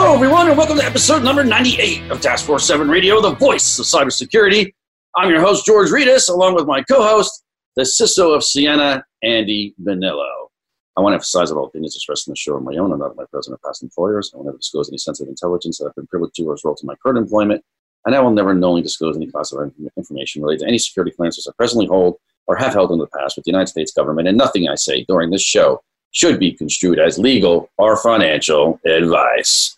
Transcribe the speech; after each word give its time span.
Hello, 0.00 0.14
everyone, 0.14 0.46
and 0.46 0.56
welcome 0.56 0.78
to 0.78 0.84
episode 0.84 1.24
number 1.24 1.42
98 1.42 2.12
of 2.12 2.20
Task 2.20 2.46
Force 2.46 2.64
7 2.64 2.88
Radio, 2.88 3.20
the 3.20 3.34
voice 3.34 3.80
of 3.80 3.84
cybersecurity. 3.84 4.72
I'm 5.16 5.28
your 5.28 5.40
host, 5.40 5.66
George 5.66 5.90
Rettas, 5.90 6.30
along 6.30 6.54
with 6.54 6.66
my 6.66 6.84
co 6.84 7.02
host, 7.02 7.42
the 7.74 7.82
CISO 7.82 8.32
of 8.32 8.44
Siena, 8.44 9.04
Andy 9.24 9.74
Bonillo. 9.82 10.50
I 10.96 11.00
want 11.00 11.14
to 11.14 11.14
emphasize 11.14 11.48
that 11.48 11.56
all 11.56 11.66
opinions 11.66 11.96
expressed 11.96 12.28
in 12.28 12.30
the 12.30 12.36
show 12.36 12.54
are 12.54 12.60
my 12.60 12.76
own 12.76 12.92
and 12.92 13.00
not 13.00 13.10
of 13.10 13.16
my 13.16 13.24
present 13.24 13.54
or 13.54 13.58
past 13.66 13.82
employers. 13.82 14.30
I 14.32 14.36
will 14.36 14.44
never 14.44 14.58
disclose 14.58 14.88
any 14.88 14.98
sensitive 14.98 15.30
intelligence 15.30 15.78
that 15.78 15.86
I've 15.86 15.96
been 15.96 16.06
privileged 16.06 16.36
to 16.36 16.44
or 16.44 16.54
as 16.54 16.62
a 16.64 16.74
to 16.76 16.86
my 16.86 16.94
current 17.02 17.18
employment, 17.18 17.64
and 18.06 18.14
I 18.14 18.20
will 18.20 18.30
never 18.30 18.54
knowingly 18.54 18.82
disclose 18.82 19.16
any 19.16 19.26
classified 19.26 19.72
information 19.96 20.42
related 20.42 20.60
to 20.60 20.68
any 20.68 20.78
security 20.78 21.10
clearances 21.10 21.48
I 21.48 21.52
presently 21.56 21.86
hold 21.86 22.18
or 22.46 22.54
have 22.54 22.72
held 22.72 22.92
in 22.92 22.98
the 22.98 23.08
past 23.08 23.34
with 23.34 23.46
the 23.46 23.50
United 23.50 23.66
States 23.66 23.90
government, 23.90 24.28
and 24.28 24.38
nothing 24.38 24.68
I 24.68 24.76
say 24.76 25.04
during 25.08 25.30
this 25.30 25.42
show 25.42 25.82
should 26.12 26.38
be 26.38 26.52
construed 26.52 27.00
as 27.00 27.18
legal 27.18 27.68
or 27.78 27.96
financial 27.96 28.80
advice. 28.86 29.74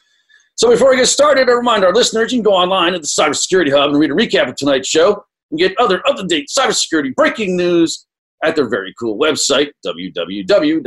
So 0.61 0.69
before 0.69 0.91
we 0.91 0.99
get 0.99 1.07
started, 1.07 1.49
I 1.49 1.53
remind 1.53 1.85
our 1.87 1.95
listeners 1.95 2.35
you 2.35 2.37
can 2.37 2.43
go 2.43 2.53
online 2.53 2.93
at 2.93 3.01
the 3.01 3.07
Cybersecurity 3.07 3.71
Hub 3.71 3.93
and 3.93 3.99
read 3.99 4.11
a 4.11 4.15
recap 4.15 4.47
of 4.47 4.57
tonight's 4.57 4.91
show 4.91 5.25
and 5.51 5.59
get 5.59 5.73
other 5.79 6.07
up-to-date 6.07 6.51
cybersecurity 6.55 7.15
breaking 7.15 7.57
news 7.57 8.07
at 8.45 8.57
their 8.57 8.69
very 8.69 8.93
cool 9.01 9.19
website, 9.19 9.71
www.cshub.com. 9.87 10.85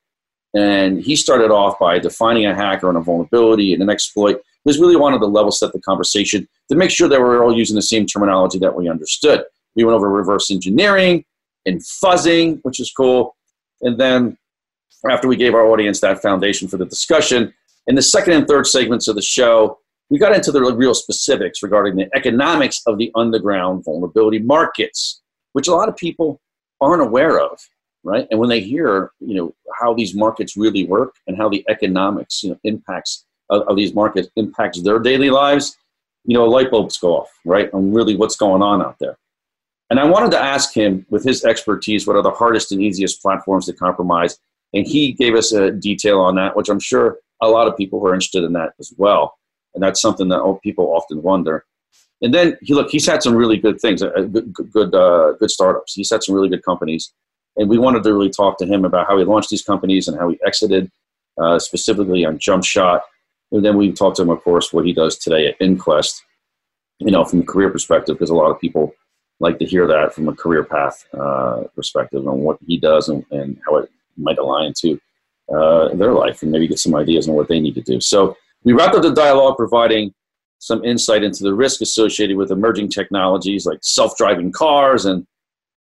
And 0.53 1.01
he 1.01 1.15
started 1.15 1.49
off 1.49 1.79
by 1.79 1.97
defining 1.97 2.45
a 2.45 2.53
hacker 2.53 2.87
and 2.87 2.97
a 2.97 3.01
vulnerability 3.01 3.73
and 3.73 3.81
an 3.81 3.89
exploit. 3.89 4.35
He 4.35 4.69
was 4.69 4.79
really 4.79 4.95
wanted 4.95 5.19
to 5.19 5.25
level 5.25 5.51
set 5.51 5.73
the 5.73 5.81
conversation 5.81 6.47
to 6.69 6.75
make 6.75 6.91
sure 6.91 7.09
that 7.09 7.19
we're 7.19 7.43
all 7.43 7.55
using 7.55 7.75
the 7.75 7.81
same 7.81 8.05
terminology 8.05 8.59
that 8.59 8.75
we 8.75 8.87
understood. 8.87 9.43
We 9.75 9.83
went 9.83 9.95
over 9.95 10.07
reverse 10.07 10.51
engineering 10.51 11.25
and 11.65 11.81
fuzzing, 11.81 12.59
which 12.61 12.79
is 12.79 12.91
cool. 12.91 13.35
And 13.81 13.99
then 13.99 14.37
after 15.09 15.27
we 15.27 15.35
gave 15.35 15.55
our 15.55 15.65
audience 15.65 15.99
that 16.01 16.21
foundation 16.21 16.67
for 16.67 16.77
the 16.77 16.85
discussion, 16.85 17.53
in 17.87 17.95
the 17.95 18.03
second 18.03 18.33
and 18.33 18.47
third 18.47 18.67
segments 18.67 19.07
of 19.07 19.15
the 19.15 19.21
show, 19.21 19.79
we 20.09 20.17
got 20.17 20.35
into 20.35 20.51
the 20.51 20.61
real 20.61 20.93
specifics 20.93 21.61
regarding 21.61 21.95
the 21.95 22.09
economics 22.15 22.81
of 22.87 22.97
the 22.97 23.11
underground 23.15 23.83
vulnerability 23.83 24.39
markets, 24.39 25.21
which 25.53 25.67
a 25.67 25.73
lot 25.73 25.89
of 25.89 25.97
people 25.97 26.39
aren't 26.79 27.01
aware 27.01 27.39
of, 27.39 27.59
right? 28.03 28.27
And 28.31 28.39
when 28.39 28.49
they 28.49 28.61
hear, 28.61 29.11
you 29.19 29.35
know, 29.35 29.55
how 29.79 29.93
these 29.93 30.15
markets 30.15 30.55
really 30.55 30.85
work 30.85 31.15
and 31.27 31.35
how 31.35 31.49
the 31.49 31.65
economics, 31.69 32.43
you 32.43 32.51
know, 32.51 32.59
impacts 32.63 33.25
of, 33.49 33.63
of 33.63 33.75
these 33.75 33.93
markets 33.93 34.29
impacts 34.37 34.81
their 34.81 34.99
daily 34.99 35.29
lives, 35.29 35.77
you 36.23 36.37
know, 36.37 36.45
light 36.45 36.71
bulbs 36.71 36.97
go 36.97 37.17
off, 37.17 37.29
right? 37.45 37.69
On 37.73 37.93
really 37.93 38.15
what's 38.15 38.35
going 38.35 38.61
on 38.61 38.81
out 38.81 38.97
there. 38.99 39.17
And 39.89 39.99
I 39.99 40.05
wanted 40.05 40.31
to 40.31 40.39
ask 40.39 40.73
him, 40.73 41.05
with 41.09 41.23
his 41.23 41.45
expertise, 41.45 42.05
what 42.05 42.17
are 42.17 42.23
the 42.23 42.31
hardest 42.31 42.71
and 42.71 42.81
easiest 42.81 43.21
platforms 43.21 43.65
to 43.65 43.73
compromise? 43.73 44.37
And 44.73 44.85
he 44.85 45.13
gave 45.13 45.33
us 45.33 45.53
a 45.53 45.71
detail 45.71 46.19
on 46.19 46.35
that, 46.35 46.57
which 46.57 46.67
I'm 46.67 46.79
sure 46.79 47.19
a 47.41 47.47
lot 47.47 47.67
of 47.67 47.77
people 47.77 47.99
were 47.99 48.13
interested 48.13 48.43
in 48.43 48.51
that 48.53 48.73
as 48.79 48.93
well 48.97 49.37
and 49.77 49.83
that's 49.83 50.01
something 50.01 50.29
that 50.29 50.59
people 50.63 50.85
often 50.95 51.21
wonder. 51.21 51.63
And 52.23 52.33
then 52.33 52.57
he 52.61 52.73
look, 52.73 52.89
he's 52.89 53.05
had 53.05 53.21
some 53.21 53.35
really 53.35 53.57
good 53.57 53.79
things, 53.79 54.01
uh, 54.01 54.09
good 54.09 54.51
good, 54.73 54.95
uh, 54.95 55.33
good 55.33 55.51
startups. 55.51 55.93
He's 55.93 56.09
had 56.09 56.23
some 56.23 56.33
really 56.33 56.49
good 56.49 56.65
companies, 56.65 57.13
and 57.57 57.69
we 57.69 57.77
wanted 57.77 58.01
to 58.03 58.11
really 58.11 58.31
talk 58.31 58.57
to 58.57 58.65
him 58.65 58.85
about 58.85 59.05
how 59.07 59.19
he 59.19 59.23
launched 59.23 59.51
these 59.51 59.61
companies 59.61 60.07
and 60.07 60.17
how 60.17 60.29
he 60.29 60.39
exited, 60.43 60.91
uh, 61.39 61.59
specifically 61.59 62.25
on 62.25 62.39
JumpShot. 62.39 63.01
And 63.51 63.63
then 63.63 63.77
we 63.77 63.91
talked 63.91 64.15
to 64.15 64.23
him, 64.23 64.31
of 64.31 64.43
course, 64.43 64.73
what 64.73 64.85
he 64.87 64.93
does 64.93 65.15
today 65.15 65.47
at 65.47 65.59
InQuest. 65.59 66.15
You 66.99 67.11
know, 67.11 67.23
from 67.23 67.41
a 67.41 67.45
career 67.45 67.69
perspective, 67.69 68.15
because 68.15 68.31
a 68.31 68.35
lot 68.35 68.49
of 68.49 68.59
people 68.59 68.95
like 69.39 69.59
to 69.59 69.65
hear 69.65 69.85
that 69.85 70.15
from 70.15 70.27
a 70.27 70.35
career 70.35 70.63
path 70.63 71.05
uh, 71.13 71.65
perspective 71.75 72.27
on 72.27 72.39
what 72.39 72.57
he 72.65 72.79
does 72.79 73.09
and, 73.09 73.23
and 73.29 73.59
how 73.63 73.75
it 73.75 73.91
might 74.17 74.39
align 74.39 74.73
to 74.81 74.99
uh, 75.55 75.93
their 75.93 76.13
life, 76.13 76.41
and 76.41 76.51
maybe 76.51 76.67
get 76.67 76.79
some 76.79 76.95
ideas 76.95 77.29
on 77.29 77.35
what 77.35 77.47
they 77.47 77.59
need 77.59 77.75
to 77.75 77.81
do. 77.81 78.01
So 78.01 78.35
we 78.63 78.73
wrapped 78.73 78.95
up 78.95 79.03
the 79.03 79.13
dialogue 79.13 79.57
providing 79.57 80.13
some 80.59 80.83
insight 80.83 81.23
into 81.23 81.43
the 81.43 81.53
risk 81.53 81.81
associated 81.81 82.35
with 82.35 82.51
emerging 82.51 82.89
technologies 82.89 83.65
like 83.65 83.79
self 83.81 84.17
driving 84.17 84.51
cars 84.51 85.05
and 85.05 85.25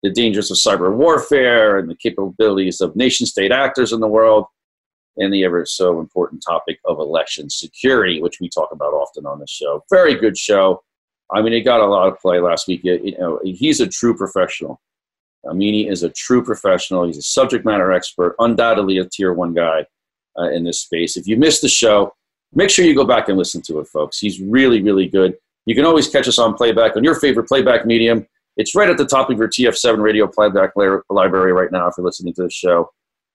the 0.03 0.11
dangers 0.11 0.51
of 0.51 0.57
cyber 0.57 0.95
warfare 0.95 1.79
and 1.79 1.89
the 1.89 1.95
capabilities 1.95 2.81
of 2.81 2.95
nation 2.95 3.25
state 3.25 3.51
actors 3.51 3.91
in 3.91 3.99
the 4.01 4.07
world, 4.07 4.45
and 5.17 5.33
the 5.33 5.43
ever 5.43 5.65
so 5.65 5.99
important 5.99 6.43
topic 6.45 6.79
of 6.85 6.99
election 6.99 7.49
security, 7.49 8.21
which 8.21 8.39
we 8.39 8.49
talk 8.49 8.69
about 8.71 8.93
often 8.93 9.25
on 9.25 9.39
this 9.39 9.49
show. 9.49 9.83
Very 9.89 10.15
good 10.15 10.37
show. 10.37 10.83
I 11.33 11.41
mean, 11.41 11.53
it 11.53 11.61
got 11.61 11.79
a 11.79 11.85
lot 11.85 12.07
of 12.07 12.19
play 12.19 12.39
last 12.39 12.67
week. 12.67 12.81
You 12.83 13.17
know, 13.17 13.39
he's 13.43 13.79
a 13.79 13.87
true 13.87 14.15
professional. 14.15 14.81
Amini 15.45 15.89
is 15.89 16.03
a 16.03 16.09
true 16.09 16.43
professional. 16.43 17.05
He's 17.05 17.17
a 17.17 17.23
subject 17.23 17.65
matter 17.65 17.91
expert, 17.91 18.35
undoubtedly 18.39 18.97
a 18.97 19.05
tier 19.05 19.33
one 19.33 19.53
guy 19.53 19.85
uh, 20.37 20.49
in 20.49 20.63
this 20.63 20.81
space. 20.81 21.17
If 21.17 21.27
you 21.27 21.37
missed 21.37 21.61
the 21.61 21.67
show, 21.67 22.13
make 22.55 22.69
sure 22.69 22.85
you 22.85 22.95
go 22.95 23.05
back 23.05 23.29
and 23.29 23.37
listen 23.37 23.61
to 23.63 23.79
it, 23.79 23.87
folks. 23.87 24.17
He's 24.17 24.41
really, 24.41 24.81
really 24.81 25.07
good. 25.07 25.35
You 25.65 25.75
can 25.75 25.85
always 25.85 26.07
catch 26.07 26.27
us 26.27 26.39
on 26.39 26.53
playback 26.53 26.95
on 26.95 27.03
your 27.03 27.15
favorite 27.15 27.47
playback 27.47 27.85
medium. 27.85 28.25
It's 28.57 28.73
right 28.73 28.89
at 28.89 28.97
the 28.97 29.05
top 29.05 29.29
of 29.29 29.37
your 29.37 29.49
TF7 29.49 30.01
radio 30.01 30.27
playback 30.27 30.71
library 31.09 31.51
right 31.51 31.71
now 31.71 31.87
if 31.87 31.95
you're 31.97 32.05
listening 32.05 32.33
to 32.35 32.43
the 32.43 32.49
show. 32.49 32.89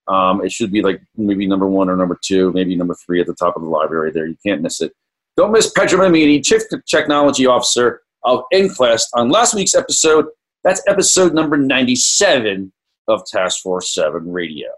Um, 0.09 0.45
it 0.45 0.51
should 0.51 0.73
be 0.73 0.83
like 0.83 1.01
maybe 1.17 1.47
number 1.47 1.67
one 1.67 1.89
or 1.89 1.97
number 1.97 2.19
two, 2.25 2.53
maybe 2.53 2.75
number 2.75 2.95
three 2.95 3.21
at 3.21 3.27
the 3.27 3.35
top 3.35 3.57
of 3.57 3.63
the 3.63 3.69
library 3.69 4.11
there. 4.11 4.27
You 4.27 4.37
can't 4.45 4.63
miss 4.63 4.81
it. 4.81 4.93
Don't 5.37 5.53
miss 5.53 5.73
Pedram 5.73 6.01
Amini, 6.01 6.45
Chief 6.45 6.63
Technology 6.89 7.47
Officer 7.47 8.03
of 8.25 8.43
InQuest, 8.53 9.07
on 9.15 9.29
last 9.29 9.55
week's 9.55 9.75
episode. 9.75 10.27
That's 10.65 10.83
episode 10.89 11.33
number 11.35 11.57
97 11.57 12.73
of 13.09 13.25
Task 13.27 13.61
Force 13.63 13.95
7 13.95 14.31
Radio. 14.31 14.69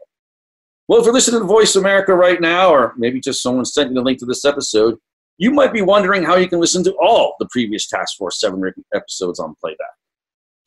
Well, 0.92 1.00
if 1.00 1.06
you're 1.06 1.14
listening 1.14 1.40
to 1.40 1.46
Voice 1.46 1.74
America 1.74 2.14
right 2.14 2.38
now, 2.38 2.68
or 2.68 2.92
maybe 2.98 3.18
just 3.18 3.42
someone 3.42 3.64
sent 3.64 3.88
you 3.88 3.94
the 3.94 4.02
link 4.02 4.18
to 4.18 4.26
this 4.26 4.44
episode, 4.44 4.98
you 5.38 5.50
might 5.50 5.72
be 5.72 5.80
wondering 5.80 6.22
how 6.22 6.36
you 6.36 6.46
can 6.46 6.60
listen 6.60 6.84
to 6.84 6.94
all 7.00 7.34
the 7.40 7.48
previous 7.50 7.88
Task 7.88 8.18
Force 8.18 8.38
7 8.38 8.62
episodes 8.94 9.40
on 9.40 9.54
playback. 9.58 9.94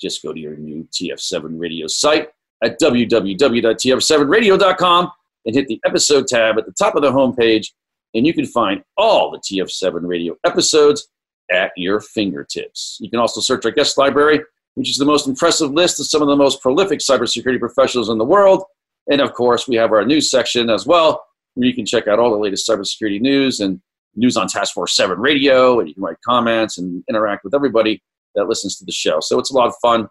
Just 0.01 0.23
go 0.23 0.33
to 0.33 0.39
your 0.39 0.55
new 0.55 0.87
TF7 0.91 1.59
radio 1.59 1.85
site 1.85 2.29
at 2.63 2.79
www.tf7radio.com 2.79 5.11
and 5.45 5.55
hit 5.55 5.67
the 5.67 5.79
episode 5.85 6.25
tab 6.25 6.57
at 6.57 6.65
the 6.65 6.73
top 6.73 6.95
of 6.95 7.03
the 7.03 7.11
homepage, 7.11 7.67
and 8.15 8.25
you 8.25 8.33
can 8.33 8.47
find 8.47 8.83
all 8.97 9.29
the 9.29 9.37
TF7 9.37 10.07
radio 10.07 10.35
episodes 10.43 11.07
at 11.51 11.69
your 11.77 11.99
fingertips. 11.99 12.97
You 12.99 13.11
can 13.11 13.19
also 13.19 13.41
search 13.41 13.63
our 13.63 13.71
guest 13.71 13.99
library, 13.99 14.39
which 14.73 14.89
is 14.89 14.97
the 14.97 15.05
most 15.05 15.27
impressive 15.27 15.69
list 15.69 15.99
of 15.99 16.07
some 16.07 16.23
of 16.23 16.29
the 16.29 16.35
most 16.35 16.63
prolific 16.63 16.97
cybersecurity 16.97 17.59
professionals 17.59 18.09
in 18.09 18.17
the 18.17 18.25
world 18.25 18.63
and 19.09 19.21
of 19.21 19.33
course, 19.33 19.67
we 19.67 19.75
have 19.75 19.91
our 19.91 20.05
news 20.05 20.29
section 20.29 20.69
as 20.69 20.85
well, 20.85 21.23
where 21.53 21.67
you 21.67 21.73
can 21.73 21.85
check 21.85 22.07
out 22.07 22.19
all 22.19 22.31
the 22.31 22.37
latest 22.37 22.67
cybersecurity 22.67 23.21
news 23.21 23.59
and 23.59 23.79
news 24.15 24.37
on 24.37 24.47
Task 24.47 24.73
Force 24.73 24.95
7 24.95 25.19
Radio, 25.19 25.79
and 25.79 25.87
you 25.87 25.93
can 25.93 26.03
write 26.03 26.17
comments 26.25 26.77
and 26.77 27.03
interact 27.09 27.43
with 27.43 27.53
everybody 27.53 28.01
that 28.35 28.47
listens 28.47 28.77
to 28.77 28.85
the 28.85 28.91
show. 28.91 29.19
So 29.19 29.39
it's 29.39 29.51
a 29.51 29.55
lot 29.55 29.67
of 29.67 29.75
fun. 29.81 30.07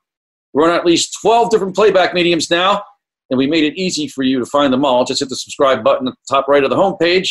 We're 0.52 0.70
on 0.70 0.76
at 0.76 0.86
least 0.86 1.18
12 1.20 1.50
different 1.50 1.74
playback 1.74 2.14
mediums 2.14 2.50
now, 2.50 2.82
and 3.30 3.38
we 3.38 3.46
made 3.46 3.64
it 3.64 3.76
easy 3.76 4.06
for 4.06 4.22
you 4.22 4.38
to 4.38 4.46
find 4.46 4.72
them 4.72 4.84
all. 4.84 5.04
Just 5.04 5.20
hit 5.20 5.28
the 5.28 5.36
subscribe 5.36 5.82
button 5.82 6.06
at 6.06 6.14
the 6.14 6.34
top 6.34 6.48
right 6.48 6.62
of 6.62 6.70
the 6.70 6.76
homepage, 6.76 7.30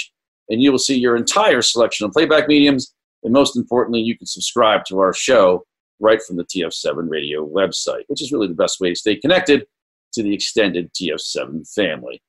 and 0.49 0.61
you 0.61 0.71
will 0.71 0.79
see 0.79 0.97
your 0.97 1.15
entire 1.15 1.61
selection 1.61 2.05
of 2.05 2.11
playback 2.11 2.47
mediums. 2.47 2.93
And 3.23 3.31
most 3.31 3.55
importantly, 3.55 4.01
you 4.01 4.17
can 4.17 4.27
subscribe 4.27 4.83
to 4.85 4.99
our 4.99 5.13
show 5.13 5.63
right 6.01 6.21
from 6.21 6.35
the 6.35 6.43
TF7 6.43 7.09
radio 7.09 7.47
website, 7.47 8.03
which 8.07 8.21
is 8.21 8.33
really 8.33 8.47
the 8.47 8.53
best 8.53 8.81
way 8.81 8.89
to 8.89 8.95
stay 8.95 9.15
connected 9.15 9.65
to 10.13 10.23
the 10.23 10.33
extended 10.33 10.91
TF7 10.93 11.71
family. 11.73 12.21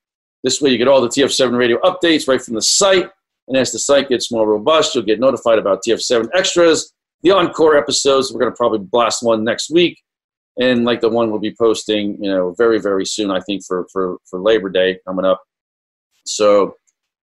This 0.43 0.61
way, 0.61 0.71
you 0.71 0.79
get 0.79 0.89
all 0.89 1.01
the 1.01 1.09
TF7 1.09 1.57
radio 1.57 1.79
updates 1.81 2.29
right 2.29 2.41
from 2.41 2.55
the 2.55 2.63
site. 2.63 3.09
And 3.49 3.57
as 3.57 3.73
the 3.73 3.79
site 3.79 4.09
gets 4.09 4.31
more 4.31 4.49
robust, 4.49 4.95
you'll 4.95 5.05
get 5.05 5.21
notified 5.21 5.59
about 5.59 5.83
TF7 5.87 6.29
extras, 6.35 6.93
the 7.23 7.31
encore 7.31 7.77
episodes. 7.77 8.33
We're 8.33 8.41
going 8.41 8.53
to 8.53 8.57
probably 8.57 8.79
blast 8.79 9.23
one 9.23 9.45
next 9.45 9.71
week. 9.71 10.01
And 10.59 10.85
like 10.85 11.01
the 11.01 11.09
one 11.09 11.31
we'll 11.31 11.41
be 11.41 11.55
posting, 11.59 12.23
you 12.23 12.31
know, 12.31 12.55
very, 12.57 12.81
very 12.81 13.05
soon, 13.05 13.31
I 13.31 13.41
think, 13.41 13.65
for, 13.65 13.87
for, 13.93 14.19
for 14.29 14.39
Labor 14.39 14.71
Day 14.71 14.99
coming 15.07 15.25
up. 15.25 15.43
So 16.27 16.77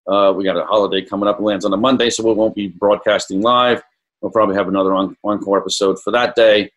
uh, 0.08 0.34
we 0.36 0.44
got 0.44 0.58
a 0.58 0.66
holiday 0.66 1.02
coming 1.04 1.30
up. 1.30 1.40
It 1.40 1.44
lands 1.44 1.64
on 1.64 1.74
a 1.74 1.78
Monday, 1.78 2.10
so 2.10 2.24
we 2.24 2.34
won't 2.34 2.56
be 2.56 2.68
broadcasting 2.68 3.42
live. 3.42 3.82
We'll 4.22 4.32
probably 4.32 4.56
have 4.56 4.68
another 4.68 4.94
on- 4.94 5.16
encore 5.24 5.60
episode 5.60 6.02
for 6.02 6.12
that 6.12 6.36
day 6.36 6.72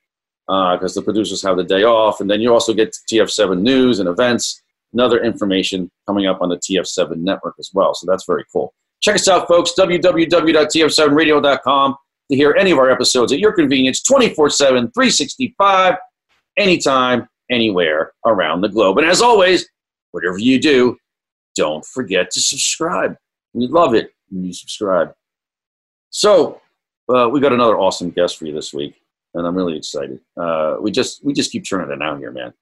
because 0.47 0.97
uh, 0.97 1.01
the 1.01 1.05
producers 1.05 1.43
have 1.43 1.57
the 1.57 1.65
day 1.65 1.83
off. 1.85 2.21
And 2.21 2.31
then 2.31 2.41
you 2.41 2.53
also 2.53 2.73
get 2.75 2.97
TF7 3.11 3.61
news 3.61 3.99
and 4.01 4.09
events 4.09 4.63
and 4.93 5.01
other 5.01 5.23
information 5.23 5.91
coming 6.07 6.27
up 6.27 6.41
on 6.41 6.51
the 6.51 6.59
TF7 6.59 7.17
network 7.17 7.55
as 7.59 7.71
well. 7.73 7.95
So 7.95 8.07
that's 8.07 8.27
very 8.27 8.45
cool. 8.53 8.75
Check 9.01 9.17
us 9.17 9.27
out, 9.29 9.49
folks, 9.49 9.73
www.tf7radio.com 9.79 11.97
to 12.31 12.37
hear 12.37 12.55
any 12.59 12.71
of 12.71 12.79
our 12.79 12.91
episodes 12.91 13.33
at 13.33 13.39
your 13.39 13.53
convenience 13.53 14.03
24 14.03 14.51
7, 14.51 14.91
365, 14.93 15.97
anytime, 16.57 17.29
anywhere 17.51 18.13
around 18.25 18.63
the 18.63 18.69
globe. 18.69 18.99
And 18.99 19.07
as 19.07 19.21
always, 19.21 19.69
whatever 20.13 20.39
you 20.39 20.61
do, 20.61 20.97
don't 21.55 21.85
forget 21.85 22.31
to 22.31 22.41
subscribe. 22.41 23.17
We 23.53 23.67
love 23.67 23.95
it 23.95 24.13
when 24.31 24.45
you 24.45 24.53
subscribe. 24.53 25.13
So, 26.11 26.61
uh, 27.15 27.29
we 27.29 27.41
got 27.41 27.53
another 27.53 27.79
awesome 27.79 28.11
guest 28.11 28.39
for 28.39 28.47
you 28.47 28.55
this 28.55 28.73
week, 28.73 28.95
and 29.35 29.47
I'm 29.47 29.57
really 29.57 29.77
excited. 29.77 30.21
Uh, 30.37 30.77
we 30.81 30.91
just 30.91 31.25
we 31.25 31.33
just 31.33 31.53
keep 31.53 31.65
churning 31.65 31.91
it 31.91 32.03
out 32.03 32.19
here, 32.19 32.33
man 32.33 32.53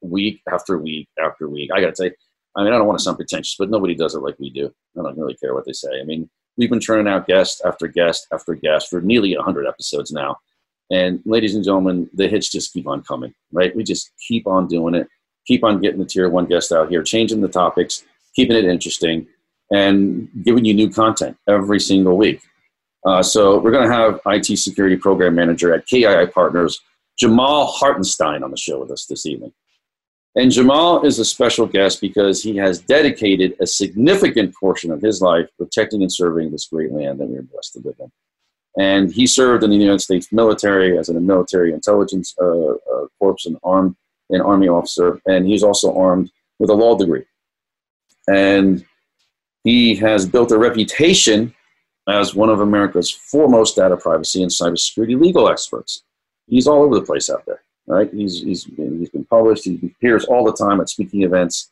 week 0.00 0.42
after 0.50 0.78
week 0.78 1.08
after 1.22 1.48
week. 1.48 1.70
I 1.72 1.80
got 1.80 1.90
to 1.90 1.96
say, 1.96 2.12
I 2.56 2.64
mean, 2.64 2.72
I 2.72 2.78
don't 2.78 2.86
want 2.86 2.98
to 2.98 3.02
sound 3.02 3.18
pretentious, 3.18 3.56
but 3.58 3.70
nobody 3.70 3.94
does 3.94 4.14
it 4.14 4.20
like 4.20 4.38
we 4.38 4.50
do. 4.50 4.72
I 4.98 5.02
don't 5.02 5.18
really 5.18 5.34
care 5.34 5.54
what 5.54 5.66
they 5.66 5.72
say. 5.72 6.00
I 6.00 6.04
mean, 6.04 6.28
we've 6.56 6.70
been 6.70 6.80
churning 6.80 7.08
out 7.08 7.26
guest 7.26 7.62
after 7.64 7.86
guest 7.86 8.26
after 8.32 8.54
guest 8.54 8.88
for 8.88 9.00
nearly 9.00 9.36
100 9.36 9.66
episodes 9.66 10.12
now. 10.12 10.38
And 10.90 11.20
ladies 11.24 11.54
and 11.54 11.64
gentlemen, 11.64 12.08
the 12.14 12.28
hits 12.28 12.48
just 12.50 12.72
keep 12.72 12.86
on 12.86 13.02
coming, 13.02 13.34
right? 13.52 13.74
We 13.74 13.82
just 13.82 14.12
keep 14.26 14.46
on 14.46 14.68
doing 14.68 14.94
it, 14.94 15.08
keep 15.46 15.64
on 15.64 15.80
getting 15.80 15.98
the 15.98 16.06
tier 16.06 16.28
one 16.28 16.46
guest 16.46 16.72
out 16.72 16.88
here, 16.88 17.02
changing 17.02 17.40
the 17.40 17.48
topics, 17.48 18.04
keeping 18.34 18.56
it 18.56 18.64
interesting, 18.64 19.26
and 19.72 20.28
giving 20.44 20.64
you 20.64 20.74
new 20.74 20.88
content 20.88 21.36
every 21.48 21.80
single 21.80 22.16
week. 22.16 22.40
Uh, 23.06 23.22
so 23.22 23.60
we're 23.60 23.70
going 23.70 23.88
to 23.88 23.94
have 23.94 24.20
IT 24.26 24.58
security 24.58 24.96
program 24.96 25.36
manager 25.36 25.72
at 25.72 25.88
KAI 25.88 26.26
Partners, 26.26 26.80
Jamal 27.16 27.66
Hartenstein, 27.66 28.42
on 28.42 28.50
the 28.50 28.56
show 28.56 28.80
with 28.80 28.90
us 28.90 29.06
this 29.06 29.26
evening. 29.26 29.52
And 30.34 30.50
Jamal 30.50 31.06
is 31.06 31.20
a 31.20 31.24
special 31.24 31.66
guest 31.66 32.00
because 32.00 32.42
he 32.42 32.56
has 32.56 32.80
dedicated 32.80 33.56
a 33.60 33.66
significant 33.66 34.54
portion 34.56 34.90
of 34.90 35.00
his 35.00 35.22
life 35.22 35.48
protecting 35.56 36.02
and 36.02 36.12
serving 36.12 36.50
this 36.50 36.66
great 36.66 36.92
land 36.92 37.20
that 37.20 37.26
we 37.26 37.38
are 37.38 37.42
blessed 37.42 37.74
to 37.74 37.80
live 37.84 37.94
in. 38.00 38.10
And 38.78 39.12
he 39.12 39.26
served 39.26 39.62
in 39.62 39.70
the 39.70 39.76
United 39.76 40.00
States 40.00 40.32
military 40.32 40.98
as 40.98 41.08
a 41.08 41.14
military 41.14 41.72
intelligence 41.72 42.34
uh, 42.38 42.72
uh, 42.72 43.06
corps 43.18 43.46
and 43.46 43.56
armed 43.62 43.96
an 44.30 44.40
army 44.40 44.68
officer, 44.68 45.20
and 45.26 45.46
he's 45.46 45.62
also 45.62 45.96
armed 45.96 46.30
with 46.58 46.68
a 46.68 46.74
law 46.74 46.98
degree. 46.98 47.24
And 48.28 48.84
he 49.62 49.94
has 49.94 50.26
built 50.26 50.50
a 50.50 50.58
reputation 50.58 51.54
as 52.08 52.34
one 52.34 52.48
of 52.48 52.60
America's 52.60 53.10
foremost 53.10 53.76
data 53.76 53.96
privacy 53.96 54.42
and 54.42 54.50
cybersecurity 54.50 55.20
legal 55.20 55.48
experts. 55.48 56.02
He's 56.46 56.66
all 56.66 56.82
over 56.82 56.94
the 56.94 57.04
place 57.04 57.28
out 57.28 57.44
there 57.46 57.60
right? 57.86 58.12
He's, 58.12 58.42
he's, 58.42 58.64
he's 58.64 59.10
been 59.10 59.24
published. 59.24 59.64
He 59.64 59.80
appears 59.98 60.24
all 60.24 60.44
the 60.44 60.52
time 60.52 60.80
at 60.80 60.88
speaking 60.88 61.22
events. 61.22 61.70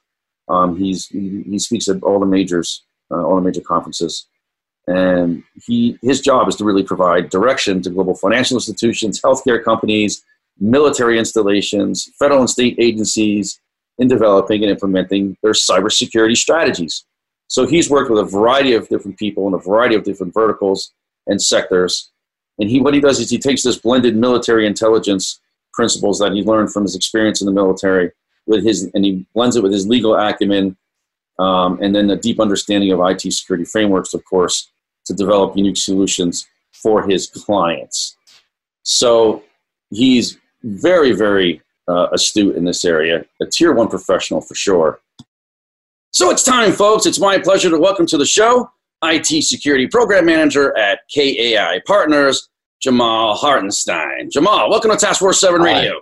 Um, 0.48 0.76
he's, 0.76 1.06
he, 1.06 1.42
he 1.48 1.58
speaks 1.58 1.88
at 1.88 2.02
all 2.02 2.20
the 2.20 2.26
majors, 2.26 2.82
uh, 3.10 3.22
all 3.22 3.36
the 3.36 3.42
major 3.42 3.60
conferences. 3.60 4.26
And 4.86 5.42
he, 5.66 5.98
his 6.02 6.20
job 6.20 6.48
is 6.48 6.56
to 6.56 6.64
really 6.64 6.82
provide 6.82 7.30
direction 7.30 7.80
to 7.82 7.90
global 7.90 8.14
financial 8.14 8.56
institutions, 8.56 9.20
healthcare 9.20 9.62
companies, 9.62 10.22
military 10.60 11.18
installations, 11.18 12.10
federal 12.18 12.40
and 12.40 12.50
state 12.50 12.76
agencies 12.78 13.60
in 13.98 14.08
developing 14.08 14.62
and 14.62 14.70
implementing 14.70 15.36
their 15.42 15.52
cybersecurity 15.52 16.36
strategies. 16.36 17.04
So 17.48 17.66
he's 17.66 17.90
worked 17.90 18.10
with 18.10 18.20
a 18.20 18.24
variety 18.24 18.74
of 18.74 18.88
different 18.88 19.18
people 19.18 19.46
in 19.48 19.54
a 19.54 19.58
variety 19.58 19.94
of 19.94 20.04
different 20.04 20.34
verticals 20.34 20.92
and 21.26 21.40
sectors. 21.40 22.10
And 22.58 22.70
he, 22.70 22.80
what 22.80 22.94
he 22.94 23.00
does 23.00 23.20
is 23.20 23.30
he 23.30 23.38
takes 23.38 23.62
this 23.62 23.78
blended 23.78 24.16
military 24.16 24.66
intelligence 24.66 25.40
principles 25.72 26.18
that 26.20 26.32
he 26.32 26.42
learned 26.42 26.72
from 26.72 26.84
his 26.84 26.94
experience 26.94 27.40
in 27.40 27.46
the 27.46 27.52
military 27.52 28.12
with 28.46 28.64
his 28.64 28.90
and 28.94 29.04
he 29.04 29.26
blends 29.34 29.56
it 29.56 29.62
with 29.62 29.72
his 29.72 29.86
legal 29.86 30.14
acumen 30.14 30.76
um, 31.38 31.78
and 31.82 31.94
then 31.94 32.10
a 32.10 32.16
deep 32.16 32.40
understanding 32.40 32.92
of 32.92 33.00
IT 33.00 33.20
security 33.32 33.64
frameworks, 33.64 34.14
of 34.14 34.24
course, 34.24 34.70
to 35.06 35.14
develop 35.14 35.56
unique 35.56 35.76
solutions 35.76 36.46
for 36.72 37.06
his 37.06 37.26
clients. 37.26 38.16
So 38.82 39.42
he's 39.90 40.38
very, 40.62 41.12
very 41.12 41.60
uh, 41.88 42.08
astute 42.12 42.56
in 42.56 42.64
this 42.64 42.84
area, 42.84 43.24
a 43.40 43.46
tier 43.46 43.72
one 43.72 43.88
professional 43.88 44.40
for 44.40 44.54
sure. 44.54 45.00
So 46.14 46.30
it's 46.30 46.44
time, 46.44 46.70
folks. 46.70 47.06
It's 47.06 47.18
my 47.18 47.40
pleasure 47.40 47.68
to 47.70 47.76
welcome 47.76 48.06
to 48.06 48.16
the 48.16 48.24
show 48.24 48.70
IT 49.02 49.42
security 49.42 49.88
program 49.88 50.26
manager 50.26 50.72
at 50.78 51.00
KAI 51.12 51.80
Partners, 51.88 52.50
Jamal 52.80 53.34
Hartenstein. 53.34 54.30
Jamal, 54.30 54.70
welcome 54.70 54.92
to 54.92 54.96
Task 54.96 55.18
Force 55.18 55.40
7 55.40 55.60
Radio. 55.60 55.94
Hi. 55.94 55.98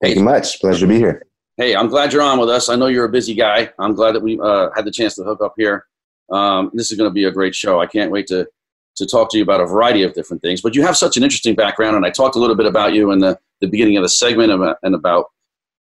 Thank 0.00 0.16
you 0.16 0.22
much. 0.22 0.58
Pleasure 0.58 0.80
to 0.80 0.86
be 0.86 0.96
here. 0.96 1.26
Hey, 1.58 1.76
I'm 1.76 1.88
glad 1.88 2.14
you're 2.14 2.22
on 2.22 2.40
with 2.40 2.48
us. 2.48 2.70
I 2.70 2.76
know 2.76 2.86
you're 2.86 3.04
a 3.04 3.10
busy 3.10 3.34
guy. 3.34 3.70
I'm 3.78 3.92
glad 3.92 4.14
that 4.14 4.22
we 4.22 4.40
uh, 4.40 4.70
had 4.74 4.86
the 4.86 4.90
chance 4.90 5.16
to 5.16 5.22
hook 5.22 5.42
up 5.42 5.52
here. 5.58 5.84
Um, 6.32 6.70
this 6.72 6.90
is 6.90 6.96
going 6.96 7.10
to 7.10 7.14
be 7.14 7.24
a 7.24 7.30
great 7.30 7.54
show. 7.54 7.78
I 7.78 7.86
can't 7.86 8.10
wait 8.10 8.26
to, 8.28 8.48
to 8.96 9.06
talk 9.06 9.30
to 9.32 9.36
you 9.36 9.42
about 9.42 9.60
a 9.60 9.66
variety 9.66 10.02
of 10.02 10.14
different 10.14 10.40
things. 10.40 10.62
But 10.62 10.74
you 10.74 10.80
have 10.80 10.96
such 10.96 11.18
an 11.18 11.22
interesting 11.22 11.56
background, 11.56 11.94
and 11.94 12.06
I 12.06 12.10
talked 12.10 12.36
a 12.36 12.38
little 12.38 12.56
bit 12.56 12.64
about 12.64 12.94
you 12.94 13.10
in 13.10 13.18
the, 13.18 13.38
the 13.60 13.66
beginning 13.66 13.98
of 13.98 14.02
the 14.02 14.08
segment 14.08 14.50
and 14.82 14.94
about 14.94 15.26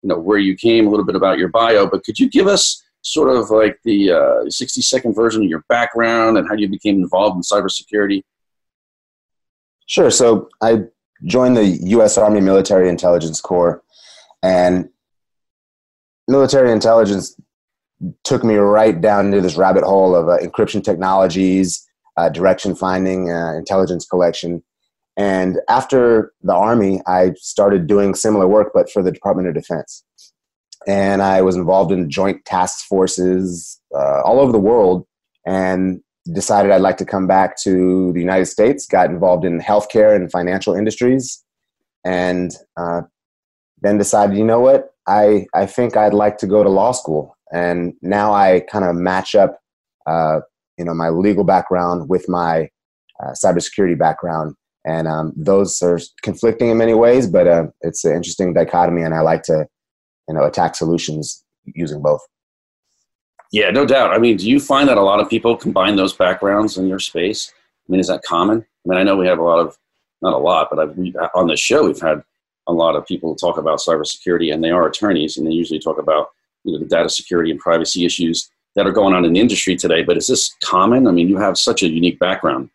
you 0.03 0.09
know 0.09 0.19
where 0.19 0.39
you 0.39 0.57
came, 0.57 0.87
a 0.87 0.91
little 0.91 1.07
bit 1.07 1.17
about 1.17 1.39
your 1.39 1.49
bio. 1.49 1.87
But 1.87 2.05
could 2.05 2.19
you 2.19 2.29
give 2.29 2.47
us 2.47 2.83
sort 3.03 3.35
of 3.35 3.51
like 3.51 3.79
the 3.85 4.13
uh, 4.13 4.51
60 4.51 4.83
second 4.83 5.15
version 5.15 5.43
of 5.43 5.49
your 5.49 5.65
background 5.69 6.37
and 6.39 6.49
how 6.49 6.55
you 6.55 6.69
became 6.69 6.97
involved 6.97 7.37
in 7.37 7.43
cybersecurity? 7.43 8.23
Sure. 9.87 10.11
So 10.11 10.49
I 10.63 10.85
joined 11.25 11.57
the 11.57 11.65
U.S. 11.65 12.17
Army 12.17 12.41
Military 12.41 12.89
Intelligence 12.89 13.41
Corps, 13.41 13.83
and 14.43 14.89
military 16.29 16.73
intelligence 16.73 17.37
took 18.25 18.45
me 18.45 18.55
right 18.55 19.01
down 19.01 19.27
into 19.27 19.41
this 19.41 19.57
rabbit 19.57 19.85
hole 19.85 20.15
of 20.15 20.29
uh, 20.29 20.39
encryption 20.39 20.83
technologies, 20.83 21.87
uh, 22.17 22.29
direction 22.29 22.75
finding, 22.75 23.31
uh, 23.31 23.53
intelligence 23.57 24.07
collection. 24.07 24.63
And 25.21 25.59
after 25.69 26.33
the 26.43 26.55
Army, 26.55 27.03
I 27.07 27.33
started 27.37 27.87
doing 27.87 28.15
similar 28.15 28.49
work, 28.49 28.69
but 28.73 28.91
for 28.91 29.03
the 29.03 29.13
Department 29.13 29.49
of 29.49 29.55
Defense. 29.55 30.03
And 30.87 31.21
I 31.21 31.43
was 31.43 31.57
involved 31.57 31.93
in 31.93 32.09
joint 32.09 32.43
task 32.47 32.87
forces 32.87 33.79
uh, 33.95 34.23
all 34.23 34.41
over 34.41 34.51
the 34.51 34.59
world. 34.59 35.07
And 35.47 36.01
decided 36.33 36.71
I'd 36.71 36.81
like 36.81 36.97
to 36.99 37.05
come 37.05 37.27
back 37.27 37.59
to 37.65 38.13
the 38.15 38.21
United 38.21 38.47
States, 38.47 38.87
got 38.87 39.11
involved 39.11 39.45
in 39.45 39.61
healthcare 39.61 40.17
and 40.17 40.31
financial 40.31 40.75
industries, 40.75 41.45
and 42.05 42.51
uh, 42.79 43.03
then 43.83 43.99
decided, 43.99 44.39
you 44.39 44.45
know 44.45 44.61
what, 44.61 44.95
I, 45.07 45.47
I 45.55 45.67
think 45.67 45.97
I'd 45.97 46.15
like 46.15 46.39
to 46.39 46.47
go 46.47 46.63
to 46.63 46.69
law 46.69 46.93
school. 46.93 47.37
And 47.53 47.95
now 48.01 48.33
I 48.33 48.61
kind 48.73 48.85
of 48.85 48.95
match 48.95 49.35
up, 49.35 49.59
uh, 50.07 50.41
you 50.79 50.85
know, 50.85 50.95
my 50.95 51.11
legal 51.11 51.45
background 51.45 52.09
with 52.09 52.27
my 52.29 52.69
uh, 53.23 53.33
cybersecurity 53.45 53.99
background. 53.99 54.55
And 54.85 55.07
um, 55.07 55.33
those 55.37 55.81
are 55.83 55.99
conflicting 56.23 56.71
in 56.71 56.79
many 56.79 56.95
ways, 56.95 57.27
but 57.27 57.47
uh, 57.47 57.67
it's 57.83 58.05
an 58.05 58.15
interesting 58.15 58.55
dichotomy, 58.55 59.03
and 59.03 59.15
I 59.15 59.21
like 59.21 59.43
to, 59.45 59.67
you 60.29 60.35
know, 60.35 60.45
attack 60.45 60.75
solutions 60.75 61.45
using 61.67 62.01
both. 62.01 62.21
Yeah, 63.53 63.71
no 63.71 63.85
doubt. 63.85 64.13
I 64.13 64.19
mean, 64.19 64.37
do 64.37 64.49
you 64.49 64.61
find 64.61 64.89
that 64.89 64.97
a 64.97 65.03
lot 65.03 65.21
of 65.21 65.29
people 65.29 65.57
combine 65.57 65.97
those 65.97 66.13
backgrounds 66.13 66.79
in 66.79 66.87
your 66.87 67.01
space? 67.01 67.53
I 67.89 67.93
mean, 67.93 68.01
is 68.01 68.07
that 68.07 68.23
common? 68.23 68.59
I 68.61 68.89
mean, 68.89 68.99
I 68.99 69.03
know 69.03 69.17
we 69.17 69.27
have 69.27 69.39
a 69.39 69.45
lot 69.45 69.59
of, 69.59 69.77
not 70.23 70.33
a 70.33 70.39
lot, 70.39 70.69
but 70.71 70.79
I've, 70.79 70.97
on 71.35 71.49
the 71.49 71.57
show 71.57 71.85
we've 71.85 72.01
had 72.01 72.23
a 72.67 72.73
lot 72.73 72.95
of 72.95 73.07
people 73.07 73.35
talk 73.35 73.59
about 73.59 73.81
cybersecurity, 73.81 74.53
and 74.55 74.63
they 74.63 74.71
are 74.71 74.87
attorneys, 74.87 75.37
and 75.37 75.47
they 75.47 75.53
usually 75.53 75.81
talk 75.81 75.99
about 75.99 76.29
you 76.65 76.73
know 76.73 76.79
the 76.79 76.87
data 76.87 77.09
security 77.09 77.51
and 77.51 77.59
privacy 77.59 78.05
issues 78.05 78.51
that 78.77 78.87
are 78.87 78.93
going 78.93 79.15
on 79.15 79.25
in 79.25 79.33
the 79.33 79.41
industry 79.41 79.77
today. 79.77 80.03
But 80.03 80.17
is 80.17 80.29
this 80.29 80.55
common? 80.63 81.07
I 81.07 81.11
mean, 81.11 81.29
you 81.29 81.37
have 81.39 81.59
such 81.59 81.83
a 81.83 81.89
unique 81.89 82.19
background. 82.19 82.71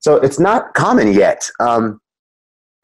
So 0.00 0.16
it's 0.16 0.38
not 0.38 0.74
common 0.74 1.12
yet. 1.12 1.48
Um, 1.60 2.00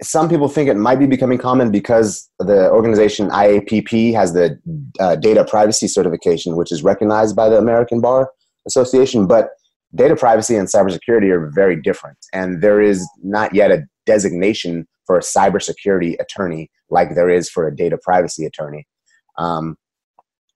some 0.02 0.28
people 0.28 0.48
think 0.48 0.68
it 0.68 0.76
might 0.76 0.98
be 0.98 1.06
becoming 1.06 1.38
common 1.38 1.70
because 1.70 2.28
the 2.38 2.70
organization 2.70 3.30
IAPP 3.30 4.12
has 4.12 4.34
the 4.34 4.58
uh, 5.00 5.16
data 5.16 5.44
privacy 5.44 5.88
certification, 5.88 6.54
which 6.56 6.70
is 6.70 6.82
recognized 6.82 7.34
by 7.34 7.48
the 7.48 7.56
American 7.56 8.00
Bar 8.00 8.30
Association. 8.66 9.26
But 9.26 9.50
data 9.94 10.14
privacy 10.14 10.54
and 10.56 10.68
cybersecurity 10.68 11.30
are 11.30 11.50
very 11.54 11.80
different, 11.80 12.18
and 12.34 12.62
there 12.62 12.82
is 12.82 13.08
not 13.22 13.54
yet 13.54 13.70
a 13.70 13.84
designation 14.04 14.86
for 15.06 15.16
a 15.16 15.22
cybersecurity 15.22 16.16
attorney 16.20 16.70
like 16.90 17.14
there 17.14 17.30
is 17.30 17.48
for 17.48 17.66
a 17.66 17.74
data 17.74 17.98
privacy 18.02 18.44
attorney. 18.44 18.86
Um, 19.38 19.76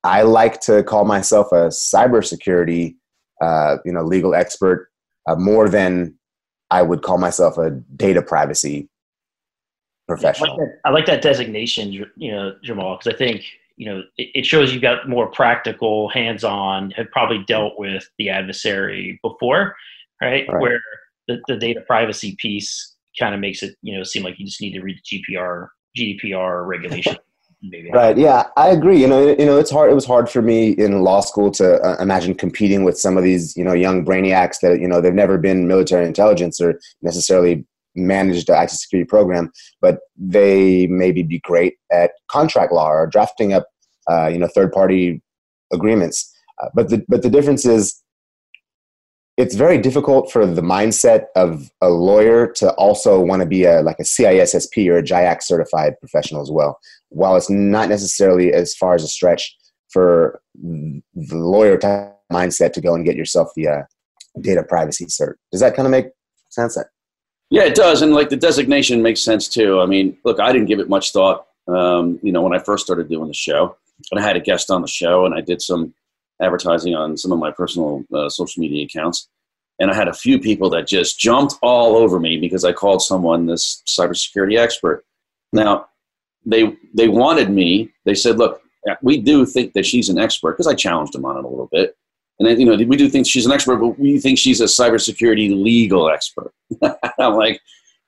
I 0.04 0.22
like 0.22 0.60
to 0.62 0.82
call 0.82 1.04
myself 1.04 1.48
a 1.52 1.68
cybersecurity, 1.68 2.96
uh, 3.42 3.76
you 3.84 3.92
know, 3.92 4.02
legal 4.02 4.34
expert 4.34 4.88
uh, 5.28 5.36
more 5.36 5.68
than 5.68 6.14
I 6.70 6.82
would 6.82 7.02
call 7.02 7.18
myself 7.18 7.58
a 7.58 7.70
data 7.70 8.22
privacy 8.22 8.88
professional. 10.06 10.52
I 10.52 10.56
like 10.56 10.58
that, 10.58 10.80
I 10.84 10.90
like 10.90 11.06
that 11.06 11.22
designation, 11.22 11.92
you 11.92 12.06
know, 12.16 12.54
Jamal, 12.62 12.96
because 12.96 13.14
I 13.14 13.16
think 13.16 13.44
you 13.76 13.86
know 13.86 14.02
it, 14.18 14.28
it 14.34 14.46
shows 14.46 14.72
you've 14.72 14.82
got 14.82 15.08
more 15.08 15.28
practical, 15.30 16.08
hands-on, 16.08 16.90
have 16.92 17.10
probably 17.10 17.44
dealt 17.46 17.78
with 17.78 18.08
the 18.18 18.28
adversary 18.28 19.18
before, 19.22 19.76
right? 20.20 20.46
right. 20.48 20.60
Where 20.60 20.80
the, 21.28 21.40
the 21.48 21.56
data 21.56 21.80
privacy 21.86 22.36
piece 22.38 22.96
kind 23.18 23.34
of 23.34 23.40
makes 23.40 23.62
it, 23.62 23.76
you 23.82 23.96
know, 23.96 24.02
seem 24.04 24.22
like 24.22 24.38
you 24.38 24.46
just 24.46 24.60
need 24.60 24.72
to 24.72 24.80
read 24.80 24.98
the 24.98 25.22
GPR, 25.36 25.68
GDPR 25.96 26.66
regulation. 26.66 27.16
Maybe. 27.62 27.90
Right. 27.90 28.16
Yeah, 28.16 28.44
I 28.56 28.68
agree. 28.68 28.98
You 28.98 29.06
know, 29.06 29.28
you 29.28 29.44
know, 29.44 29.58
it's 29.58 29.70
hard. 29.70 29.90
It 29.90 29.94
was 29.94 30.06
hard 30.06 30.30
for 30.30 30.40
me 30.40 30.70
in 30.70 31.02
law 31.02 31.20
school 31.20 31.50
to 31.52 31.78
uh, 31.82 31.96
imagine 32.00 32.34
competing 32.34 32.84
with 32.84 32.98
some 32.98 33.18
of 33.18 33.22
these, 33.22 33.54
you 33.56 33.64
know, 33.64 33.74
young 33.74 34.04
brainiacs 34.04 34.60
that 34.60 34.80
you 34.80 34.88
know 34.88 35.00
they've 35.00 35.12
never 35.12 35.36
been 35.36 35.68
military 35.68 36.06
intelligence 36.06 36.58
or 36.60 36.80
necessarily 37.02 37.66
managed 37.94 38.46
the 38.46 38.62
IT 38.62 38.70
security 38.70 39.06
program, 39.06 39.52
but 39.80 39.98
they 40.16 40.86
maybe 40.86 41.22
be 41.22 41.40
great 41.40 41.74
at 41.92 42.12
contract 42.30 42.72
law 42.72 42.88
or 42.88 43.06
drafting 43.06 43.52
up, 43.52 43.66
uh, 44.10 44.28
you 44.28 44.38
know, 44.38 44.48
third 44.48 44.72
party 44.72 45.22
agreements. 45.72 46.32
Uh, 46.62 46.68
but 46.74 46.88
the 46.88 47.04
but 47.08 47.22
the 47.22 47.30
difference 47.30 47.66
is 47.66 48.02
it's 49.36 49.54
very 49.54 49.78
difficult 49.78 50.30
for 50.30 50.44
the 50.44 50.60
mindset 50.60 51.26
of 51.34 51.70
a 51.80 51.88
lawyer 51.88 52.46
to 52.46 52.70
also 52.72 53.18
want 53.20 53.40
to 53.40 53.46
be 53.46 53.64
a 53.64 53.80
like 53.82 53.98
a 53.98 54.02
CISSP 54.04 54.88
or 54.88 54.98
a 54.98 55.02
GIAC 55.02 55.42
certified 55.42 55.94
professional 56.00 56.42
as 56.42 56.50
well. 56.50 56.78
While 57.10 57.36
it's 57.36 57.50
not 57.50 57.88
necessarily 57.88 58.52
as 58.52 58.74
far 58.74 58.94
as 58.94 59.04
a 59.04 59.08
stretch 59.08 59.56
for 59.90 60.40
the 60.54 61.02
lawyer 61.36 61.76
mindset 62.32 62.72
to 62.72 62.80
go 62.80 62.94
and 62.94 63.04
get 63.04 63.16
yourself 63.16 63.50
the 63.56 63.68
uh, 63.68 63.82
data 64.40 64.62
privacy 64.62 65.06
cert. 65.06 65.34
Does 65.50 65.60
that 65.60 65.74
kind 65.74 65.86
of 65.86 65.90
make 65.90 66.06
sense? 66.48 66.78
Yeah, 67.50 67.64
it 67.64 67.74
does, 67.74 68.02
and 68.02 68.14
like 68.14 68.28
the 68.28 68.36
designation 68.36 69.02
makes 69.02 69.20
sense 69.20 69.48
too. 69.48 69.80
I 69.80 69.86
mean, 69.86 70.16
look, 70.24 70.38
I 70.38 70.52
didn't 70.52 70.68
give 70.68 70.78
it 70.78 70.88
much 70.88 71.12
thought. 71.12 71.46
Um, 71.66 72.18
you 72.22 72.32
know, 72.32 72.42
when 72.42 72.54
I 72.54 72.58
first 72.58 72.84
started 72.84 73.08
doing 73.08 73.28
the 73.28 73.34
show, 73.34 73.76
and 74.10 74.20
I 74.20 74.22
had 74.22 74.36
a 74.36 74.40
guest 74.40 74.70
on 74.70 74.82
the 74.82 74.88
show, 74.88 75.26
and 75.26 75.34
I 75.34 75.40
did 75.40 75.60
some 75.60 75.92
advertising 76.40 76.94
on 76.94 77.16
some 77.16 77.32
of 77.32 77.38
my 77.38 77.50
personal 77.50 78.04
uh, 78.14 78.28
social 78.28 78.60
media 78.60 78.84
accounts. 78.84 79.28
And 79.78 79.90
I 79.90 79.94
had 79.94 80.08
a 80.08 80.12
few 80.12 80.38
people 80.38 80.68
that 80.70 80.86
just 80.86 81.18
jumped 81.18 81.54
all 81.62 81.96
over 81.96 82.20
me 82.20 82.38
because 82.38 82.64
I 82.64 82.72
called 82.72 83.02
someone 83.02 83.46
this 83.46 83.82
cybersecurity 83.86 84.58
expert. 84.58 85.04
Now, 85.52 85.88
they 86.46 86.76
they 86.94 87.08
wanted 87.08 87.50
me. 87.50 87.90
They 88.04 88.14
said, 88.14 88.38
"Look, 88.38 88.60
we 89.02 89.20
do 89.20 89.46
think 89.46 89.72
that 89.74 89.86
she's 89.86 90.08
an 90.08 90.18
expert," 90.18 90.52
because 90.52 90.66
I 90.66 90.74
challenged 90.74 91.12
them 91.12 91.24
on 91.24 91.36
it 91.36 91.44
a 91.44 91.48
little 91.48 91.68
bit. 91.70 91.96
And 92.38 92.48
then, 92.48 92.58
you 92.58 92.64
know, 92.64 92.82
we 92.86 92.96
do 92.96 93.08
think 93.10 93.26
she's 93.26 93.44
an 93.44 93.52
expert, 93.52 93.76
but 93.76 93.98
we 93.98 94.18
think 94.18 94.38
she's 94.38 94.62
a 94.62 94.64
cybersecurity 94.64 95.62
legal 95.62 96.10
expert. 96.10 96.52
I'm 97.18 97.34
like, 97.34 97.60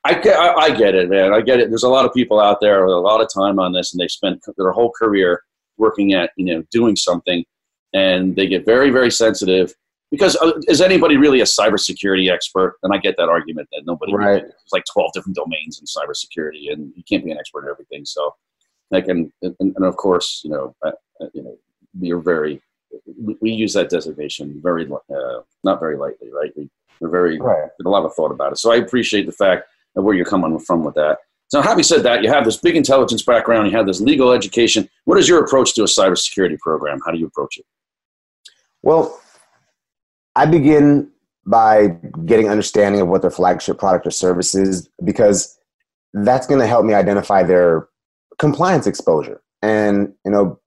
I, 0.04 0.14
I, 0.14 0.54
I 0.54 0.70
get 0.70 0.94
it, 0.94 1.10
man. 1.10 1.34
I 1.34 1.42
get 1.42 1.60
it. 1.60 1.68
There's 1.68 1.82
a 1.82 1.88
lot 1.88 2.06
of 2.06 2.14
people 2.14 2.40
out 2.40 2.58
there 2.62 2.86
with 2.86 2.94
a 2.94 2.98
lot 2.98 3.20
of 3.20 3.28
time 3.32 3.58
on 3.58 3.72
this, 3.72 3.92
and 3.92 4.00
they 4.00 4.08
spent 4.08 4.42
their 4.56 4.72
whole 4.72 4.90
career 4.90 5.42
working 5.76 6.14
at, 6.14 6.30
you 6.36 6.46
know, 6.46 6.64
doing 6.70 6.96
something, 6.96 7.44
and 7.92 8.34
they 8.34 8.46
get 8.46 8.64
very, 8.64 8.88
very 8.88 9.10
sensitive 9.10 9.74
because 10.12 10.36
uh, 10.36 10.52
is 10.68 10.82
anybody 10.82 11.16
really 11.16 11.40
a 11.40 11.44
cybersecurity 11.44 12.30
expert? 12.30 12.76
And 12.82 12.94
I 12.94 12.98
get 12.98 13.16
that 13.16 13.30
argument 13.30 13.68
that 13.72 13.82
nobody. 13.86 14.14
Right. 14.14 14.42
There's 14.42 14.72
like 14.72 14.84
12 14.92 15.12
different 15.14 15.34
domains 15.34 15.80
in 15.80 15.86
cybersecurity, 15.86 16.70
and 16.70 16.92
you 16.94 17.02
can't 17.08 17.24
be 17.24 17.32
an 17.32 17.38
expert 17.38 17.64
in 17.64 17.70
everything. 17.70 18.04
So, 18.04 18.34
like, 18.90 19.08
and 19.08 19.32
and, 19.40 19.56
and 19.58 19.84
of 19.84 19.96
course, 19.96 20.42
you 20.44 20.50
know, 20.50 20.76
uh 20.84 20.92
you 21.32 21.42
know, 21.42 21.56
you're 21.98 22.20
very. 22.20 22.62
We, 23.18 23.38
we 23.40 23.50
use 23.50 23.72
that 23.72 23.88
designation 23.88 24.60
very, 24.62 24.86
uh, 24.86 25.40
not 25.64 25.80
very 25.80 25.96
lightly, 25.96 26.30
right? 26.30 26.52
We, 26.54 26.68
we're 27.00 27.08
very 27.08 27.40
right. 27.40 27.70
a 27.82 27.88
lot 27.88 28.04
of 28.04 28.14
thought 28.14 28.30
about 28.30 28.52
it. 28.52 28.58
So 28.58 28.70
I 28.70 28.76
appreciate 28.76 29.24
the 29.24 29.32
fact 29.32 29.66
of 29.96 30.04
where 30.04 30.14
you're 30.14 30.26
coming 30.26 30.58
from 30.58 30.84
with 30.84 30.94
that. 30.96 31.20
So 31.48 31.62
having 31.62 31.84
said 31.84 32.02
that, 32.02 32.22
you 32.22 32.28
have 32.28 32.44
this 32.44 32.58
big 32.58 32.76
intelligence 32.76 33.22
background, 33.22 33.70
you 33.70 33.76
have 33.78 33.86
this 33.86 34.00
legal 34.00 34.30
education. 34.30 34.90
What 35.06 35.18
is 35.18 35.26
your 35.26 35.42
approach 35.42 35.72
to 35.74 35.82
a 35.82 35.86
cybersecurity 35.86 36.58
program? 36.58 37.00
How 37.04 37.12
do 37.12 37.18
you 37.18 37.26
approach 37.26 37.56
it? 37.56 37.64
Well, 38.82 39.21
I 40.36 40.46
begin 40.46 41.10
by 41.46 41.88
getting 42.24 42.48
understanding 42.48 43.00
of 43.00 43.08
what 43.08 43.22
their 43.22 43.30
flagship 43.30 43.78
product 43.78 44.06
or 44.06 44.10
service 44.10 44.54
is 44.54 44.88
because 45.04 45.58
that's 46.14 46.46
going 46.46 46.60
to 46.60 46.66
help 46.66 46.84
me 46.84 46.94
identify 46.94 47.42
their 47.42 47.88
compliance 48.38 48.86
exposure. 48.86 49.42
And 49.60 50.12
you 50.24 50.30
know, 50.30 50.60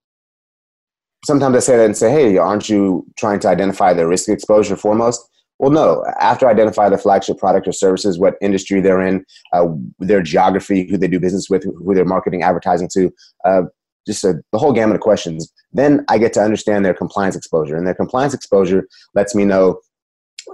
sometimes 1.24 1.56
I 1.56 1.60
say 1.60 1.76
that 1.76 1.86
and 1.86 1.96
say, 1.96 2.10
"Hey, 2.10 2.36
aren't 2.36 2.68
you 2.68 3.06
trying 3.16 3.40
to 3.40 3.48
identify 3.48 3.92
their 3.92 4.08
risk 4.08 4.28
exposure 4.28 4.76
foremost?" 4.76 5.28
Well, 5.58 5.70
no. 5.70 6.04
After 6.20 6.46
I 6.46 6.50
identify 6.50 6.88
the 6.90 6.98
flagship 6.98 7.38
product 7.38 7.66
or 7.66 7.72
services, 7.72 8.18
what 8.18 8.34
industry 8.42 8.80
they're 8.80 9.00
in, 9.00 9.24
uh, 9.54 9.68
their 9.98 10.22
geography, 10.22 10.86
who 10.90 10.98
they 10.98 11.08
do 11.08 11.18
business 11.18 11.48
with, 11.48 11.64
who 11.64 11.94
they're 11.94 12.04
marketing, 12.04 12.42
advertising 12.42 12.88
to, 12.92 13.10
uh, 13.44 13.62
just 14.06 14.24
a, 14.24 14.34
the 14.52 14.58
whole 14.58 14.72
gamut 14.72 14.94
of 14.94 15.00
questions. 15.00 15.52
Then 15.72 16.04
I 16.08 16.18
get 16.18 16.32
to 16.34 16.40
understand 16.40 16.84
their 16.84 16.94
compliance 16.94 17.36
exposure, 17.36 17.76
and 17.76 17.86
their 17.86 17.94
compliance 17.94 18.34
exposure 18.34 18.86
lets 19.14 19.34
me 19.34 19.44
know 19.44 19.80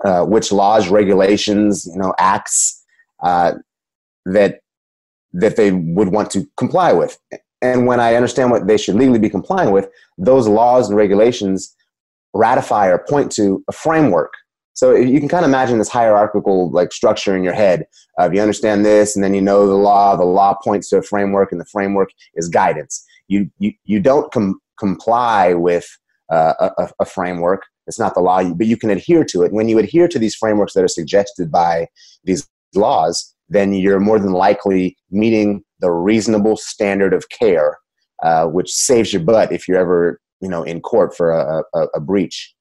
uh, 0.04 0.24
which 0.24 0.50
laws, 0.50 0.88
regulations, 0.88 1.86
you 1.86 2.00
know, 2.00 2.14
acts 2.18 2.82
uh, 3.22 3.52
that 4.24 4.60
that 5.34 5.56
they 5.56 5.70
would 5.72 6.08
want 6.08 6.30
to 6.30 6.46
comply 6.56 6.92
with. 6.92 7.18
And 7.62 7.86
when 7.86 8.00
I 8.00 8.16
understand 8.16 8.50
what 8.50 8.66
they 8.66 8.76
should 8.76 8.96
legally 8.96 9.18
be 9.18 9.30
complying 9.30 9.70
with, 9.70 9.88
those 10.18 10.48
laws 10.48 10.88
and 10.88 10.96
regulations 10.96 11.74
ratify 12.34 12.88
or 12.88 12.98
point 12.98 13.30
to 13.32 13.64
a 13.68 13.72
framework. 13.72 14.32
So 14.74 14.94
you 14.94 15.20
can 15.20 15.28
kind 15.28 15.44
of 15.44 15.50
imagine 15.50 15.78
this 15.78 15.88
hierarchical 15.88 16.70
like 16.70 16.92
structure 16.92 17.36
in 17.36 17.44
your 17.44 17.52
head. 17.52 17.86
Uh, 18.18 18.24
if 18.24 18.34
you 18.34 18.40
understand 18.40 18.84
this, 18.84 19.14
and 19.14 19.22
then 19.22 19.34
you 19.34 19.40
know 19.40 19.66
the 19.66 19.74
law, 19.74 20.16
the 20.16 20.24
law 20.24 20.54
points 20.54 20.88
to 20.88 20.98
a 20.98 21.02
framework, 21.02 21.52
and 21.52 21.60
the 21.60 21.66
framework 21.66 22.10
is 22.34 22.48
guidance 22.48 23.06
you 23.28 23.50
you, 23.58 23.72
you 23.84 24.00
don't 24.00 24.32
com- 24.32 24.60
comply 24.78 25.54
with 25.54 25.86
uh, 26.30 26.70
a, 26.78 26.88
a, 27.00 27.04
framework. 27.04 27.64
It's 27.86 27.98
not 27.98 28.14
the 28.14 28.20
law, 28.20 28.42
but 28.54 28.66
you 28.66 28.76
can 28.76 28.90
adhere 28.90 29.24
to 29.24 29.42
it. 29.42 29.52
When 29.52 29.68
you 29.68 29.78
adhere 29.78 30.08
to 30.08 30.18
these 30.18 30.34
frameworks 30.34 30.72
that 30.74 30.84
are 30.84 30.88
suggested 30.88 31.50
by 31.50 31.88
these 32.24 32.48
laws, 32.74 33.34
then 33.48 33.74
you're 33.74 34.00
more 34.00 34.18
than 34.18 34.32
likely 34.32 34.96
meeting 35.10 35.62
the 35.80 35.90
reasonable 35.90 36.56
standard 36.56 37.12
of 37.12 37.28
care, 37.28 37.78
uh, 38.22 38.46
which 38.46 38.70
saves 38.72 39.12
your 39.12 39.22
butt 39.22 39.52
if 39.52 39.68
you're 39.68 39.78
ever 39.78 40.20
you 40.40 40.48
know 40.48 40.62
in 40.62 40.80
court 40.80 41.16
for 41.16 41.30
a, 41.30 41.62
a, 41.74 41.86
a 41.94 42.00
breach. 42.00 42.54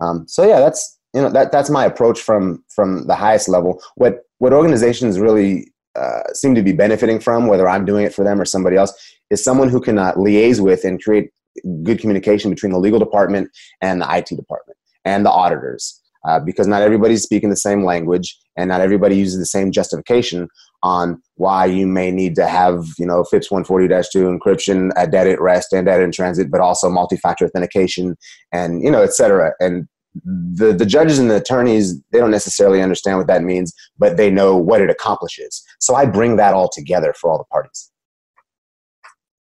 Um, 0.00 0.26
so 0.26 0.46
yeah, 0.46 0.60
that's 0.60 0.98
you 1.14 1.22
know 1.22 1.30
that 1.30 1.52
that's 1.52 1.70
my 1.70 1.84
approach 1.84 2.20
from 2.20 2.64
from 2.74 3.06
the 3.06 3.14
highest 3.14 3.48
level. 3.48 3.82
What 3.96 4.20
what 4.38 4.52
organizations 4.52 5.18
really 5.18 5.71
uh, 5.96 6.22
seem 6.34 6.54
to 6.54 6.62
be 6.62 6.72
benefiting 6.72 7.20
from, 7.20 7.46
whether 7.46 7.68
I'm 7.68 7.84
doing 7.84 8.04
it 8.04 8.14
for 8.14 8.24
them 8.24 8.40
or 8.40 8.44
somebody 8.44 8.76
else, 8.76 8.92
is 9.30 9.42
someone 9.42 9.68
who 9.68 9.80
can 9.80 9.98
uh, 9.98 10.12
liaise 10.14 10.60
with 10.60 10.84
and 10.84 11.02
create 11.02 11.30
good 11.82 12.00
communication 12.00 12.50
between 12.50 12.72
the 12.72 12.78
legal 12.78 12.98
department 12.98 13.50
and 13.80 14.00
the 14.00 14.16
IT 14.16 14.28
department 14.36 14.78
and 15.04 15.24
the 15.24 15.30
auditors. 15.30 15.98
Uh, 16.24 16.38
because 16.38 16.68
not 16.68 16.82
everybody's 16.82 17.24
speaking 17.24 17.50
the 17.50 17.56
same 17.56 17.84
language 17.84 18.38
and 18.56 18.68
not 18.68 18.80
everybody 18.80 19.16
uses 19.16 19.40
the 19.40 19.46
same 19.46 19.72
justification 19.72 20.46
on 20.84 21.20
why 21.34 21.64
you 21.64 21.84
may 21.84 22.12
need 22.12 22.36
to 22.36 22.46
have 22.46 22.84
you 22.96 23.04
know 23.04 23.24
FIPS 23.24 23.48
140-2 23.48 24.38
encryption 24.38 24.90
at 24.96 25.10
data 25.10 25.32
at 25.32 25.40
rest 25.40 25.72
and 25.72 25.86
data 25.86 26.04
in 26.04 26.12
transit, 26.12 26.48
but 26.48 26.60
also 26.60 26.88
multi-factor 26.88 27.44
authentication 27.44 28.16
and 28.52 28.84
you 28.84 28.90
know 28.90 29.02
et 29.02 29.12
cetera. 29.12 29.52
And 29.58 29.88
the, 30.24 30.72
the 30.72 30.86
judges 30.86 31.18
and 31.18 31.30
the 31.30 31.36
attorneys 31.36 32.00
they 32.10 32.18
don't 32.18 32.30
necessarily 32.30 32.82
understand 32.82 33.18
what 33.18 33.26
that 33.26 33.42
means 33.42 33.74
but 33.98 34.16
they 34.16 34.30
know 34.30 34.56
what 34.56 34.80
it 34.80 34.90
accomplishes. 34.90 35.64
So 35.78 35.94
i 35.94 36.04
bring 36.04 36.36
that 36.36 36.54
all 36.54 36.68
together 36.68 37.14
for 37.18 37.30
all 37.30 37.38
the 37.38 37.44
parties. 37.44 37.90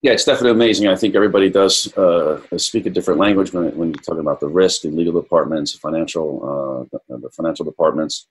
Yeah 0.02 0.14
it's 0.14 0.26
definitely 0.26 0.52
amazing. 0.52 0.88
I 0.88 0.96
think 0.96 1.16
everybody 1.16 1.50
does 1.50 1.96
uh, 1.98 2.42
speak 2.58 2.86
a 2.86 2.90
different 2.90 3.20
language 3.20 3.54
when, 3.54 3.76
when 3.78 3.90
you're 3.90 4.04
talking 4.04 4.22
about 4.22 4.40
the 4.40 4.48
risk 4.48 4.84
the 4.84 4.90
legal 4.90 5.14
departments 5.22 5.74
financial 5.74 6.88
uh, 6.92 6.98
the, 7.10 7.18
the, 7.18 7.30
financial 7.30 7.66
departments 7.66 8.28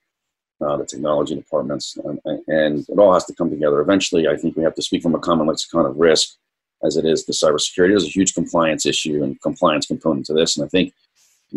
uh, 0.63 0.77
the 0.77 0.87
technology 0.87 1.35
departments 1.35 1.97
and, 2.05 2.21
and 2.49 2.87
it 2.89 2.99
all 2.99 3.13
has 3.13 3.25
to 3.27 3.35
come 3.35 3.51
together. 3.51 3.81
Eventually 3.81 4.29
i 4.29 4.37
think 4.37 4.57
we 4.57 4.63
have 4.63 4.75
to 4.75 4.83
speak 4.83 5.03
from 5.03 5.15
a 5.15 5.19
common 5.19 5.47
lexicon 5.47 5.85
of 5.85 5.97
risk 5.97 6.37
as 6.83 6.97
it 6.97 7.05
is 7.05 7.27
the 7.27 7.33
cybersecurity. 7.35 7.91
There's 7.91 8.07
a 8.07 8.09
huge 8.09 8.33
compliance 8.33 8.87
issue 8.87 9.23
and 9.23 9.39
compliance 9.43 9.87
component 9.87 10.25
to 10.27 10.33
this 10.33 10.57
and 10.57 10.65
i 10.65 10.69
think 10.69 10.95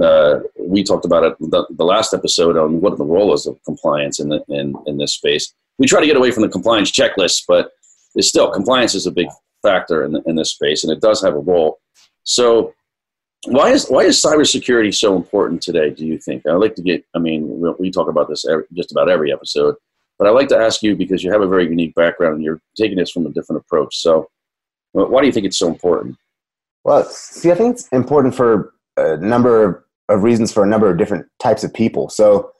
uh, 0.01 0.39
we 0.57 0.83
talked 0.83 1.05
about 1.05 1.23
it 1.23 1.37
the, 1.39 1.65
the, 1.69 1.83
last 1.83 2.13
episode 2.13 2.57
on 2.57 2.81
what 2.81 2.97
the 2.97 3.05
role 3.05 3.33
is 3.33 3.45
of 3.45 3.57
compliance 3.63 4.19
in 4.19 4.29
the, 4.29 4.43
in, 4.49 4.75
in 4.87 4.97
this 4.97 5.13
space. 5.13 5.53
we 5.77 5.87
try 5.87 5.99
to 5.99 6.07
get 6.07 6.17
away 6.17 6.31
from 6.31 6.43
the 6.43 6.49
compliance 6.49 6.91
checklist, 6.91 7.43
but 7.47 7.71
it's 8.15 8.27
still 8.27 8.51
compliance 8.51 8.95
is 8.95 9.05
a 9.05 9.11
big 9.11 9.27
factor 9.61 10.03
in, 10.03 10.13
the, 10.13 10.21
in 10.25 10.35
this 10.35 10.51
space, 10.51 10.83
and 10.83 10.91
it 10.91 11.01
does 11.01 11.21
have 11.21 11.35
a 11.35 11.39
role. 11.39 11.79
So, 12.23 12.73
why 13.45 13.71
is 13.71 13.87
why 13.87 14.03
is 14.03 14.21
cybersecurity 14.21 14.93
so 14.93 15.15
important 15.15 15.61
today? 15.61 15.89
Do 15.89 16.05
you 16.05 16.17
think? 16.17 16.47
I'd 16.47 16.53
like 16.53 16.75
to 16.75 16.81
get. 16.81 17.03
I 17.13 17.19
mean, 17.19 17.75
we 17.77 17.91
talk 17.91 18.07
about 18.07 18.29
this 18.29 18.47
every, 18.47 18.63
just 18.73 18.91
about 18.91 19.09
every 19.09 19.33
episode, 19.33 19.75
but 20.17 20.27
I'd 20.27 20.31
like 20.31 20.47
to 20.49 20.57
ask 20.57 20.81
you 20.81 20.95
because 20.95 21.23
you 21.23 21.31
have 21.31 21.41
a 21.41 21.47
very 21.47 21.65
unique 21.65 21.93
background 21.95 22.35
and 22.35 22.43
you're 22.43 22.61
taking 22.77 22.97
this 22.97 23.11
from 23.11 23.25
a 23.25 23.31
different 23.31 23.61
approach. 23.65 23.97
So, 23.97 24.27
why 24.93 25.21
do 25.21 25.27
you 25.27 25.33
think 25.33 25.45
it's 25.45 25.59
so 25.59 25.67
important? 25.67 26.15
Well, 26.85 27.03
see, 27.05 27.51
I 27.51 27.55
think 27.55 27.75
it's 27.75 27.87
important 27.89 28.35
for 28.35 28.72
a 28.97 29.17
number 29.17 29.85
of 30.09 30.23
reasons 30.23 30.51
for 30.51 30.63
a 30.63 30.67
number 30.67 30.89
of 30.89 30.97
different 30.97 31.25
types 31.39 31.63
of 31.63 31.73
people. 31.73 32.09
So, 32.09 32.51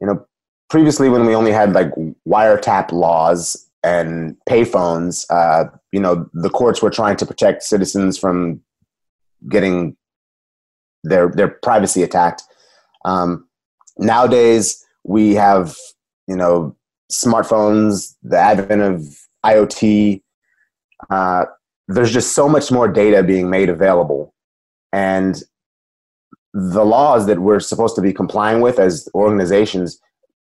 you 0.00 0.06
know, 0.06 0.26
previously 0.68 1.08
when 1.08 1.26
we 1.26 1.34
only 1.34 1.52
had 1.52 1.72
like 1.72 1.90
wiretap 2.28 2.92
laws 2.92 3.68
and 3.82 4.36
payphones, 4.48 5.24
uh, 5.30 5.70
you 5.92 6.00
know, 6.00 6.28
the 6.32 6.50
courts 6.50 6.82
were 6.82 6.90
trying 6.90 7.16
to 7.16 7.26
protect 7.26 7.62
citizens 7.62 8.18
from 8.18 8.60
getting 9.48 9.96
their 11.04 11.28
their 11.30 11.48
privacy 11.48 12.02
attacked. 12.02 12.42
Um, 13.04 13.48
nowadays, 13.98 14.84
we 15.04 15.34
have 15.34 15.76
you 16.26 16.36
know 16.36 16.76
smartphones, 17.10 18.14
the 18.22 18.38
advent 18.38 18.82
of 18.82 19.02
IoT. 19.44 20.22
Uh, 21.10 21.44
there's 21.88 22.12
just 22.12 22.34
so 22.34 22.48
much 22.48 22.72
more 22.72 22.88
data 22.88 23.22
being 23.22 23.48
made 23.48 23.68
available, 23.68 24.34
and 24.92 25.42
the 26.52 26.84
laws 26.84 27.26
that 27.26 27.40
we're 27.40 27.60
supposed 27.60 27.94
to 27.96 28.02
be 28.02 28.12
complying 28.12 28.60
with 28.60 28.78
as 28.78 29.08
organizations 29.14 30.00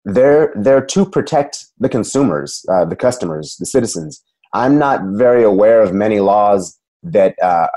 they're 0.05 0.53
they're 0.55 0.85
to 0.85 1.05
protect 1.05 1.65
the 1.77 1.89
consumers, 1.89 2.65
uh, 2.69 2.85
the 2.85 2.95
customers, 2.95 3.57
the 3.59 3.65
citizens. 3.65 4.23
I'm 4.53 4.77
not 4.77 5.01
very 5.03 5.43
aware 5.43 5.81
of 5.81 5.93
many 5.93 6.19
laws 6.19 6.79
that 7.03 7.35
uh, 7.41 7.67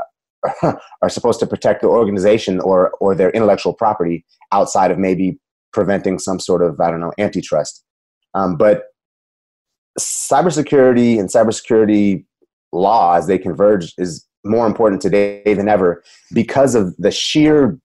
are 1.02 1.08
supposed 1.08 1.40
to 1.40 1.46
protect 1.46 1.82
the 1.82 1.88
organization 1.88 2.60
or 2.60 2.92
or 3.00 3.14
their 3.14 3.30
intellectual 3.30 3.74
property 3.74 4.24
outside 4.52 4.90
of 4.90 4.98
maybe 4.98 5.38
preventing 5.72 6.18
some 6.18 6.38
sort 6.38 6.62
of 6.62 6.80
I 6.80 6.90
don't 6.90 7.00
know 7.00 7.12
antitrust. 7.18 7.84
Um, 8.34 8.56
but 8.56 8.84
cybersecurity 9.98 11.18
and 11.18 11.28
cybersecurity 11.28 12.24
law 12.72 13.14
as 13.16 13.26
they 13.26 13.38
converge 13.38 13.92
is 13.98 14.26
more 14.44 14.66
important 14.66 15.00
today 15.00 15.54
than 15.54 15.68
ever 15.68 16.02
because 16.32 16.74
of 16.74 16.96
the 16.96 17.10
sheer 17.10 17.78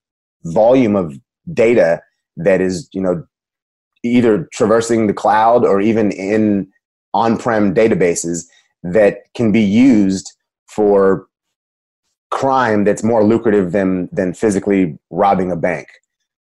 volume 0.46 0.96
of 0.96 1.18
data 1.54 2.02
that 2.36 2.62
is 2.62 2.90
you 2.94 3.02
know 3.02 3.26
either 4.04 4.48
traversing 4.54 5.08
the 5.08 5.14
cloud 5.14 5.66
or 5.66 5.82
even 5.82 6.12
in 6.12 6.68
on-prem 7.14 7.74
databases 7.74 8.46
that 8.84 9.24
can 9.34 9.52
be 9.52 9.62
used 9.62 10.34
for 10.68 11.28
crime 12.30 12.84
that's 12.84 13.04
more 13.04 13.24
lucrative 13.24 13.72
than 13.72 14.10
than 14.12 14.34
physically 14.34 14.98
robbing 15.10 15.52
a 15.52 15.56
bank. 15.56 15.88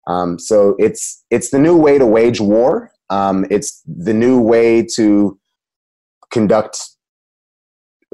Um, 0.08 0.40
so 0.40 0.76
it's 0.80 1.24
it's 1.30 1.50
the 1.52 1.60
new 1.60 1.76
way 1.76 1.98
to 1.98 2.06
wage 2.06 2.40
war. 2.40 2.92
Um, 3.10 3.46
it's 3.50 3.82
the 3.86 4.14
new 4.14 4.40
way 4.42 4.86
to 4.96 5.40
conduct, 6.32 6.80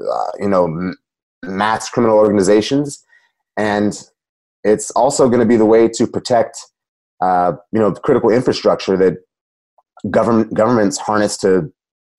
uh, 0.00 0.30
you 0.38 0.48
know, 0.48 0.94
mass 1.46 1.88
criminal 1.90 2.16
organizations, 2.16 3.04
and 3.56 4.02
it's 4.62 4.90
also 4.92 5.28
going 5.28 5.40
to 5.40 5.46
be 5.46 5.56
the 5.56 5.66
way 5.66 5.88
to 5.88 6.06
protect 6.06 6.58
uh, 7.20 7.52
you 7.72 7.80
know 7.80 7.92
critical 7.92 8.30
infrastructure 8.30 8.96
that 8.96 9.14
government 10.10 10.52
governments 10.54 10.98
harness 10.98 11.36
to 11.38 11.72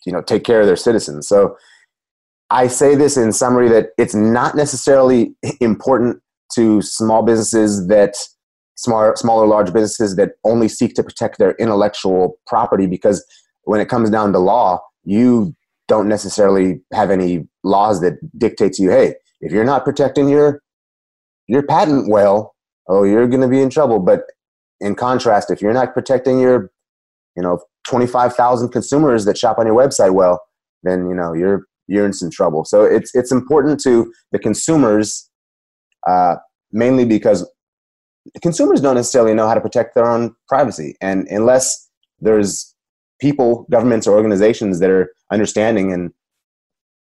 you 0.05 0.12
know 0.12 0.22
take 0.22 0.44
care 0.44 0.62
of 0.62 0.67
their 0.67 0.75
citizens. 0.75 1.27
So 1.27 1.58
I 2.50 2.67
say 2.67 2.96
this 2.96 3.17
in 3.17 3.32
summary 3.32 3.69
that 3.69 3.89
it's 3.97 4.15
not 4.15 4.56
necessarily 4.56 5.36
important 5.60 6.21
to 6.54 6.82
small 6.82 7.23
businesses 7.23 7.88
that 7.88 8.15
smaller 8.76 9.15
smaller 9.15 9.47
large 9.47 9.73
businesses 9.73 10.15
that 10.15 10.32
only 10.43 10.67
seek 10.67 10.93
to 10.95 11.04
protect 11.04 11.38
their 11.38 11.52
intellectual 11.54 12.38
property 12.45 12.88
because 12.88 13.26
when 13.63 13.80
it 13.80 13.89
comes 13.89 14.10
down 14.10 14.32
to 14.34 14.39
law 14.39 14.80
you 15.06 15.56
don't 15.88 16.08
necessarily 16.08 16.82
have 16.93 17.12
any 17.12 17.48
laws 17.63 18.02
that 18.02 18.13
dictate 18.38 18.74
to 18.74 18.84
you 18.84 18.89
hey 18.89 19.13
if 19.41 19.52
you're 19.52 19.63
not 19.63 19.84
protecting 19.84 20.30
your 20.30 20.62
your 21.48 21.63
patent 21.63 22.10
well 22.10 22.56
oh 22.88 23.04
you're 23.04 23.28
going 23.28 23.41
to 23.41 23.48
be 23.48 23.62
in 23.62 23.69
trouble 23.69 24.00
but 24.00 24.24
in 24.80 24.95
contrast, 24.95 25.50
if 25.52 25.62
you're 25.62 25.74
not 25.74 25.93
protecting 25.93 26.39
your, 26.39 26.71
you 27.36 27.43
know, 27.43 27.60
25,000 27.88 28.69
consumers 28.69 29.26
that 29.26 29.38
shop 29.38 29.58
on 29.58 29.65
your 29.65 29.76
website 29.76 30.13
well, 30.13 30.41
then, 30.84 31.08
you 31.08 31.15
know, 31.15 31.34
you're, 31.34 31.65
you're 31.88 32.06
in 32.06 32.13
some 32.13 32.30
trouble. 32.30 32.65
So 32.65 32.84
it's, 32.84 33.13
it's 33.15 33.32
important 33.32 33.80
to 33.82 34.12
the 34.32 34.39
consumers, 34.39 35.30
uh, 36.08 36.36
mainly 36.71 37.06
because 37.06 37.50
consumers 38.41 38.82
don't 38.82 38.95
necessarily 38.95 39.34
know 39.34 39.48
how 39.48 39.54
to 39.54 39.62
protect 39.62 39.95
their 39.95 40.06
own 40.06 40.36
privacy. 40.48 40.95
And 41.02 41.28
unless 41.30 41.89
there's 42.19 42.75
people, 43.19 43.65
governments, 43.69 44.08
or 44.08 44.15
organizations 44.15 44.80
that 44.80 44.89
are 44.89 45.13
understanding 45.32 45.91
and 45.93 46.12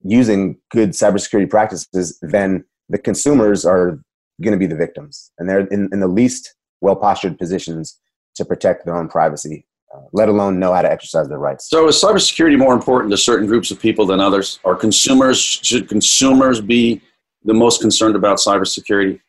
using 0.02 0.58
good 0.70 0.90
cybersecurity 0.90 1.48
practices, 1.48 2.18
then 2.22 2.64
the 2.88 2.98
consumers 2.98 3.64
are 3.64 4.00
going 4.42 4.52
to 4.52 4.58
be 4.58 4.66
the 4.66 4.76
victims. 4.76 5.30
And 5.38 5.48
they're 5.48 5.66
in, 5.66 5.88
in 5.92 6.00
the 6.00 6.08
least 6.08 6.54
well 6.80 6.96
postured 6.96 7.38
positions 7.38 7.98
to 8.34 8.44
protect 8.44 8.84
their 8.84 8.96
own 8.96 9.08
privacy, 9.08 9.66
uh, 9.94 10.00
let 10.12 10.28
alone 10.28 10.58
know 10.58 10.72
how 10.72 10.82
to 10.82 10.90
exercise 10.90 11.28
their 11.28 11.38
rights. 11.38 11.68
So, 11.68 11.86
is 11.88 12.02
cybersecurity 12.02 12.58
more 12.58 12.74
important 12.74 13.10
to 13.12 13.16
certain 13.16 13.46
groups 13.46 13.70
of 13.70 13.80
people 13.80 14.06
than 14.06 14.20
others? 14.20 14.58
Are 14.64 14.74
consumers 14.74 15.38
should 15.40 15.88
consumers 15.88 16.60
be 16.60 17.00
the 17.44 17.54
most 17.54 17.80
concerned 17.80 18.16
about 18.16 18.38
cybersecurity? 18.38 19.20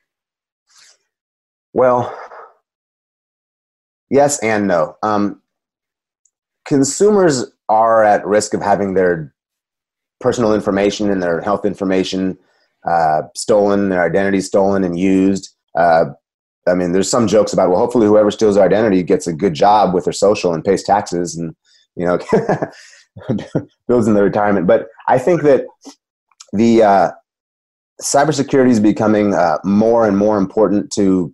Well, 1.74 2.18
yes 4.10 4.42
and 4.44 4.68
no. 4.68 4.96
Um, 5.04 5.42
consumers 6.66 7.46
are 7.70 8.04
at 8.04 8.26
risk 8.26 8.54
of 8.54 8.62
having 8.62 8.94
their 8.94 9.34
personal 10.20 10.54
information 10.54 11.10
and 11.10 11.22
their 11.22 11.42
health 11.42 11.66
information 11.66 12.38
uh, 12.88 13.24
stolen, 13.36 13.90
their 13.90 14.04
identity 14.04 14.42
stolen 14.42 14.84
and 14.84 14.98
used. 14.98 15.54
Uh, 15.78 16.06
I 16.68 16.76
mean, 16.76 16.94
there's 16.94 17.10
some 17.10 17.28
jokes 17.28 17.52
about, 17.52 17.70
well, 17.70 17.80
hopefully 17.80 18.08
whoever 18.08 18.32
steals 18.32 18.58
our 18.58 18.66
identity 18.66 19.04
gets 19.04 19.28
a 19.28 19.34
good 19.34 19.54
job 19.54 19.94
with 19.94 20.06
their 20.06 20.14
social 20.14 20.54
and 20.54 20.64
pays 20.64 20.84
taxes 20.84 21.36
and, 21.36 21.56
you 21.96 22.06
know, 22.06 22.20
builds 23.88 24.08
in 24.08 24.14
their 24.14 24.24
retirement. 24.24 24.66
But 24.66 24.88
I 25.08 25.18
think 25.18 25.42
that 25.44 25.66
the 26.54 26.84
uh, 26.84 27.12
cybersecurity 28.02 28.70
is 28.70 28.80
becoming 28.80 29.34
uh, 29.34 29.58
more 29.64 30.08
and 30.08 30.18
more 30.18 30.38
important 30.38 30.92
to 30.94 31.34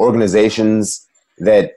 organizations 0.00 1.06
that 1.38 1.72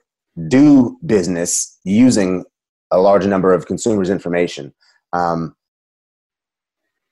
do 0.47 0.97
business 1.05 1.77
using 1.83 2.43
a 2.91 2.99
large 2.99 3.25
number 3.25 3.53
of 3.53 3.65
consumers' 3.65 4.09
information. 4.09 4.73
Um, 5.13 5.55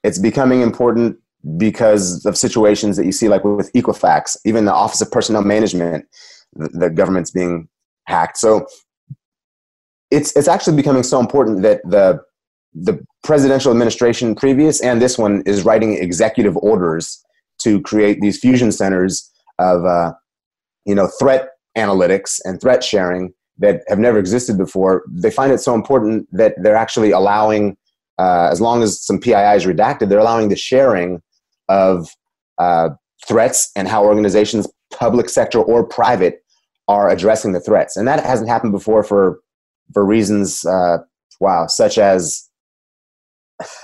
it's 0.03 0.19
becoming 0.19 0.61
important 0.61 1.17
because 1.57 2.25
of 2.25 2.37
situations 2.37 2.97
that 2.97 3.05
you 3.05 3.11
see, 3.11 3.29
like 3.29 3.43
with 3.43 3.71
Equifax, 3.73 4.37
even 4.45 4.65
the 4.65 4.73
Office 4.73 5.01
of 5.01 5.11
Personnel 5.11 5.43
Management, 5.43 6.05
the, 6.53 6.69
the 6.69 6.89
government's 6.89 7.31
being 7.31 7.67
hacked. 8.05 8.37
So 8.37 8.65
it's 10.11 10.35
it's 10.35 10.47
actually 10.47 10.75
becoming 10.75 11.03
so 11.03 11.19
important 11.19 11.61
that 11.63 11.81
the 11.83 12.21
the 12.73 13.03
presidential 13.23 13.71
administration 13.71 14.35
previous 14.35 14.81
and 14.81 15.01
this 15.01 15.17
one 15.17 15.41
is 15.45 15.65
writing 15.65 15.97
executive 15.97 16.55
orders 16.57 17.23
to 17.59 17.81
create 17.81 18.21
these 18.21 18.39
fusion 18.39 18.71
centers 18.71 19.31
of 19.59 19.85
uh, 19.85 20.13
you 20.85 20.95
know 20.95 21.09
threat 21.19 21.49
analytics 21.77 22.39
and 22.45 22.61
threat 22.61 22.83
sharing 22.83 23.33
that 23.59 23.83
have 23.87 23.99
never 23.99 24.19
existed 24.19 24.57
before. 24.57 25.03
They 25.09 25.31
find 25.31 25.51
it 25.51 25.59
so 25.59 25.73
important 25.73 26.27
that 26.31 26.55
they're 26.61 26.75
actually 26.75 27.11
allowing, 27.11 27.77
uh, 28.17 28.49
as 28.51 28.61
long 28.61 28.83
as 28.83 29.01
some 29.01 29.19
PII 29.19 29.55
is 29.55 29.65
redacted, 29.65 30.09
they're 30.09 30.19
allowing 30.19 30.49
the 30.49 30.55
sharing 30.55 31.21
of 31.69 32.09
uh, 32.57 32.89
threats 33.27 33.71
and 33.75 33.87
how 33.87 34.03
organizations, 34.05 34.67
public 34.91 35.29
sector 35.29 35.59
or 35.59 35.83
private, 35.83 36.43
are 36.87 37.09
addressing 37.09 37.51
the 37.51 37.59
threats. 37.59 37.97
And 37.97 38.07
that 38.07 38.23
hasn't 38.23 38.49
happened 38.49 38.71
before 38.71 39.03
for 39.03 39.39
for 39.93 40.05
reasons, 40.05 40.65
uh, 40.65 40.97
wow, 41.39 41.67
such 41.67 41.97
as 41.97 42.49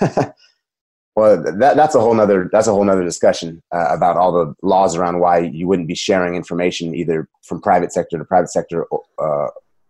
well, 1.16 1.42
that, 1.42 1.76
that's 1.76 1.94
a 1.94 2.00
whole 2.00 2.14
nother 2.14 2.48
that's 2.52 2.66
a 2.66 2.72
whole 2.72 2.84
nother 2.84 3.04
discussion 3.04 3.62
uh, 3.72 3.88
about 3.90 4.16
all 4.16 4.32
the 4.32 4.54
laws 4.62 4.96
around 4.96 5.20
why 5.20 5.38
you 5.38 5.66
wouldn't 5.66 5.88
be 5.88 5.94
sharing 5.94 6.34
information 6.34 6.94
either 6.94 7.28
from 7.42 7.60
private 7.60 7.92
sector 7.92 8.18
to 8.18 8.24
private 8.24 8.50
sector. 8.50 8.86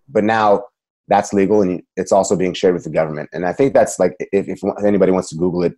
But 0.09 0.25
now 0.25 0.65
that's 1.09 1.33
legal 1.33 1.63
and 1.63 1.83
it's 1.97 2.13
also 2.13 2.37
being 2.37 2.55
shared 2.55 2.75
with 2.75 2.85
the 2.85 2.91
government. 2.91 3.29
And 3.33 3.45
I 3.45 3.53
think 3.53 3.75
that's 3.75 3.99
like 3.99 4.17
if, 4.19 4.49
if 4.49 4.61
anybody 4.85 5.13
wants 5.13 5.29
to 5.31 5.37
Google 5.37 5.63
it, 5.65 5.75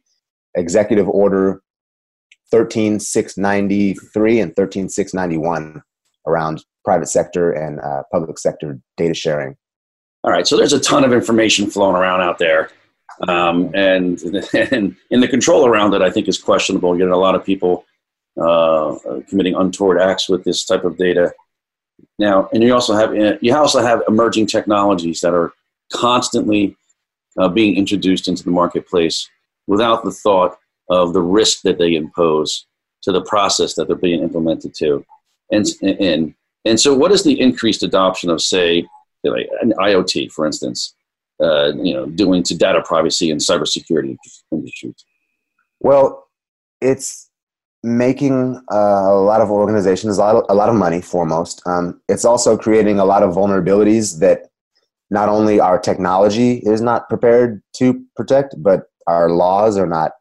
Executive 0.55 1.09
Order 1.09 1.63
13693 2.51 4.41
and 4.41 4.55
13691 4.55 5.83
around 6.27 6.65
private 6.85 7.09
sector 7.09 7.53
and 7.53 7.81
uh, 7.81 8.03
public 8.13 8.39
sector 8.39 8.79
data 8.97 9.15
sharing. 9.15 9.57
All 10.25 10.33
right, 10.33 10.47
so 10.47 10.57
there's 10.57 10.73
a 10.73 10.81
ton 10.81 11.05
of 11.05 11.13
information 11.13 11.71
flowing 11.71 11.97
around 11.97 12.21
out 12.21 12.39
there. 12.39 12.71
Um, 13.29 13.71
and, 13.75 14.21
and 14.73 14.97
in 15.11 15.21
the 15.21 15.29
control 15.29 15.67
around 15.67 15.95
it, 15.95 16.03
I 16.03 16.11
think 16.11 16.29
is 16.29 16.39
questionable. 16.39 16.95
You 16.95 17.05
get 17.05 17.13
a 17.13 17.17
lot 17.17 17.35
of 17.35 17.45
people 17.45 17.85
uh, 18.41 18.97
committing 19.29 19.55
untoward 19.55 20.01
acts 20.01 20.29
with 20.29 20.45
this 20.45 20.65
type 20.65 20.85
of 20.85 20.97
data. 20.97 21.33
Now, 22.19 22.49
and 22.53 22.63
you 22.63 22.73
also 22.73 22.95
have 22.95 23.15
you 23.43 23.55
also 23.55 23.83
have 23.83 24.03
emerging 24.09 24.47
technologies 24.47 25.21
that 25.21 25.35
are 25.35 25.53
constantly 25.93 26.77
uh, 27.39 27.49
being 27.49 27.77
introduced 27.77 28.29
into 28.29 28.43
the 28.43 28.51
marketplace 28.51 29.29
without 29.67 30.05
the 30.05 30.11
thought 30.11 30.57
of 30.89 31.13
the 31.13 31.23
risk 31.23 31.63
that 31.63 31.79
they 31.79 31.95
impose 31.95 32.67
to 33.03 33.13
the 33.13 33.23
process 33.23 33.75
that 33.75 33.87
they're 33.87 33.97
being 33.97 34.23
implemented 34.23 34.75
to. 34.75 35.05
And, 35.51 35.67
and, 35.83 36.35
and 36.65 36.81
so, 36.81 36.95
what 36.95 37.13
is 37.13 37.23
the 37.23 37.41
increased 37.41 37.83
adoption 37.83 38.31
of, 38.31 38.43
say, 38.43 38.87
like 39.23 39.49
an 39.61 39.73
IoT, 39.79 40.33
for 40.33 40.47
instance, 40.47 40.95
uh, 41.41 41.73
you 41.75 41.95
know, 41.95 42.07
doing 42.07 42.43
to 42.45 42.57
data 42.57 42.83
privacy 42.85 43.31
and 43.31 43.41
cybersecurity 43.41 44.17
industries? 44.51 45.05
Well, 45.81 46.27
it's 46.81 47.31
making 47.87 48.61
uh, 48.73 48.77
a 48.77 49.23
lot 49.23 49.41
of 49.41 49.51
organizations 49.51 50.19
a 50.19 50.21
lot 50.21 50.37
of, 50.37 50.45
a 50.49 50.55
lot 50.55 50.69
of 50.69 50.75
money 50.75 51.01
foremost. 51.01 51.63
Um, 51.67 52.01
it's 52.09 52.25
also 52.25 52.57
creating 52.57 52.99
a 52.99 53.05
lot 53.05 53.23
of 53.23 53.35
vulnerabilities 53.35 54.19
that 54.19 54.51
not 55.11 55.29
only 55.29 55.61
our 55.61 55.79
technology 55.79 56.55
is 56.65 56.81
not 56.81 57.09
prepared 57.09 57.63
to 57.77 58.03
protect 58.17 58.55
but 58.59 58.85
our 59.07 59.31
laws 59.31 59.79
are 59.79 59.87
not 59.87 60.13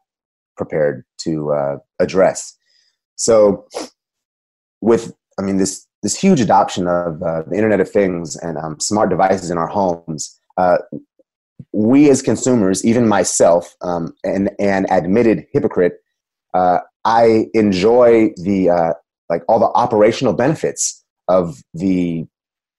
prepared 0.56 1.04
to 1.18 1.52
uh, 1.52 1.76
address. 1.98 2.56
So 3.16 3.66
with 4.80 5.12
i 5.38 5.42
mean 5.42 5.56
this 5.56 5.86
this 6.02 6.16
huge 6.16 6.40
adoption 6.40 6.86
of 6.86 7.22
uh, 7.22 7.42
the 7.48 7.56
internet 7.56 7.80
of 7.80 7.90
things 7.90 8.36
and 8.36 8.56
um, 8.58 8.78
smart 8.78 9.10
devices 9.10 9.50
in 9.50 9.58
our 9.58 9.66
homes 9.66 10.38
uh, 10.56 10.78
we 11.72 12.08
as 12.10 12.22
consumers 12.22 12.84
even 12.84 13.08
myself 13.08 13.74
um, 13.82 14.14
and 14.24 14.50
an 14.58 14.86
admitted 14.90 15.46
hypocrite 15.52 15.94
uh, 16.54 16.78
I 17.06 17.46
enjoy 17.54 18.32
the 18.36 18.68
uh, 18.68 18.92
like 19.30 19.42
all 19.48 19.60
the 19.60 19.70
operational 19.74 20.34
benefits 20.34 21.04
of 21.28 21.62
the 21.72 22.26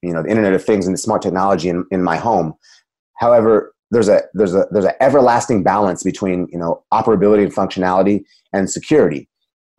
you 0.02 0.14
know 0.14 0.22
the 0.22 0.30
Internet 0.30 0.54
of 0.54 0.64
Things 0.64 0.86
and 0.86 0.94
the 0.94 1.00
smart 1.00 1.22
technology 1.22 1.70
in, 1.70 1.86
in 1.92 2.04
my 2.04 2.18
home. 2.18 2.54
However, 3.18 3.74
there's 3.90 4.10
a 4.10 4.24
there's 4.34 4.54
a 4.54 4.68
there's 4.70 4.86
an 4.86 4.96
everlasting 5.00 5.64
balance 5.64 6.04
between 6.04 6.48
you 6.52 6.60
know 6.60 6.84
operability 6.94 7.44
and 7.44 7.56
functionality 7.56 8.24
and 8.54 8.70
security, 8.70 9.30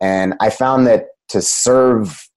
and 0.01 0.33
I 0.41 0.49
found 0.49 0.87
that 0.87 1.05
to 1.29 1.41
serve 1.43 2.27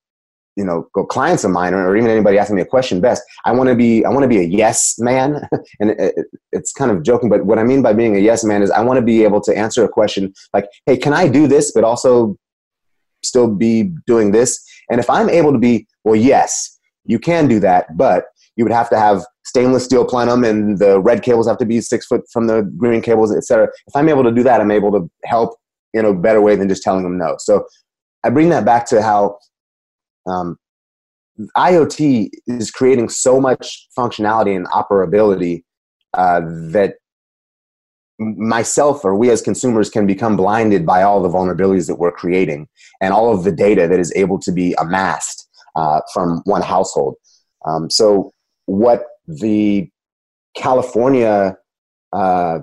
you 0.56 0.64
know 0.64 0.86
go 0.94 1.04
clients 1.04 1.44
of 1.44 1.50
mine 1.50 1.74
or 1.74 1.96
even 1.96 2.10
anybody 2.10 2.38
asking 2.38 2.56
me 2.56 2.62
a 2.62 2.66
question 2.66 3.00
best 3.00 3.22
i 3.44 3.52
want 3.52 3.68
to 3.68 3.74
be 3.74 4.04
i 4.04 4.08
want 4.08 4.22
to 4.22 4.28
be 4.28 4.38
a 4.38 4.42
yes 4.42 4.96
man. 4.98 5.48
And 5.80 5.90
it, 5.90 6.26
it's 6.52 6.72
kind 6.72 6.90
of 6.90 7.02
joking 7.02 7.28
but 7.28 7.46
what 7.46 7.58
i 7.58 7.64
mean 7.64 7.82
by 7.82 7.92
being 7.92 8.16
a 8.16 8.20
yes 8.20 8.44
man 8.44 8.62
is 8.62 8.70
i 8.70 8.82
want 8.82 8.98
to 8.98 9.04
be 9.04 9.24
able 9.24 9.40
to 9.42 9.56
answer 9.56 9.84
a 9.84 9.88
question 9.88 10.32
like 10.52 10.66
hey 10.86 10.96
can 10.96 11.12
i 11.12 11.28
do 11.28 11.46
this 11.46 11.72
but 11.72 11.84
also 11.84 12.36
still 13.24 13.46
be 13.46 13.92
doing 14.06 14.32
this? 14.32 14.60
And 14.90 14.98
if 15.00 15.08
i'm 15.08 15.30
able 15.30 15.52
to 15.52 15.58
be 15.58 15.86
well 16.04 16.16
yes 16.16 16.78
you 17.04 17.18
can 17.18 17.48
do 17.48 17.58
that 17.60 17.96
but 17.96 18.26
you 18.56 18.64
would 18.64 18.72
have 18.72 18.90
to 18.90 18.98
have 18.98 19.24
stainless 19.44 19.84
steel 19.84 20.04
plenum 20.04 20.44
and 20.44 20.78
the 20.78 21.00
red 21.00 21.22
cables 21.22 21.48
have 21.48 21.58
to 21.58 21.66
be 21.66 21.80
six 21.80 22.06
foot 22.06 22.22
from 22.32 22.46
the 22.46 22.62
green 22.76 23.00
cables 23.00 23.34
etc 23.34 23.68
if 23.86 23.96
i'm 23.96 24.08
able 24.08 24.22
to 24.22 24.32
do 24.32 24.42
that 24.42 24.60
i'm 24.60 24.70
able 24.70 24.92
to 24.92 25.10
help 25.24 25.56
in 25.94 26.04
a 26.04 26.14
better 26.14 26.40
way 26.40 26.56
than 26.56 26.68
just 26.68 26.82
telling 26.82 27.02
them 27.02 27.18
no. 27.18 27.36
So 27.38 27.66
i 28.24 28.30
bring 28.30 28.50
that 28.50 28.64
back 28.64 28.86
to 28.86 29.02
how 29.02 29.38
um, 30.26 30.56
IoT 31.56 32.30
is 32.46 32.70
creating 32.70 33.08
so 33.08 33.40
much 33.40 33.88
functionality 33.96 34.54
and 34.54 34.66
operability 34.66 35.64
uh, 36.14 36.40
that 36.70 36.96
myself 38.18 39.04
or 39.04 39.16
we 39.16 39.30
as 39.30 39.42
consumers 39.42 39.90
can 39.90 40.06
become 40.06 40.36
blinded 40.36 40.86
by 40.86 41.02
all 41.02 41.22
the 41.22 41.28
vulnerabilities 41.28 41.86
that 41.86 41.96
we're 41.96 42.12
creating 42.12 42.68
and 43.00 43.12
all 43.12 43.34
of 43.34 43.44
the 43.44 43.52
data 43.52 43.88
that 43.88 43.98
is 43.98 44.12
able 44.14 44.38
to 44.38 44.52
be 44.52 44.74
amassed 44.78 45.48
uh, 45.74 46.00
from 46.12 46.42
one 46.44 46.62
household. 46.62 47.16
Um, 47.64 47.90
so, 47.90 48.32
what 48.66 49.04
the 49.26 49.88
California, 50.54 51.56
uh, 52.12 52.58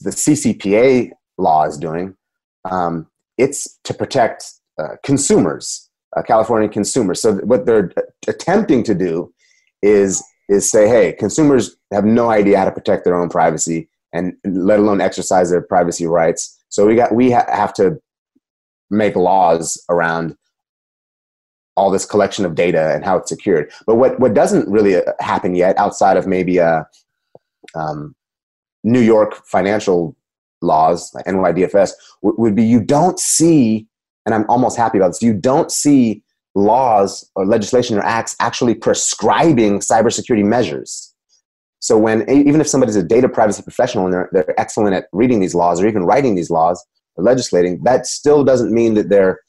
the 0.00 0.10
CCPA 0.10 1.10
law 1.36 1.64
is 1.64 1.76
doing, 1.76 2.16
um, 2.70 3.08
it's 3.36 3.78
to 3.84 3.92
protect 3.92 4.44
uh, 4.78 4.96
consumers 5.02 5.90
uh, 6.16 6.22
California 6.22 6.68
consumers. 6.68 7.20
So 7.20 7.34
what 7.36 7.66
they're 7.66 7.92
attempting 8.26 8.82
to 8.84 8.94
do 8.94 9.32
is 9.82 10.22
is 10.48 10.70
say, 10.70 10.86
hey, 10.88 11.12
consumers 11.12 11.76
have 11.90 12.04
no 12.04 12.28
idea 12.28 12.58
how 12.58 12.66
to 12.66 12.72
protect 12.72 13.04
their 13.04 13.18
own 13.18 13.30
privacy 13.30 13.88
and 14.12 14.34
let 14.44 14.78
alone 14.78 15.00
exercise 15.00 15.50
their 15.50 15.62
privacy 15.62 16.06
rights. 16.06 16.62
So 16.68 16.86
we 16.86 16.96
got 16.96 17.14
we 17.14 17.32
ha- 17.32 17.46
have 17.48 17.72
to 17.74 17.98
make 18.90 19.16
laws 19.16 19.82
around 19.88 20.36
all 21.76 21.90
this 21.90 22.06
collection 22.06 22.44
of 22.44 22.54
data 22.54 22.94
and 22.94 23.04
how 23.04 23.16
it's 23.16 23.28
secured. 23.28 23.72
But 23.86 23.96
what 23.96 24.20
what 24.20 24.34
doesn't 24.34 24.68
really 24.68 24.96
uh, 24.96 25.12
happen 25.20 25.54
yet, 25.54 25.78
outside 25.78 26.16
of 26.16 26.26
maybe 26.26 26.58
a 26.58 26.86
uh, 27.74 27.78
um, 27.78 28.14
New 28.84 29.00
York 29.00 29.34
financial 29.46 30.16
laws, 30.62 31.10
NYDFS, 31.26 31.92
would 32.22 32.54
be 32.54 32.64
you 32.64 32.80
don't 32.80 33.18
see 33.18 33.86
and 34.26 34.34
I'm 34.34 34.48
almost 34.48 34.76
happy 34.76 34.98
about 34.98 35.08
this. 35.08 35.22
You 35.22 35.34
don't 35.34 35.70
see 35.70 36.22
laws 36.54 37.28
or 37.34 37.44
legislation 37.44 37.96
or 37.98 38.02
acts 38.02 38.36
actually 38.40 38.74
prescribing 38.74 39.80
cybersecurity 39.80 40.44
measures. 40.44 41.12
So 41.80 41.98
when 41.98 42.28
even 42.30 42.60
if 42.60 42.68
somebody's 42.68 42.96
a 42.96 43.02
data 43.02 43.28
privacy 43.28 43.62
professional 43.62 44.06
and 44.06 44.14
they're, 44.14 44.30
they're 44.32 44.60
excellent 44.60 44.94
at 44.94 45.06
reading 45.12 45.40
these 45.40 45.54
laws 45.54 45.82
or 45.82 45.86
even 45.86 46.04
writing 46.04 46.34
these 46.34 46.48
laws 46.48 46.84
or 47.16 47.24
legislating, 47.24 47.82
that 47.84 48.06
still 48.06 48.44
doesn't 48.44 48.72
mean 48.72 48.94
that 48.94 49.10
they're 49.10 49.40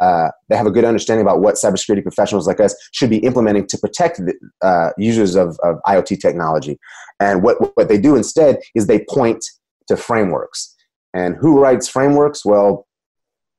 uh, 0.00 0.28
they 0.48 0.56
have 0.56 0.66
a 0.66 0.72
good 0.72 0.84
understanding 0.84 1.24
about 1.24 1.40
what 1.40 1.54
cybersecurity 1.54 2.02
professionals 2.02 2.48
like 2.48 2.58
us 2.58 2.74
should 2.92 3.10
be 3.10 3.18
implementing 3.18 3.64
to 3.64 3.78
protect 3.78 4.18
the, 4.18 4.34
uh, 4.60 4.90
users 4.98 5.36
of, 5.36 5.56
of 5.62 5.76
IoT 5.86 6.18
technology. 6.20 6.78
And 7.20 7.44
what, 7.44 7.76
what 7.76 7.88
they 7.88 7.98
do 7.98 8.16
instead 8.16 8.58
is 8.74 8.88
they 8.88 9.04
point 9.08 9.44
to 9.86 9.96
frameworks. 9.96 10.74
And 11.14 11.36
who 11.36 11.60
writes 11.60 11.88
frameworks? 11.88 12.44
Well, 12.44 12.88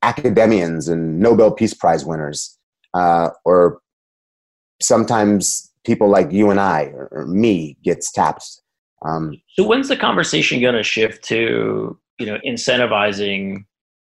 academians 0.05 0.87
and 0.87 1.19
Nobel 1.19 1.51
Peace 1.51 1.73
Prize 1.73 2.05
winners, 2.05 2.57
uh, 2.93 3.29
or 3.43 3.79
sometimes 4.81 5.71
people 5.83 6.09
like 6.09 6.31
you 6.31 6.49
and 6.51 6.59
I 6.59 6.85
or, 6.93 7.07
or 7.11 7.25
me 7.25 7.77
gets 7.83 8.11
tapped. 8.11 8.61
Um, 9.03 9.41
so 9.49 9.65
when's 9.65 9.87
the 9.87 9.97
conversation 9.97 10.61
going 10.61 10.75
to 10.75 10.83
shift 10.83 11.23
to 11.25 11.99
you 12.19 12.25
know 12.25 12.37
incentivizing 12.45 13.65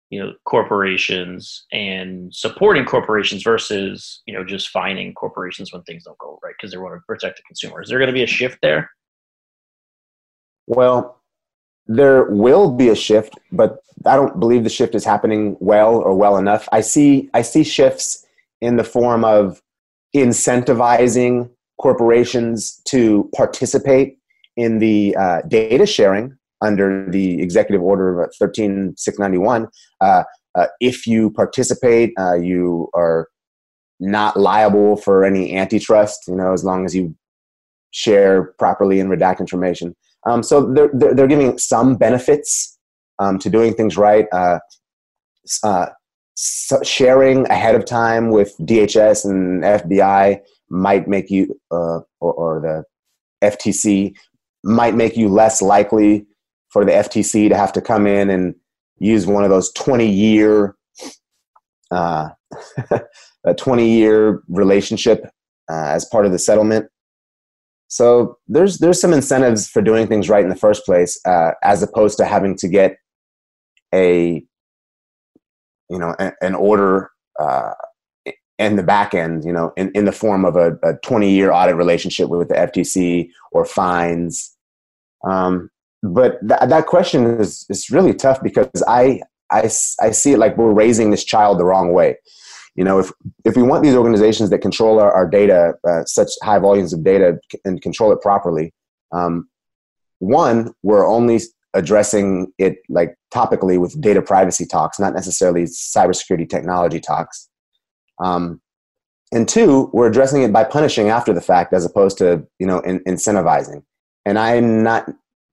you 0.09 0.19
know 0.19 0.33
corporations 0.45 1.65
and 1.71 2.33
supporting 2.33 2.85
corporations 2.85 3.41
versus 3.43 4.21
you 4.25 4.33
know 4.33 4.43
just 4.43 4.69
fining 4.69 5.13
corporations 5.13 5.73
when 5.73 5.81
things 5.83 6.03
don't 6.03 6.17
go 6.17 6.39
right 6.43 6.53
because 6.57 6.71
they 6.71 6.77
want 6.77 6.93
to 6.93 7.01
protect 7.07 7.37
the 7.37 7.43
consumer? 7.47 7.81
Is 7.81 7.89
there 7.89 7.99
going 7.99 8.07
to 8.07 8.13
be 8.13 8.23
a 8.23 8.27
shift 8.27 8.59
there? 8.61 8.91
Well, 10.67 11.21
there 11.87 12.25
will 12.25 12.71
be 12.71 12.89
a 12.89 12.95
shift, 12.95 13.37
but 13.51 13.77
I 14.05 14.15
don't 14.15 14.39
believe 14.39 14.63
the 14.63 14.69
shift 14.69 14.95
is 14.95 15.05
happening 15.05 15.57
well 15.59 15.95
or 15.95 16.15
well 16.15 16.37
enough. 16.37 16.67
I 16.71 16.81
see 16.81 17.29
I 17.33 17.41
see 17.41 17.63
shifts 17.63 18.25
in 18.61 18.77
the 18.77 18.83
form 18.83 19.23
of 19.23 19.61
incentivizing 20.15 21.49
corporations 21.79 22.81
to 22.85 23.29
participate 23.35 24.17
in 24.55 24.79
the 24.79 25.15
uh, 25.17 25.41
data 25.47 25.85
sharing 25.85 26.37
under 26.61 27.09
the 27.09 27.41
executive 27.41 27.81
order 27.81 28.21
of 28.21 28.33
13691. 28.37 29.67
Uh, 29.99 30.23
uh, 30.55 30.67
if 30.79 31.05
you 31.05 31.29
participate, 31.31 32.13
uh, 32.17 32.35
you 32.35 32.89
are 32.93 33.27
not 33.99 34.37
liable 34.37 34.95
for 34.95 35.25
any 35.25 35.55
antitrust. 35.55 36.27
You 36.27 36.35
know, 36.35 36.53
as 36.53 36.63
long 36.63 36.85
as 36.85 36.95
you 36.95 37.15
share 37.91 38.53
properly 38.59 38.99
and 38.99 39.09
redact 39.09 39.39
information. 39.39 39.95
Um, 40.25 40.43
so 40.43 40.73
they're, 40.73 40.89
they're 40.93 41.27
giving 41.27 41.57
some 41.57 41.95
benefits 41.95 42.77
um, 43.19 43.39
to 43.39 43.49
doing 43.49 43.73
things 43.73 43.97
right. 43.97 44.25
Uh, 44.31 44.59
uh, 45.63 45.87
sharing 46.83 47.47
ahead 47.47 47.75
of 47.75 47.85
time 47.85 48.29
with 48.29 48.55
DHS 48.59 49.25
and 49.25 49.63
FBI 49.63 50.39
might 50.69 51.07
make 51.07 51.29
you, 51.29 51.59
uh, 51.71 51.99
or, 52.19 52.33
or, 52.33 52.61
the 52.61 52.83
FTC, 53.47 54.15
might 54.63 54.95
make 54.95 55.15
you 55.15 55.29
less 55.29 55.61
likely 55.61 56.25
for 56.69 56.83
the 56.83 56.91
FTC 56.91 57.47
to 57.49 57.55
have 57.55 57.71
to 57.73 57.81
come 57.81 58.07
in 58.07 58.29
and 58.29 58.55
use 58.97 59.27
one 59.27 59.43
of 59.43 59.49
those 59.49 59.71
20 59.73 60.07
year, 60.07 60.75
uh, 61.91 62.29
a 63.45 63.53
20 63.53 63.89
year 63.89 64.41
relationship 64.49 65.25
uh, 65.71 65.87
as 65.87 66.05
part 66.05 66.25
of 66.25 66.31
the 66.31 66.39
settlement. 66.39 66.87
So 67.87 68.37
there's 68.47 68.79
there's 68.79 68.99
some 68.99 69.13
incentives 69.13 69.67
for 69.67 69.81
doing 69.81 70.07
things 70.07 70.29
right 70.29 70.43
in 70.43 70.49
the 70.49 70.55
first 70.55 70.85
place, 70.85 71.19
uh, 71.25 71.51
as 71.63 71.83
opposed 71.83 72.17
to 72.17 72.25
having 72.25 72.55
to 72.57 72.67
get 72.67 72.97
a 73.93 74.43
you 75.89 75.99
know 75.99 76.15
an, 76.41 76.55
order 76.55 77.11
uh, 77.39 77.73
and 78.57 78.79
the 78.79 78.83
back 78.83 79.13
end, 79.13 79.43
you 79.43 79.51
know, 79.51 79.73
in, 79.75 79.91
in 79.93 80.05
the 80.05 80.11
form 80.11 80.45
of 80.45 80.55
a, 80.55 80.77
a 80.83 80.95
20 81.03 81.29
year 81.29 81.51
audit 81.51 81.75
relationship 81.75 82.29
with 82.29 82.47
the 82.47 82.55
FTC 82.55 83.29
or 83.51 83.65
fines. 83.65 84.55
Um, 85.23 85.69
but 86.03 86.39
th- 86.47 86.69
that 86.69 86.85
question 86.85 87.39
is, 87.39 87.65
is 87.69 87.89
really 87.89 88.13
tough 88.13 88.41
because 88.41 88.83
I, 88.87 89.21
I, 89.51 89.69
I 90.01 90.11
see 90.11 90.33
it 90.33 90.39
like 90.39 90.57
we're 90.57 90.71
raising 90.71 91.11
this 91.11 91.23
child 91.23 91.59
the 91.59 91.65
wrong 91.65 91.91
way. 91.91 92.17
You 92.75 92.83
know, 92.83 92.99
if, 92.99 93.11
if 93.45 93.55
we 93.55 93.63
want 93.63 93.83
these 93.83 93.95
organizations 93.95 94.49
that 94.49 94.59
control 94.59 94.99
our, 94.99 95.11
our 95.11 95.27
data, 95.27 95.75
uh, 95.87 96.03
such 96.05 96.29
high 96.43 96.59
volumes 96.59 96.93
of 96.93 97.03
data, 97.03 97.39
and 97.63 97.81
control 97.81 98.11
it 98.11 98.21
properly, 98.21 98.73
um, 99.11 99.47
one, 100.19 100.73
we're 100.83 101.07
only 101.07 101.39
addressing 101.73 102.51
it 102.57 102.77
like 102.89 103.15
topically 103.33 103.79
with 103.79 103.99
data 104.01 104.21
privacy 104.21 104.65
talks, 104.65 104.99
not 104.99 105.13
necessarily 105.13 105.63
cybersecurity 105.63 106.49
technology 106.49 106.99
talks. 106.99 107.49
Um, 108.19 108.61
and 109.31 109.47
two, 109.47 109.89
we're 109.93 110.07
addressing 110.07 110.43
it 110.43 110.53
by 110.53 110.63
punishing 110.63 111.09
after 111.09 111.33
the 111.33 111.41
fact 111.41 111.73
as 111.73 111.85
opposed 111.85 112.17
to 112.19 112.45
you 112.59 112.67
know 112.67 112.79
in, 112.79 112.99
incentivizing. 113.01 113.83
And 114.25 114.39
I'm 114.39 114.83
not 114.83 115.09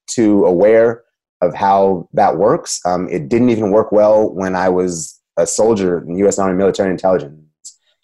too 0.07 0.45
aware 0.45 1.03
of 1.41 1.55
how 1.55 2.09
that 2.13 2.37
works. 2.37 2.81
Um, 2.87 3.09
it 3.09 3.29
didn't 3.29 3.51
even 3.51 3.71
work 3.71 3.91
well 3.93 4.33
when 4.33 4.55
I 4.55 4.69
was 4.69 5.21
a 5.37 5.47
soldier 5.47 6.05
in 6.07 6.17
U.S. 6.19 6.39
Army 6.39 6.57
military 6.57 6.91
intelligence. 6.91 7.39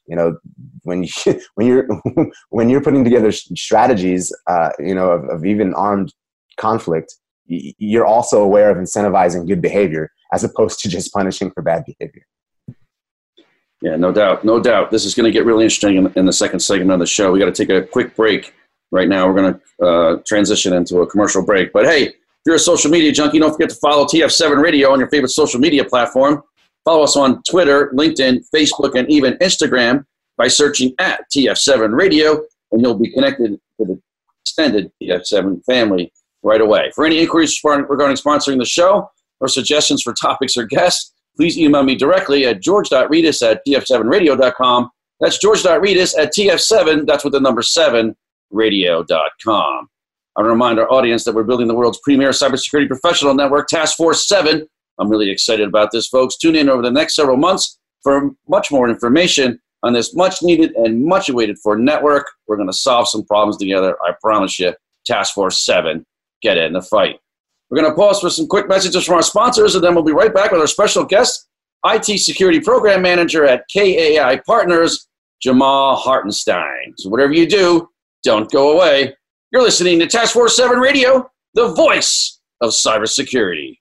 You 0.06 0.16
know, 0.16 0.38
when 0.82 1.04
you 1.04 1.10
when 1.54 1.66
you're 1.66 1.88
when 2.50 2.68
you're 2.68 2.82
putting 2.82 3.04
together 3.04 3.32
strategies, 3.32 4.34
uh, 4.46 4.70
you 4.78 4.94
know, 4.94 5.10
of, 5.10 5.24
of 5.28 5.44
even 5.44 5.74
armed 5.74 6.12
conflict, 6.56 7.14
you're 7.46 8.06
also 8.06 8.42
aware 8.42 8.70
of 8.70 8.76
incentivizing 8.76 9.46
good 9.46 9.62
behavior 9.62 10.10
as 10.32 10.44
opposed 10.44 10.80
to 10.80 10.88
just 10.88 11.12
punishing 11.12 11.50
for 11.50 11.62
bad 11.62 11.84
behavior. 11.86 12.26
Yeah, 13.80 13.96
no 13.96 14.12
doubt, 14.12 14.44
no 14.44 14.60
doubt. 14.60 14.90
This 14.90 15.04
is 15.04 15.14
going 15.14 15.24
to 15.24 15.30
get 15.30 15.44
really 15.44 15.64
interesting 15.64 15.96
in, 15.96 16.12
in 16.16 16.26
the 16.26 16.32
second 16.32 16.60
segment 16.60 16.90
of 16.90 16.98
the 16.98 17.06
show. 17.06 17.30
We 17.30 17.38
got 17.38 17.54
to 17.54 17.66
take 17.66 17.70
a 17.70 17.86
quick 17.86 18.16
break 18.16 18.52
right 18.90 19.08
now. 19.08 19.28
We're 19.28 19.40
going 19.40 19.54
to 19.54 19.86
uh, 19.86 20.22
transition 20.26 20.72
into 20.72 21.00
a 21.00 21.06
commercial 21.06 21.44
break. 21.44 21.72
But 21.72 21.84
hey, 21.84 22.06
if 22.06 22.14
you're 22.44 22.56
a 22.56 22.58
social 22.58 22.90
media 22.90 23.12
junkie, 23.12 23.38
don't 23.38 23.52
forget 23.52 23.70
to 23.70 23.76
follow 23.76 24.04
TF7 24.04 24.60
Radio 24.60 24.92
on 24.92 24.98
your 24.98 25.08
favorite 25.08 25.30
social 25.30 25.60
media 25.60 25.84
platform. 25.84 26.42
Follow 26.88 27.04
us 27.04 27.18
on 27.18 27.42
Twitter, 27.42 27.92
LinkedIn, 27.94 28.46
Facebook, 28.48 28.98
and 28.98 29.06
even 29.10 29.34
Instagram 29.42 30.06
by 30.38 30.48
searching 30.48 30.94
at 30.98 31.20
TF7 31.30 31.94
Radio, 31.94 32.40
and 32.72 32.80
you'll 32.80 32.98
be 32.98 33.10
connected 33.10 33.60
to 33.78 33.84
the 33.84 34.00
extended 34.40 34.90
TF7 35.02 35.62
family 35.66 36.10
right 36.42 36.62
away. 36.62 36.90
For 36.94 37.04
any 37.04 37.20
inquiries 37.20 37.60
regarding 37.62 38.16
sponsoring 38.16 38.58
the 38.58 38.64
show 38.64 39.06
or 39.40 39.48
suggestions 39.48 40.00
for 40.00 40.14
topics 40.14 40.56
or 40.56 40.64
guests, 40.64 41.12
please 41.36 41.58
email 41.58 41.82
me 41.82 41.94
directly 41.94 42.46
at 42.46 42.62
george.rettas 42.62 43.42
at 43.42 43.60
tf7radio.com. 43.68 44.88
That's 45.20 45.36
george.rettas 45.36 46.18
at 46.18 46.32
tf7, 46.34 47.06
that's 47.06 47.22
with 47.22 47.34
the 47.34 47.40
number 47.40 47.60
7, 47.60 48.16
radio.com. 48.50 49.88
I 50.38 50.40
remind 50.40 50.78
our 50.78 50.90
audience 50.90 51.24
that 51.24 51.34
we're 51.34 51.44
building 51.44 51.68
the 51.68 51.74
world's 51.74 52.00
premier 52.02 52.30
cybersecurity 52.30 52.88
professional 52.88 53.34
network, 53.34 53.68
Task 53.68 53.94
Force 53.98 54.26
7. 54.26 54.66
I'm 54.98 55.08
really 55.08 55.30
excited 55.30 55.66
about 55.68 55.90
this, 55.92 56.08
folks. 56.08 56.36
Tune 56.36 56.56
in 56.56 56.68
over 56.68 56.82
the 56.82 56.90
next 56.90 57.16
several 57.16 57.36
months 57.36 57.78
for 58.02 58.30
much 58.48 58.70
more 58.70 58.88
information 58.88 59.60
on 59.82 59.92
this 59.92 60.14
much 60.14 60.42
needed 60.42 60.72
and 60.72 61.04
much 61.04 61.28
awaited 61.28 61.58
for 61.62 61.78
network. 61.78 62.26
We're 62.46 62.56
going 62.56 62.68
to 62.68 62.76
solve 62.76 63.08
some 63.08 63.24
problems 63.24 63.56
together. 63.56 63.96
I 64.02 64.12
promise 64.20 64.58
you. 64.58 64.74
Task 65.06 65.34
Force 65.34 65.64
7 65.64 66.04
get 66.42 66.58
in 66.58 66.74
the 66.74 66.82
fight. 66.82 67.16
We're 67.70 67.80
going 67.80 67.90
to 67.90 67.96
pause 67.96 68.20
for 68.20 68.30
some 68.30 68.46
quick 68.46 68.68
messages 68.68 69.04
from 69.04 69.16
our 69.16 69.22
sponsors, 69.22 69.74
and 69.74 69.82
then 69.82 69.94
we'll 69.94 70.04
be 70.04 70.12
right 70.12 70.32
back 70.32 70.52
with 70.52 70.60
our 70.60 70.66
special 70.66 71.04
guest, 71.04 71.48
IT 71.84 72.20
Security 72.20 72.60
Program 72.60 73.02
Manager 73.02 73.44
at 73.44 73.64
KAI 73.72 74.40
Partners, 74.46 75.08
Jamal 75.40 75.96
Hartenstein. 75.96 76.94
So, 76.98 77.08
whatever 77.08 77.32
you 77.32 77.46
do, 77.46 77.88
don't 78.22 78.50
go 78.50 78.72
away. 78.72 79.14
You're 79.52 79.62
listening 79.62 79.98
to 80.00 80.06
Task 80.06 80.32
Force 80.32 80.56
7 80.56 80.78
Radio, 80.78 81.30
the 81.54 81.68
voice 81.68 82.40
of 82.60 82.70
cybersecurity. 82.70 83.76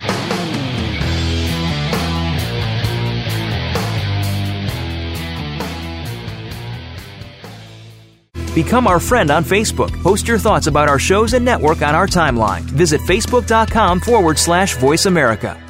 Become 8.58 8.88
our 8.88 9.00
friend 9.00 9.30
on 9.30 9.44
Facebook. 9.44 9.94
Post 10.02 10.28
your 10.28 10.40
thoughts 10.40 10.66
about 10.66 10.90
our 10.90 10.98
shows 10.98 11.36
and 11.36 11.46
network 11.46 11.84
on 11.84 11.94
our 11.94 12.08
timeline. 12.08 12.62
Visit 12.62 13.00
facebook.com 13.02 14.00
forward 14.00 14.40
slash 14.40 14.76
voice 14.78 15.06
America. 15.06 15.62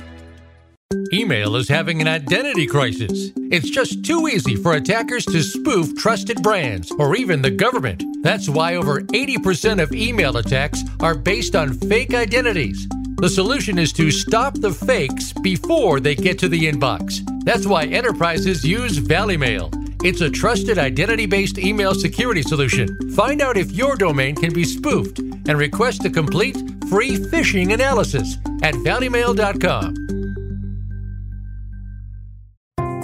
Email 1.12 1.58
is 1.58 1.68
having 1.68 2.00
an 2.00 2.08
identity 2.08 2.66
crisis. 2.66 3.34
It's 3.52 3.70
just 3.70 4.06
too 4.06 4.30
easy 4.30 4.56
for 4.56 4.76
attackers 4.76 5.26
to 5.26 5.44
spoof 5.44 5.98
trusted 5.98 6.42
brands 6.42 6.90
or 6.98 7.18
even 7.18 7.42
the 7.42 7.52
government. 7.52 8.06
That's 8.24 8.48
why 8.48 8.76
over 8.76 9.02
80% 9.02 9.84
of 9.84 9.92
email 9.92 10.38
attacks 10.38 10.82
are 11.02 11.14
based 11.14 11.58
on 11.58 11.74
fake 11.74 12.14
identities. 12.14 12.88
The 13.18 13.28
solution 13.30 13.78
is 13.78 13.92
to 13.94 14.12
stop 14.12 14.54
the 14.54 14.72
fakes 14.72 15.34
before 15.34 16.00
they 16.00 16.16
get 16.16 16.40
to 16.40 16.48
the 16.48 16.72
inbox. 16.72 17.20
That's 17.44 17.68
why 17.68 17.84
enterprises 17.84 18.64
use 18.64 18.98
Valimail. 18.98 19.87
It's 20.04 20.22
a 20.22 20.30
trusted 20.30 20.78
identity 20.78 21.26
based 21.26 21.58
email 21.58 21.94
security 21.94 22.42
solution. 22.42 22.88
Find 23.12 23.42
out 23.42 23.58
if 23.58 23.72
your 23.72 23.96
domain 23.96 24.36
can 24.36 24.54
be 24.54 24.64
spoofed 24.64 25.20
and 25.20 25.58
request 25.58 26.06
a 26.06 26.10
complete 26.10 26.58
free 26.90 27.18
phishing 27.18 27.74
analysis 27.74 28.38
at 28.62 28.76
valimail.com. 28.76 30.17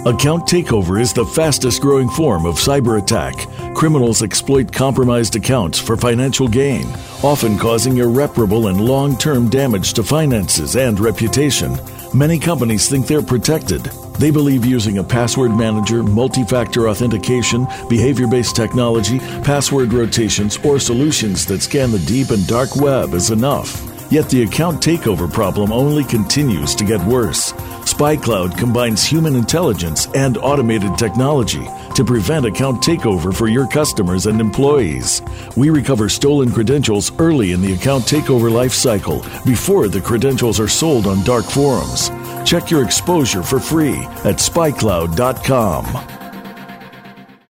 Account 0.06 0.46
takeover 0.46 1.00
is 1.00 1.14
the 1.14 1.24
fastest 1.24 1.80
growing 1.80 2.10
form 2.10 2.44
of 2.44 2.56
cyber 2.56 3.00
attack. 3.00 3.34
Criminals 3.74 4.22
exploit 4.22 4.70
compromised 4.70 5.34
accounts 5.34 5.78
for 5.78 5.96
financial 5.96 6.46
gain, 6.46 6.86
often 7.22 7.56
causing 7.56 7.96
irreparable 7.96 8.66
and 8.66 8.78
long 8.78 9.16
term 9.16 9.48
damage 9.48 9.94
to 9.94 10.02
finances 10.02 10.76
and 10.76 11.00
reputation. 11.00 11.78
Many 12.12 12.38
companies 12.38 12.86
think 12.86 13.06
they're 13.06 13.22
protected. 13.22 13.84
They 14.18 14.30
believe 14.30 14.66
using 14.66 14.98
a 14.98 15.04
password 15.04 15.52
manager, 15.52 16.02
multi 16.02 16.44
factor 16.44 16.90
authentication, 16.90 17.66
behavior 17.88 18.26
based 18.26 18.54
technology, 18.54 19.20
password 19.42 19.94
rotations, 19.94 20.58
or 20.66 20.78
solutions 20.78 21.46
that 21.46 21.62
scan 21.62 21.92
the 21.92 21.98
deep 22.00 22.28
and 22.28 22.46
dark 22.46 22.76
web 22.76 23.14
is 23.14 23.30
enough. 23.30 23.93
Yet 24.14 24.30
the 24.30 24.44
account 24.44 24.80
takeover 24.80 25.28
problem 25.28 25.72
only 25.72 26.04
continues 26.04 26.76
to 26.76 26.84
get 26.84 27.04
worse. 27.04 27.50
SpyCloud 27.82 28.56
combines 28.56 29.04
human 29.04 29.34
intelligence 29.34 30.06
and 30.14 30.36
automated 30.36 30.96
technology 30.96 31.66
to 31.96 32.04
prevent 32.04 32.46
account 32.46 32.80
takeover 32.80 33.34
for 33.34 33.48
your 33.48 33.66
customers 33.66 34.26
and 34.26 34.40
employees. 34.40 35.20
We 35.56 35.70
recover 35.70 36.08
stolen 36.08 36.52
credentials 36.52 37.10
early 37.18 37.50
in 37.50 37.60
the 37.60 37.72
account 37.72 38.04
takeover 38.04 38.52
lifecycle 38.52 39.24
before 39.44 39.88
the 39.88 40.00
credentials 40.00 40.60
are 40.60 40.68
sold 40.68 41.08
on 41.08 41.24
dark 41.24 41.46
forums. 41.46 42.12
Check 42.48 42.70
your 42.70 42.84
exposure 42.84 43.42
for 43.42 43.58
free 43.58 43.96
at 44.22 44.36
spycloud.com. 44.36 46.23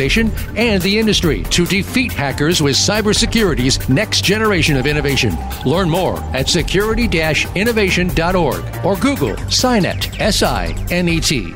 and 0.00 0.80
the 0.82 0.98
industry 0.98 1.42
to 1.44 1.64
defeat 1.66 2.12
hackers 2.12 2.60
with 2.62 2.76
cybersecurity's 2.76 3.88
next 3.88 4.24
generation 4.24 4.76
of 4.76 4.86
innovation. 4.86 5.36
Learn 5.64 5.90
more 5.90 6.20
at 6.34 6.48
security-innovation.org 6.48 8.84
or 8.84 8.96
Google 8.96 9.36
SINET, 9.50 10.20
S-I-N-E-T. 10.20 11.54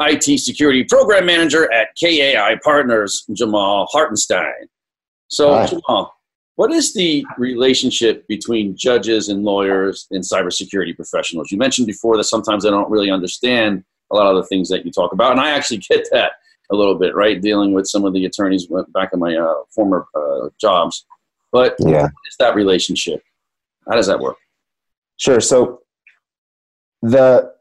IT 0.00 0.40
Security 0.40 0.84
Program 0.84 1.26
Manager 1.26 1.72
at 1.72 1.88
KAI 2.02 2.58
Partners, 2.62 3.24
Jamal 3.32 3.86
Hartenstein. 3.92 4.68
So, 5.28 5.54
Hi. 5.54 5.66
Jamal, 5.66 6.14
what 6.56 6.70
is 6.72 6.94
the 6.94 7.24
relationship 7.38 8.26
between 8.28 8.76
judges 8.76 9.28
and 9.28 9.44
lawyers 9.44 10.06
and 10.10 10.22
cybersecurity 10.22 10.94
professionals? 10.96 11.50
You 11.50 11.58
mentioned 11.58 11.86
before 11.86 12.16
that 12.16 12.24
sometimes 12.24 12.64
they 12.64 12.70
don't 12.70 12.90
really 12.90 13.10
understand 13.10 13.84
a 14.12 14.16
lot 14.16 14.26
of 14.26 14.36
the 14.36 14.46
things 14.46 14.68
that 14.68 14.84
you 14.84 14.92
talk 14.92 15.12
about, 15.12 15.32
and 15.32 15.40
I 15.40 15.50
actually 15.50 15.78
get 15.78 16.06
that 16.12 16.32
a 16.70 16.76
little 16.76 16.94
bit, 16.94 17.14
right? 17.14 17.40
Dealing 17.40 17.72
with 17.72 17.86
some 17.86 18.04
of 18.04 18.12
the 18.14 18.24
attorneys 18.24 18.68
back 18.94 19.10
in 19.12 19.18
my 19.20 19.36
uh, 19.36 19.54
former 19.74 20.06
uh, 20.14 20.48
jobs. 20.60 21.04
But 21.52 21.76
Yeah. 21.78 22.02
what 22.02 22.10
is 22.28 22.36
that 22.38 22.54
relationship? 22.54 23.22
How 23.88 23.96
does 23.96 24.06
that 24.06 24.18
work? 24.18 24.36
Sure. 25.16 25.40
So 25.40 25.82
the 27.02 27.53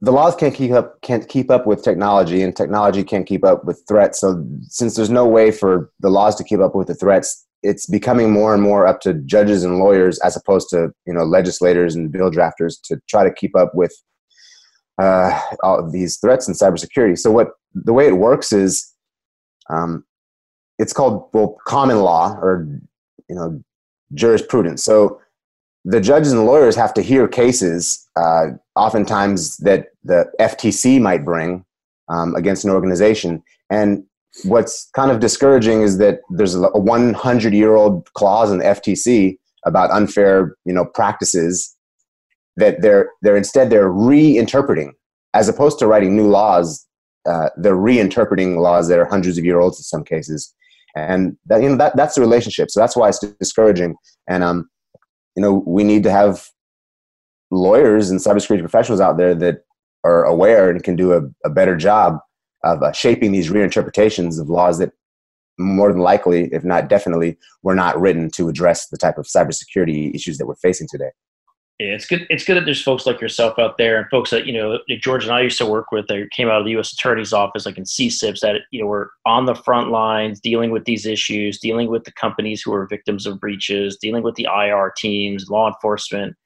the 0.00 0.12
laws 0.12 0.34
can't 0.34 0.54
keep 0.54 0.72
up 0.72 1.00
can't 1.02 1.28
keep 1.28 1.50
up 1.50 1.66
with 1.66 1.82
technology, 1.82 2.42
and 2.42 2.56
technology 2.56 3.04
can't 3.04 3.26
keep 3.26 3.44
up 3.44 3.64
with 3.64 3.82
threats. 3.86 4.20
So 4.20 4.44
since 4.68 4.96
there's 4.96 5.10
no 5.10 5.26
way 5.26 5.50
for 5.50 5.90
the 6.00 6.10
laws 6.10 6.36
to 6.36 6.44
keep 6.44 6.60
up 6.60 6.74
with 6.74 6.88
the 6.88 6.94
threats, 6.94 7.46
it's 7.62 7.86
becoming 7.86 8.32
more 8.32 8.54
and 8.54 8.62
more 8.62 8.86
up 8.86 9.00
to 9.02 9.14
judges 9.14 9.62
and 9.62 9.78
lawyers 9.78 10.18
as 10.20 10.36
opposed 10.36 10.70
to 10.70 10.90
you 11.06 11.12
know 11.12 11.24
legislators 11.24 11.94
and 11.94 12.10
bill 12.10 12.30
drafters 12.30 12.76
to 12.84 13.00
try 13.08 13.24
to 13.24 13.32
keep 13.32 13.54
up 13.56 13.74
with 13.74 13.92
uh, 15.00 15.38
all 15.62 15.88
these 15.90 16.18
threats 16.18 16.48
in 16.48 16.54
cybersecurity. 16.54 17.18
So 17.18 17.30
what 17.30 17.48
the 17.74 17.92
way 17.92 18.06
it 18.06 18.16
works 18.16 18.52
is, 18.52 18.92
um, 19.68 20.04
it's 20.78 20.94
called 20.94 21.28
well 21.34 21.58
common 21.66 22.00
law 22.00 22.36
or 22.40 22.66
you 23.28 23.34
know 23.34 23.62
jurisprudence. 24.14 24.82
So 24.82 25.20
the 25.84 26.00
judges 26.00 26.32
and 26.32 26.44
lawyers 26.44 26.76
have 26.76 26.92
to 26.94 27.02
hear 27.02 27.26
cases, 27.26 28.06
uh, 28.20 28.46
oftentimes 28.76 29.56
that 29.58 29.88
the 30.04 30.26
FTC 30.38 31.00
might 31.00 31.24
bring 31.24 31.64
um, 32.08 32.34
against 32.34 32.64
an 32.64 32.70
organization. 32.70 33.42
And 33.70 34.04
what's 34.44 34.90
kind 34.94 35.10
of 35.10 35.20
discouraging 35.20 35.82
is 35.82 35.98
that 35.98 36.20
there's 36.30 36.54
a 36.54 36.68
100 36.70 37.54
year 37.54 37.74
old 37.76 38.12
clause 38.14 38.50
in 38.50 38.58
the 38.58 38.64
FTC 38.64 39.38
about 39.64 39.90
unfair, 39.90 40.56
you 40.64 40.72
know, 40.72 40.84
practices 40.84 41.74
that 42.56 42.82
they're 42.82 43.10
they're 43.22 43.36
instead 43.36 43.70
they're 43.70 43.90
reinterpreting 43.90 44.90
as 45.34 45.48
opposed 45.48 45.78
to 45.78 45.86
writing 45.86 46.16
new 46.16 46.28
laws. 46.28 46.86
Uh, 47.28 47.48
they're 47.56 47.76
reinterpreting 47.76 48.58
laws 48.58 48.88
that 48.88 48.98
are 48.98 49.04
hundreds 49.04 49.38
of 49.38 49.44
year 49.44 49.60
olds 49.60 49.78
in 49.78 49.84
some 49.84 50.02
cases, 50.02 50.54
and 50.96 51.36
that, 51.46 51.62
you 51.62 51.68
know 51.68 51.76
that 51.76 51.96
that's 51.96 52.14
the 52.14 52.20
relationship. 52.20 52.70
So 52.70 52.80
that's 52.80 52.96
why 52.96 53.08
it's 53.08 53.24
discouraging. 53.38 53.94
And 54.26 54.42
um, 54.42 54.68
you 55.36 55.42
know, 55.42 55.62
we 55.66 55.84
need 55.84 56.02
to 56.04 56.10
have 56.10 56.48
lawyers 57.50 58.10
and 58.10 58.20
cybersecurity 58.20 58.60
professionals 58.60 59.00
out 59.00 59.16
there 59.16 59.34
that 59.34 59.64
are 60.04 60.24
aware 60.24 60.70
and 60.70 60.82
can 60.82 60.96
do 60.96 61.12
a, 61.12 61.22
a 61.44 61.50
better 61.50 61.76
job 61.76 62.18
of 62.64 62.82
uh, 62.82 62.92
shaping 62.92 63.32
these 63.32 63.50
reinterpretations 63.50 64.40
of 64.40 64.48
laws 64.48 64.78
that 64.78 64.92
more 65.58 65.92
than 65.92 66.00
likely, 66.00 66.44
if 66.52 66.64
not 66.64 66.88
definitely, 66.88 67.36
were 67.62 67.74
not 67.74 68.00
written 68.00 68.30
to 68.30 68.48
address 68.48 68.88
the 68.88 68.96
type 68.96 69.18
of 69.18 69.26
cybersecurity 69.26 70.14
issues 70.14 70.38
that 70.38 70.46
we're 70.46 70.54
facing 70.56 70.88
today. 70.90 71.10
Yeah, 71.78 71.94
it's 71.94 72.04
good. 72.04 72.26
It's 72.28 72.44
good 72.44 72.58
that 72.58 72.66
there's 72.66 72.82
folks 72.82 73.06
like 73.06 73.22
yourself 73.22 73.58
out 73.58 73.78
there, 73.78 73.98
and 73.98 74.06
folks 74.10 74.28
that 74.30 74.44
you 74.44 74.52
know, 74.52 74.78
George 75.00 75.24
and 75.24 75.32
I 75.32 75.40
used 75.40 75.56
to 75.58 75.66
work 75.66 75.90
with. 75.90 76.08
That 76.08 76.28
came 76.30 76.48
out 76.48 76.58
of 76.58 76.66
the 76.66 76.72
U.S. 76.72 76.92
Attorney's 76.92 77.32
Office, 77.32 77.64
like 77.64 77.78
in 77.78 77.84
CCIPS, 77.84 78.40
that 78.40 78.56
you 78.70 78.82
know 78.82 78.86
were 78.86 79.10
on 79.24 79.46
the 79.46 79.54
front 79.54 79.90
lines, 79.90 80.40
dealing 80.40 80.72
with 80.72 80.84
these 80.84 81.06
issues, 81.06 81.58
dealing 81.58 81.88
with 81.88 82.04
the 82.04 82.12
companies 82.12 82.60
who 82.60 82.74
are 82.74 82.86
victims 82.86 83.26
of 83.26 83.40
breaches, 83.40 83.96
dealing 83.96 84.22
with 84.22 84.34
the 84.34 84.46
IR 84.54 84.92
teams, 84.94 85.48
law 85.48 85.68
enforcement, 85.68 86.36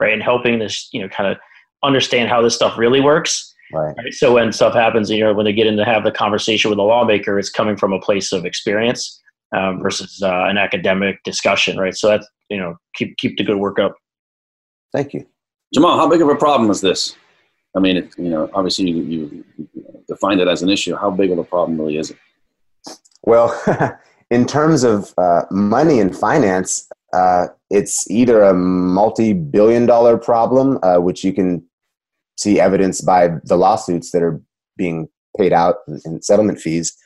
right, 0.00 0.12
and 0.12 0.22
helping 0.22 0.58
this, 0.58 0.88
you 0.92 1.00
know, 1.00 1.08
kind 1.08 1.30
of 1.30 1.38
understand 1.82 2.28
how 2.28 2.42
this 2.42 2.54
stuff 2.54 2.78
really 2.78 3.00
works. 3.00 3.54
Right. 3.72 3.94
Right. 3.96 4.12
So 4.12 4.34
when 4.34 4.52
stuff 4.52 4.74
happens, 4.74 5.10
you 5.10 5.22
know, 5.22 5.32
when 5.32 5.44
they 5.44 5.52
get 5.52 5.66
in 5.66 5.76
to 5.76 5.84
have 5.84 6.02
the 6.02 6.10
conversation 6.10 6.70
with 6.70 6.78
a 6.78 6.82
lawmaker, 6.82 7.38
it's 7.38 7.50
coming 7.50 7.76
from 7.76 7.92
a 7.92 8.00
place 8.00 8.32
of 8.32 8.44
experience 8.44 9.20
um, 9.56 9.80
versus 9.80 10.20
uh, 10.22 10.44
an 10.46 10.58
academic 10.58 11.22
discussion, 11.22 11.78
right? 11.78 11.94
So 11.94 12.08
that's 12.08 12.26
you 12.50 12.58
know, 12.58 12.76
keep 12.94 13.16
keep 13.16 13.38
the 13.38 13.44
good 13.44 13.56
work 13.56 13.78
up. 13.78 13.94
Thank 14.92 15.14
you. 15.14 15.26
Jamal, 15.72 15.96
how 15.96 16.08
big 16.08 16.20
of 16.20 16.28
a 16.28 16.34
problem 16.34 16.70
is 16.70 16.80
this? 16.80 17.16
I 17.76 17.78
mean, 17.78 17.96
it, 17.96 18.10
you 18.18 18.28
know, 18.28 18.50
obviously 18.52 18.90
you, 18.90 19.02
you 19.02 19.44
defined 20.08 20.40
it 20.40 20.48
as 20.48 20.62
an 20.62 20.68
issue. 20.68 20.96
How 20.96 21.10
big 21.10 21.30
of 21.30 21.38
a 21.38 21.44
problem 21.44 21.80
really 21.80 21.96
is 21.96 22.10
it? 22.10 22.16
Well, 23.22 23.56
in 24.30 24.46
terms 24.46 24.82
of 24.82 25.14
uh, 25.16 25.42
money 25.52 26.00
and 26.00 26.16
finance, 26.16 26.88
uh, 27.12 27.46
it's 27.70 28.10
either 28.10 28.42
a 28.42 28.52
multi-billion 28.52 29.86
dollar 29.86 30.18
problem, 30.18 30.78
uh, 30.82 30.96
which 30.96 31.24
you 31.24 31.32
can 31.32 31.64
see 32.36 32.60
evidence 32.60 33.00
by 33.00 33.30
the 33.44 33.56
lawsuits 33.56 34.10
that 34.10 34.22
are 34.22 34.40
being 34.76 35.08
paid 35.36 35.52
out 35.52 35.76
in, 35.86 36.00
in 36.04 36.22
settlement 36.22 36.58
fees, 36.58 36.96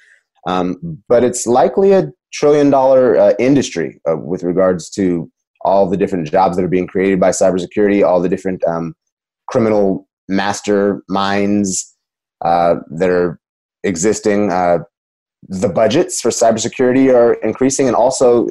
um, 0.46 1.02
but 1.08 1.22
it's 1.24 1.46
likely 1.46 1.92
a 1.92 2.10
trillion 2.32 2.70
dollar 2.70 3.16
uh, 3.16 3.32
industry 3.38 4.00
uh, 4.08 4.16
with 4.16 4.42
regards 4.42 4.90
to 4.90 5.30
all 5.64 5.88
the 5.88 5.96
different 5.96 6.30
jobs 6.30 6.56
that 6.56 6.64
are 6.64 6.68
being 6.68 6.86
created 6.86 7.18
by 7.18 7.30
cybersecurity, 7.30 8.06
all 8.06 8.20
the 8.20 8.28
different 8.28 8.62
um, 8.64 8.94
criminal 9.48 10.06
masterminds 10.30 11.92
uh, 12.44 12.76
that 12.90 13.10
are 13.10 13.40
existing. 13.82 14.50
Uh, 14.50 14.78
the 15.48 15.68
budgets 15.68 16.20
for 16.20 16.30
cybersecurity 16.30 17.14
are 17.14 17.34
increasing, 17.34 17.86
and 17.86 17.96
also, 17.96 18.48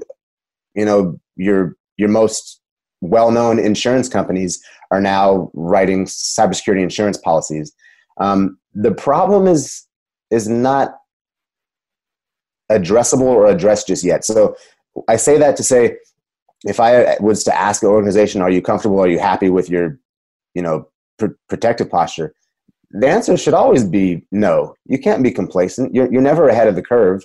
you 0.75 0.85
know, 0.85 1.19
your 1.35 1.75
your 1.97 2.09
most 2.09 2.61
well-known 3.01 3.59
insurance 3.59 4.07
companies 4.07 4.63
are 4.91 5.01
now 5.01 5.51
writing 5.53 6.05
cybersecurity 6.05 6.81
insurance 6.81 7.17
policies. 7.17 7.73
Um, 8.19 8.57
the 8.73 8.93
problem 8.93 9.47
is 9.47 9.85
is 10.31 10.47
not 10.47 10.95
addressable 12.71 13.21
or 13.21 13.47
addressed 13.47 13.87
just 13.87 14.03
yet. 14.03 14.25
So 14.25 14.55
I 15.07 15.17
say 15.17 15.37
that 15.37 15.55
to 15.57 15.63
say, 15.63 15.97
if 16.65 16.79
I 16.79 17.17
was 17.19 17.43
to 17.43 17.55
ask 17.55 17.83
an 17.83 17.89
organization, 17.89 18.41
"Are 18.41 18.49
you 18.49 18.61
comfortable? 18.61 18.99
Are 18.99 19.07
you 19.07 19.19
happy 19.19 19.49
with 19.49 19.69
your, 19.69 19.99
you 20.53 20.61
know, 20.61 20.87
pr- 21.17 21.37
protective 21.49 21.89
posture?" 21.89 22.33
the 22.93 23.09
answer 23.09 23.35
should 23.35 23.55
always 23.55 23.83
be 23.83 24.25
no. 24.31 24.75
You 24.85 24.99
can't 24.99 25.23
be 25.23 25.31
complacent. 25.31 25.93
You're, 25.93 26.11
you're 26.11 26.21
never 26.21 26.47
ahead 26.47 26.67
of 26.67 26.75
the 26.75 26.83
curve. 26.83 27.23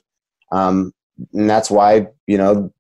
Um, 0.51 0.93
and 1.35 1.49
that's 1.49 1.71
why, 1.71 2.07
you 2.27 2.39
know, 2.39 2.73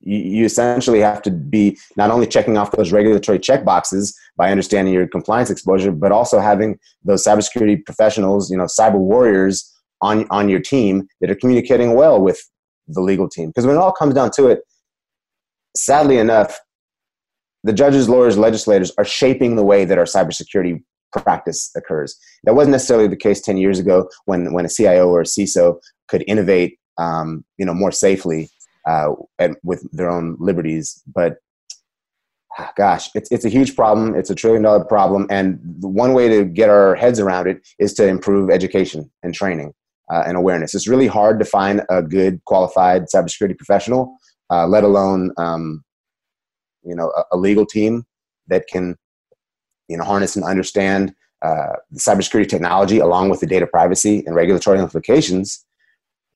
you, 0.00 0.44
essentially 0.44 1.00
have 1.00 1.22
to 1.22 1.30
be 1.30 1.76
not 1.96 2.10
only 2.10 2.26
checking 2.26 2.56
off 2.56 2.72
those 2.72 2.92
regulatory 2.92 3.38
check 3.38 3.64
boxes 3.64 4.16
by 4.36 4.50
understanding 4.50 4.94
your 4.94 5.06
compliance 5.06 5.50
exposure, 5.50 5.92
but 5.92 6.12
also 6.12 6.38
having 6.38 6.78
those 7.04 7.24
cybersecurity 7.24 7.84
professionals, 7.84 8.50
you 8.50 8.56
know, 8.56 8.64
cyber 8.64 8.98
warriors 8.98 9.72
on, 10.00 10.26
on 10.30 10.48
your 10.48 10.60
team 10.60 11.06
that 11.20 11.30
are 11.30 11.34
communicating 11.34 11.94
well 11.94 12.20
with 12.20 12.40
the 12.88 13.00
legal 13.00 13.28
team. 13.28 13.48
Because 13.48 13.66
when 13.66 13.76
it 13.76 13.78
all 13.78 13.92
comes 13.92 14.14
down 14.14 14.30
to 14.32 14.46
it, 14.46 14.60
sadly 15.76 16.18
enough, 16.18 16.58
the 17.64 17.72
judges, 17.72 18.08
lawyers, 18.08 18.38
legislators 18.38 18.92
are 18.96 19.04
shaping 19.04 19.56
the 19.56 19.64
way 19.64 19.84
that 19.84 19.98
our 19.98 20.04
cybersecurity 20.04 20.82
practice 21.12 21.70
occurs. 21.76 22.16
That 22.44 22.54
wasn't 22.54 22.72
necessarily 22.72 23.08
the 23.08 23.16
case 23.16 23.40
10 23.40 23.56
years 23.56 23.78
ago 23.78 24.08
when, 24.26 24.52
when 24.52 24.64
a 24.64 24.68
CIO 24.68 25.08
or 25.08 25.22
a 25.22 25.24
CISO 25.24 25.80
could 26.08 26.22
innovate 26.26 26.78
um, 26.98 27.44
you 27.58 27.66
know, 27.66 27.74
more 27.74 27.92
safely 27.92 28.48
uh, 28.86 29.12
and 29.38 29.56
with 29.62 29.86
their 29.92 30.08
own 30.08 30.36
liberties. 30.38 31.02
But 31.12 31.38
gosh, 32.76 33.10
it's, 33.14 33.30
it's 33.30 33.44
a 33.44 33.48
huge 33.48 33.76
problem. 33.76 34.14
It's 34.14 34.30
a 34.30 34.34
trillion 34.34 34.62
dollar 34.62 34.84
problem. 34.84 35.26
And 35.30 35.58
one 35.80 36.14
way 36.14 36.28
to 36.28 36.44
get 36.44 36.70
our 36.70 36.94
heads 36.94 37.20
around 37.20 37.48
it 37.48 37.66
is 37.78 37.92
to 37.94 38.06
improve 38.06 38.50
education 38.50 39.10
and 39.22 39.34
training 39.34 39.72
uh, 40.12 40.22
and 40.26 40.36
awareness. 40.36 40.74
It's 40.74 40.88
really 40.88 41.06
hard 41.06 41.38
to 41.38 41.44
find 41.44 41.82
a 41.90 42.02
good 42.02 42.42
qualified 42.46 43.06
cybersecurity 43.14 43.58
professional, 43.58 44.16
uh, 44.50 44.66
let 44.66 44.84
alone, 44.84 45.32
um, 45.36 45.82
you 46.82 46.94
know, 46.94 47.12
a, 47.16 47.24
a, 47.32 47.36
legal 47.36 47.66
team 47.66 48.04
that 48.46 48.66
can, 48.68 48.96
you 49.88 49.96
know, 49.96 50.04
harness 50.04 50.36
and 50.36 50.44
understand 50.44 51.12
uh, 51.42 51.74
cybersecurity 51.94 52.48
technology 52.48 53.00
along 53.00 53.28
with 53.28 53.40
the 53.40 53.46
data 53.46 53.66
privacy 53.66 54.24
and 54.24 54.34
regulatory 54.34 54.78
implications 54.78 55.65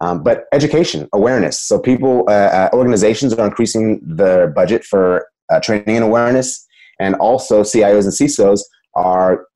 um, 0.00 0.22
but 0.22 0.44
education, 0.52 1.08
awareness. 1.12 1.60
So 1.60 1.78
people, 1.78 2.24
uh, 2.28 2.32
uh, 2.32 2.70
organizations 2.72 3.34
are 3.34 3.46
increasing 3.46 4.00
their 4.02 4.48
budget 4.48 4.84
for 4.84 5.28
uh, 5.50 5.60
training 5.60 5.96
and 5.96 6.04
awareness, 6.04 6.66
and 6.98 7.14
also 7.16 7.62
CIOs 7.62 8.04
and 8.04 8.12
CISOs 8.12 8.62
are 8.94 9.46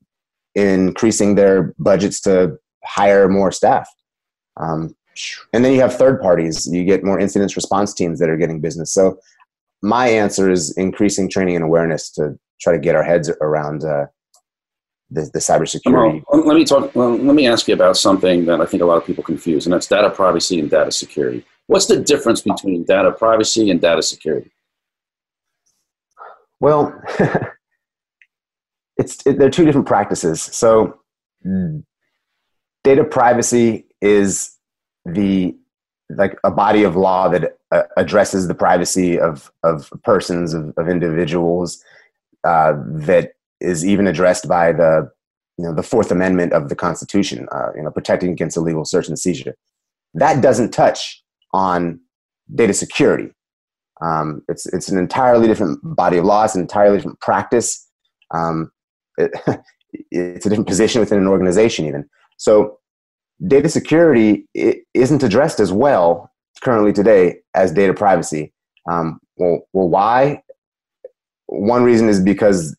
increasing 0.53 1.35
their 1.35 1.73
budgets 1.79 2.21
to 2.21 2.57
hire 2.83 3.27
more 3.27 3.51
staff. 3.51 3.89
Um, 4.57 4.95
and 5.53 5.63
then 5.63 5.73
you 5.73 5.79
have 5.81 5.95
third 5.95 6.21
parties. 6.21 6.67
You 6.67 6.83
get 6.83 7.03
more 7.03 7.19
incident 7.19 7.55
response 7.55 7.93
teams 7.93 8.19
that 8.19 8.29
are 8.29 8.37
getting 8.37 8.61
business. 8.61 8.93
So 8.93 9.17
my 9.81 10.07
answer 10.07 10.51
is 10.51 10.75
increasing 10.77 11.29
training 11.29 11.55
and 11.55 11.63
awareness 11.63 12.09
to 12.11 12.37
try 12.61 12.73
to 12.73 12.79
get 12.79 12.95
our 12.95 13.03
heads 13.03 13.29
around 13.41 13.83
uh, 13.83 14.05
the, 15.09 15.29
the 15.33 15.39
cybersecurity. 15.39 16.23
Well, 16.29 16.45
let 16.45 16.55
me 16.55 16.65
talk. 16.65 16.95
Well, 16.95 17.15
let 17.15 17.35
me 17.35 17.47
ask 17.47 17.67
you 17.67 17.73
about 17.73 17.97
something 17.97 18.45
that 18.45 18.61
I 18.61 18.65
think 18.65 18.81
a 18.81 18.85
lot 18.85 18.97
of 18.97 19.05
people 19.05 19.23
confuse, 19.23 19.65
and 19.65 19.73
that's 19.73 19.87
data 19.87 20.09
privacy 20.09 20.59
and 20.59 20.69
data 20.69 20.91
security. 20.91 21.45
What's 21.67 21.87
the 21.87 21.97
difference 21.97 22.41
between 22.41 22.83
data 22.83 23.11
privacy 23.11 23.69
and 23.69 23.81
data 23.81 24.01
security? 24.01 24.51
Well, 26.59 26.99
it's 28.97 29.25
it, 29.25 29.37
they're 29.37 29.49
two 29.49 29.65
different 29.65 29.87
practices. 29.87 30.41
So, 30.41 30.99
data 32.83 33.03
privacy 33.03 33.85
is 34.01 34.57
the 35.05 35.55
like 36.09 36.37
a 36.43 36.51
body 36.51 36.83
of 36.83 36.95
law 36.95 37.27
that 37.29 37.57
uh, 37.71 37.83
addresses 37.97 38.47
the 38.47 38.55
privacy 38.55 39.19
of 39.19 39.51
of 39.63 39.91
persons 40.03 40.53
of, 40.53 40.73
of 40.77 40.87
individuals 40.87 41.83
uh, 42.43 42.73
that 42.87 43.34
is 43.61 43.85
even 43.85 44.07
addressed 44.07 44.47
by 44.47 44.71
the 44.71 45.09
you 45.57 45.65
know 45.65 45.73
the 45.73 45.83
Fourth 45.83 46.11
Amendment 46.11 46.53
of 46.53 46.69
the 46.69 46.75
Constitution, 46.75 47.47
uh, 47.51 47.69
you 47.75 47.81
know, 47.81 47.91
protecting 47.91 48.31
against 48.31 48.57
illegal 48.57 48.85
search 48.85 49.07
and 49.07 49.17
seizure. 49.17 49.55
That 50.13 50.41
doesn't 50.41 50.71
touch 50.71 51.23
on 51.53 51.99
data 52.53 52.73
security. 52.73 53.31
Um, 54.01 54.41
it's 54.49 54.65
it's 54.67 54.89
an 54.89 54.97
entirely 54.97 55.47
different 55.47 55.79
body 55.83 56.17
of 56.17 56.25
law. 56.25 56.43
It's 56.43 56.55
an 56.55 56.61
entirely 56.61 56.97
different 56.97 57.19
practice. 57.21 57.87
Um, 58.33 58.71
it, 59.17 59.31
it's 60.11 60.45
a 60.45 60.49
different 60.49 60.67
position 60.67 60.99
within 60.99 61.19
an 61.19 61.27
organization, 61.27 61.85
even. 61.85 62.05
So, 62.37 62.79
data 63.47 63.69
security 63.69 64.45
isn't 64.93 65.23
addressed 65.23 65.59
as 65.59 65.71
well 65.71 66.31
currently 66.61 66.91
today 66.91 67.37
as 67.53 67.71
data 67.71 67.93
privacy. 67.93 68.53
Um, 68.89 69.19
well, 69.37 69.67
well, 69.73 69.89
why? 69.89 70.41
One 71.47 71.83
reason 71.83 72.09
is 72.09 72.19
because 72.19 72.75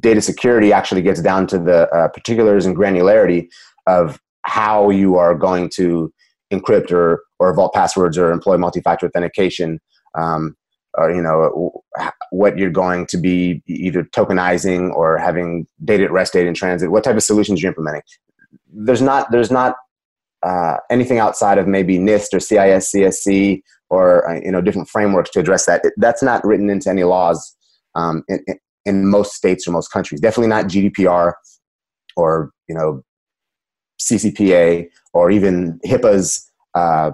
data 0.00 0.20
security 0.20 0.72
actually 0.72 1.02
gets 1.02 1.20
down 1.20 1.46
to 1.48 1.58
the 1.58 1.88
uh, 1.90 2.08
particulars 2.08 2.66
and 2.66 2.76
granularity 2.76 3.48
of 3.86 4.20
how 4.42 4.90
you 4.90 5.16
are 5.16 5.34
going 5.34 5.68
to 5.68 6.12
encrypt 6.52 6.92
or, 6.92 7.22
or 7.38 7.52
vault 7.54 7.74
passwords 7.74 8.16
or 8.16 8.30
employ 8.30 8.56
multi-factor 8.56 9.06
authentication 9.06 9.80
um, 10.16 10.56
or 10.94 11.10
you 11.10 11.20
know 11.20 11.82
what 12.30 12.56
you're 12.56 12.70
going 12.70 13.06
to 13.06 13.18
be 13.18 13.62
either 13.66 14.04
tokenizing 14.04 14.92
or 14.94 15.18
having 15.18 15.66
data 15.84 16.04
at 16.04 16.12
rest 16.12 16.32
data 16.32 16.48
in 16.48 16.54
transit 16.54 16.90
what 16.90 17.04
type 17.04 17.16
of 17.16 17.22
solutions 17.22 17.62
you're 17.62 17.70
implementing. 17.70 18.02
There's 18.72 19.02
not 19.02 19.30
there's 19.30 19.50
not 19.50 19.76
uh, 20.42 20.76
anything 20.90 21.18
outside 21.18 21.58
of 21.58 21.66
maybe 21.66 21.98
NIST 21.98 22.34
or 22.34 22.40
CIS 22.40 22.92
CSC 22.94 23.60
or 23.90 24.28
uh, 24.28 24.40
you 24.42 24.50
know 24.50 24.60
different 24.60 24.88
frameworks 24.88 25.30
to 25.30 25.40
address 25.40 25.66
that. 25.66 25.82
That's 25.96 26.22
not 26.22 26.44
written 26.44 26.70
into 26.70 26.88
any 26.88 27.04
laws 27.04 27.54
um, 27.94 28.22
in 28.28 28.40
most 28.86 29.34
states 29.34 29.66
or 29.66 29.72
most 29.72 29.88
countries. 29.88 30.20
Definitely 30.20 30.48
not 30.48 30.66
GDPR 30.66 31.32
or 32.16 32.50
you 32.68 32.74
know 32.74 33.02
CCPA 34.00 34.88
or 35.12 35.30
even 35.30 35.80
HIPAA's 35.84 36.50
uh, 36.74 37.12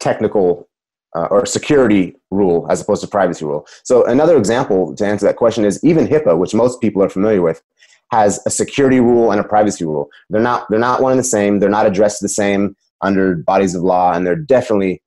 technical 0.00 0.68
uh, 1.16 1.26
or 1.30 1.46
security 1.46 2.14
rule 2.30 2.66
as 2.70 2.80
opposed 2.80 3.02
to 3.02 3.08
privacy 3.08 3.44
rule. 3.44 3.66
So 3.82 4.04
another 4.04 4.36
example 4.36 4.94
to 4.96 5.06
answer 5.06 5.26
that 5.26 5.36
question 5.36 5.64
is 5.64 5.82
even 5.82 6.06
HIPAA, 6.06 6.38
which 6.38 6.54
most 6.54 6.80
people 6.80 7.02
are 7.02 7.08
familiar 7.08 7.42
with, 7.42 7.62
has 8.10 8.40
a 8.46 8.50
security 8.50 9.00
rule 9.00 9.30
and 9.30 9.40
a 9.40 9.44
privacy 9.44 9.84
rule. 9.84 10.08
They're 10.30 10.40
not 10.40 10.66
they're 10.70 10.78
not 10.78 11.02
one 11.02 11.12
and 11.12 11.18
the 11.18 11.24
same. 11.24 11.60
They're 11.60 11.68
not 11.68 11.86
addressed 11.86 12.20
the 12.20 12.28
same 12.28 12.76
under 13.00 13.36
bodies 13.36 13.74
of 13.74 13.82
law, 13.82 14.12
and 14.12 14.26
they're 14.26 14.36
definitely 14.36 15.02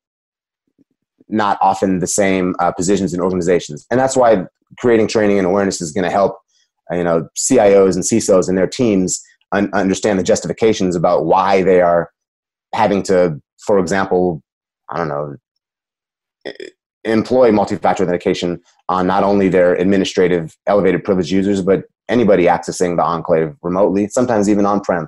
not 1.31 1.57
often 1.61 1.99
the 1.99 2.07
same 2.07 2.55
uh, 2.59 2.71
positions 2.71 3.13
in 3.13 3.21
organizations. 3.21 3.85
And 3.89 3.99
that's 3.99 4.15
why 4.15 4.45
creating 4.77 5.07
training 5.07 5.37
and 5.37 5.47
awareness 5.47 5.81
is 5.81 5.91
going 5.91 6.03
to 6.03 6.11
help 6.11 6.37
uh, 6.91 6.95
you 6.95 7.03
know 7.03 7.27
CIOs 7.37 7.95
and 7.95 8.03
CISOs 8.03 8.49
and 8.49 8.57
their 8.57 8.67
teams 8.67 9.21
un- 9.51 9.69
understand 9.73 10.19
the 10.19 10.23
justifications 10.23 10.95
about 10.95 11.25
why 11.25 11.61
they 11.61 11.81
are 11.81 12.11
having 12.73 13.03
to, 13.03 13.41
for 13.65 13.79
example, 13.79 14.41
I 14.89 14.97
don't 14.97 15.07
know, 15.07 15.35
employ 17.03 17.51
multi-factor 17.51 18.03
authentication 18.03 18.61
on 18.89 19.07
not 19.07 19.23
only 19.23 19.49
their 19.49 19.73
administrative 19.75 20.55
elevated 20.67 21.03
privilege 21.03 21.31
users, 21.31 21.61
but 21.61 21.83
anybody 22.09 22.45
accessing 22.45 22.97
the 22.97 23.03
enclave 23.03 23.55
remotely, 23.61 24.07
sometimes 24.07 24.49
even 24.49 24.65
on-prem. 24.65 25.07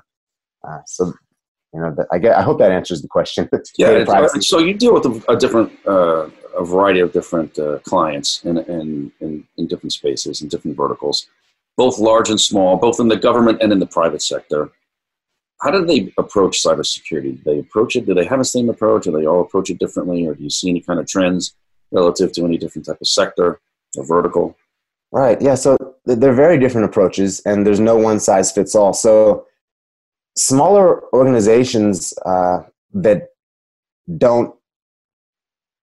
Uh, 0.66 0.78
so, 0.86 1.12
you 1.74 1.80
know, 1.80 1.94
I 2.12 2.18
get. 2.18 2.36
I 2.36 2.42
hope 2.42 2.58
that 2.58 2.70
answers 2.70 3.02
the 3.02 3.08
question. 3.08 3.48
yeah. 3.76 4.26
So 4.40 4.58
you 4.58 4.74
deal 4.74 4.94
with 4.94 5.06
a, 5.06 5.32
a 5.32 5.36
different 5.36 5.72
uh, 5.86 6.28
a 6.56 6.64
variety 6.64 7.00
of 7.00 7.12
different 7.12 7.58
uh, 7.58 7.78
clients 7.80 8.44
in, 8.44 8.58
in, 8.58 9.12
in, 9.20 9.44
in, 9.56 9.66
different 9.66 9.92
spaces 9.92 10.40
and 10.40 10.48
different 10.50 10.76
verticals, 10.76 11.26
both 11.76 11.98
large 11.98 12.30
and 12.30 12.40
small, 12.40 12.76
both 12.76 13.00
in 13.00 13.08
the 13.08 13.16
government 13.16 13.60
and 13.60 13.72
in 13.72 13.80
the 13.80 13.86
private 13.86 14.22
sector. 14.22 14.70
How 15.62 15.72
do 15.72 15.84
they 15.84 16.12
approach 16.16 16.62
cybersecurity? 16.62 17.36
Do 17.36 17.40
they 17.44 17.58
approach 17.58 17.96
it? 17.96 18.06
Do 18.06 18.14
they 18.14 18.24
have 18.24 18.38
the 18.38 18.44
same 18.44 18.68
approach? 18.68 19.04
Do 19.04 19.12
they 19.12 19.26
all 19.26 19.40
approach 19.40 19.70
it 19.70 19.78
differently? 19.78 20.26
Or 20.26 20.34
do 20.34 20.44
you 20.44 20.50
see 20.50 20.70
any 20.70 20.80
kind 20.80 21.00
of 21.00 21.06
trends 21.06 21.56
relative 21.90 22.32
to 22.32 22.44
any 22.44 22.58
different 22.58 22.86
type 22.86 23.00
of 23.00 23.08
sector 23.08 23.60
or 23.96 24.06
vertical? 24.06 24.56
Right. 25.10 25.40
Yeah. 25.40 25.54
So 25.54 25.76
they're 26.04 26.32
very 26.32 26.58
different 26.58 26.84
approaches, 26.84 27.40
and 27.46 27.66
there's 27.66 27.80
no 27.80 27.96
one 27.96 28.20
size 28.20 28.52
fits 28.52 28.74
all. 28.74 28.92
So 28.92 29.46
smaller 30.36 31.04
organizations 31.12 32.14
uh, 32.26 32.60
that 32.92 33.28
don't 34.18 34.54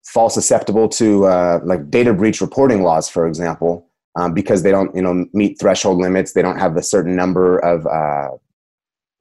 fall 0.06 0.30
susceptible 0.30 0.89
to 0.89 1.26
uh, 1.26 1.60
like 1.64 1.89
data 1.89 2.14
breach 2.14 2.41
reporting 2.41 2.82
laws, 2.84 3.08
for 3.10 3.28
example, 3.28 3.88
um, 4.16 4.34
because 4.34 4.64
they 4.64 4.72
don't 4.72 4.93
you 4.95 5.02
know 5.02 5.26
meet 5.34 5.60
threshold 5.60 6.00
limits. 6.00 6.34
They 6.34 6.41
don't 6.41 6.58
have 6.58 6.76
a 6.78 6.84
certain 6.84 7.16
number 7.16 7.60
of 7.60 7.86
uh, 7.86 8.36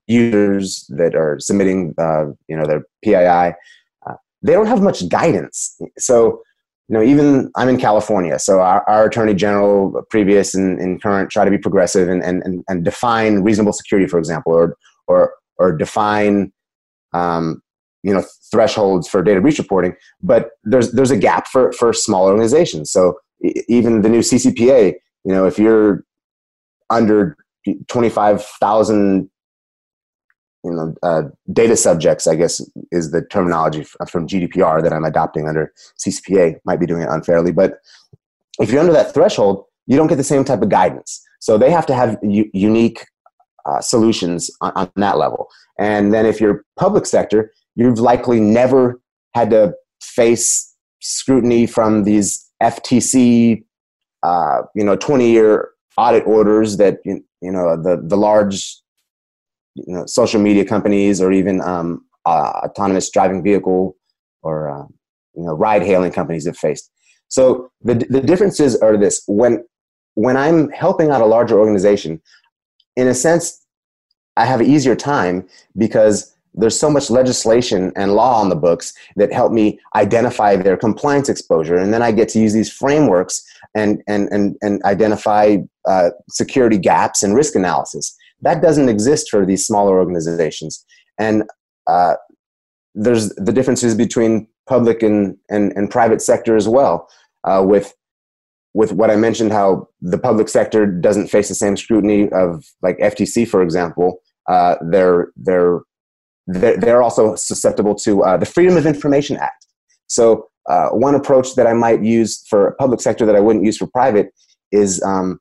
users 0.06 0.86
that 0.88 1.14
are 1.14 1.38
submitting 1.38 1.94
uh, 1.98 2.26
you 2.48 2.56
know 2.56 2.64
their 2.64 2.84
PII. 3.04 3.54
Uh, 4.06 4.14
they 4.42 4.52
don't 4.52 4.66
have 4.66 4.82
much 4.82 5.08
guidance. 5.08 5.78
So 5.98 6.42
you 6.88 6.94
know 6.94 7.02
even 7.02 7.50
I'm 7.54 7.68
in 7.68 7.78
California, 7.78 8.38
so 8.38 8.60
our, 8.60 8.88
our 8.88 9.06
attorney 9.06 9.34
general, 9.34 10.02
previous 10.08 10.54
and, 10.54 10.80
and 10.80 11.02
current, 11.02 11.30
try 11.30 11.44
to 11.44 11.50
be 11.50 11.58
progressive 11.58 12.08
and, 12.08 12.22
and, 12.22 12.64
and 12.66 12.84
define 12.84 13.40
reasonable 13.40 13.74
security, 13.74 14.08
for 14.08 14.18
example, 14.18 14.52
or 14.52 14.76
or 15.08 15.34
or 15.58 15.76
define 15.76 16.52
um, 17.12 17.62
you 18.02 18.12
know 18.12 18.22
thresholds 18.50 19.08
for 19.08 19.22
data 19.22 19.40
breach 19.40 19.58
reporting 19.58 19.94
but 20.22 20.50
there's 20.64 20.92
there's 20.92 21.10
a 21.10 21.16
gap 21.16 21.48
for 21.48 21.72
for 21.72 21.92
small 21.92 22.26
organizations 22.26 22.90
so 22.90 23.18
even 23.68 24.02
the 24.02 24.08
new 24.08 24.20
ccpa 24.20 24.94
you 25.24 25.32
know 25.32 25.46
if 25.46 25.58
you're 25.58 26.04
under 26.90 27.36
25,000 27.88 29.30
you 30.64 30.72
know, 30.72 30.94
uh, 31.02 31.22
data 31.52 31.76
subjects, 31.76 32.26
I 32.26 32.34
guess, 32.34 32.60
is 32.90 33.10
the 33.10 33.22
terminology 33.22 33.84
from 34.08 34.26
GDPR 34.26 34.82
that 34.82 34.92
I'm 34.92 35.04
adopting 35.04 35.48
under 35.48 35.72
CCPA. 35.98 36.56
Might 36.64 36.80
be 36.80 36.86
doing 36.86 37.02
it 37.02 37.08
unfairly, 37.08 37.52
but 37.52 37.78
if 38.60 38.70
you're 38.70 38.80
under 38.80 38.92
that 38.92 39.14
threshold, 39.14 39.64
you 39.86 39.96
don't 39.96 40.08
get 40.08 40.16
the 40.16 40.24
same 40.24 40.44
type 40.44 40.62
of 40.62 40.68
guidance. 40.68 41.22
So 41.40 41.56
they 41.56 41.70
have 41.70 41.86
to 41.86 41.94
have 41.94 42.18
u- 42.22 42.50
unique 42.52 43.06
uh, 43.68 43.80
solutions 43.80 44.50
on, 44.60 44.72
on, 44.74 44.90
that 44.96 45.18
level. 45.18 45.48
And 45.78 46.14
then 46.14 46.26
if 46.26 46.40
you're 46.40 46.64
public 46.78 47.06
sector, 47.06 47.52
you've 47.74 47.98
likely 47.98 48.40
never 48.40 49.00
had 49.34 49.50
to 49.50 49.74
face 50.00 50.74
scrutiny 51.00 51.66
from 51.66 52.04
these 52.04 52.48
FTC, 52.62 53.64
uh, 54.22 54.62
you 54.74 54.84
know, 54.84 54.96
20 54.96 55.30
year 55.30 55.70
audit 55.96 56.26
orders 56.26 56.76
that 56.76 56.98
you 57.04 57.22
know 57.42 57.76
the 57.80 58.00
the 58.02 58.16
large 58.16 58.76
you 59.74 59.94
know, 59.94 60.06
social 60.06 60.40
media 60.40 60.64
companies 60.64 61.20
or 61.20 61.32
even 61.32 61.60
um, 61.60 62.04
uh, 62.24 62.52
autonomous 62.64 63.10
driving 63.10 63.42
vehicle 63.42 63.96
or 64.42 64.70
uh, 64.70 64.86
you 65.34 65.44
know 65.44 65.54
ride 65.54 65.82
hailing 65.82 66.12
companies 66.12 66.46
have 66.46 66.56
faced. 66.56 66.90
So 67.28 67.70
the 67.82 67.94
the 68.08 68.20
differences 68.20 68.76
are 68.76 68.96
this 68.96 69.22
when 69.26 69.64
when 70.14 70.36
I'm 70.36 70.70
helping 70.70 71.10
out 71.10 71.20
a 71.20 71.26
larger 71.26 71.58
organization, 71.58 72.20
in 72.98 73.08
a 73.08 73.14
sense, 73.14 73.64
I 74.36 74.44
have 74.44 74.60
an 74.60 74.66
easier 74.66 74.94
time 74.94 75.48
because 75.76 76.34
there's 76.54 76.78
so 76.78 76.90
much 76.90 77.10
legislation 77.10 77.92
and 77.96 78.12
law 78.12 78.40
on 78.40 78.48
the 78.50 78.56
books 78.56 78.92
that 79.16 79.32
help 79.32 79.52
me 79.52 79.78
identify 79.94 80.56
their 80.56 80.76
compliance 80.76 81.28
exposure 81.28 81.76
and 81.76 81.92
then 81.92 82.02
i 82.02 82.10
get 82.10 82.26
to 82.30 82.40
use 82.40 82.54
these 82.54 82.72
frameworks 82.72 83.44
and 83.76 84.02
and 84.08 84.28
and, 84.32 84.56
and 84.62 84.82
identify 84.84 85.58
uh, 85.86 86.08
security 86.30 86.78
gaps 86.78 87.22
and 87.22 87.36
risk 87.36 87.54
analysis 87.54 88.16
that 88.40 88.62
doesn't 88.62 88.88
exist 88.88 89.30
for 89.30 89.44
these 89.44 89.66
smaller 89.66 89.98
organizations. 89.98 90.84
And 91.18 91.44
uh, 91.86 92.14
there's 92.94 93.30
the 93.30 93.52
differences 93.52 93.94
between 93.94 94.48
public 94.66 95.02
and, 95.02 95.36
and, 95.48 95.72
and 95.72 95.90
private 95.90 96.22
sector 96.22 96.56
as 96.56 96.68
well. 96.68 97.08
Uh, 97.44 97.64
with 97.64 97.94
with 98.78 98.92
what 98.92 99.10
I 99.10 99.16
mentioned, 99.16 99.50
how 99.50 99.88
the 100.00 100.18
public 100.18 100.48
sector 100.48 100.86
doesn't 100.86 101.26
face 101.26 101.48
the 101.48 101.54
same 101.56 101.76
scrutiny 101.76 102.28
of 102.28 102.64
like 102.80 102.96
FTC, 102.98 103.48
for 103.48 103.60
example. 103.60 104.22
Uh, 104.48 104.76
they're 104.92 105.32
they're 105.36 105.80
they're 106.46 107.02
also 107.02 107.34
susceptible 107.34 107.96
to 107.96 108.22
uh, 108.22 108.36
the 108.36 108.46
Freedom 108.46 108.76
of 108.76 108.86
Information 108.86 109.36
Act. 109.36 109.66
So 110.06 110.46
uh, 110.70 110.90
one 110.90 111.16
approach 111.16 111.56
that 111.56 111.66
I 111.66 111.72
might 111.72 112.04
use 112.04 112.46
for 112.48 112.68
a 112.68 112.74
public 112.76 113.00
sector 113.00 113.26
that 113.26 113.34
I 113.34 113.40
wouldn't 113.40 113.64
use 113.64 113.76
for 113.76 113.88
private 113.88 114.28
is 114.70 115.02
um, 115.02 115.40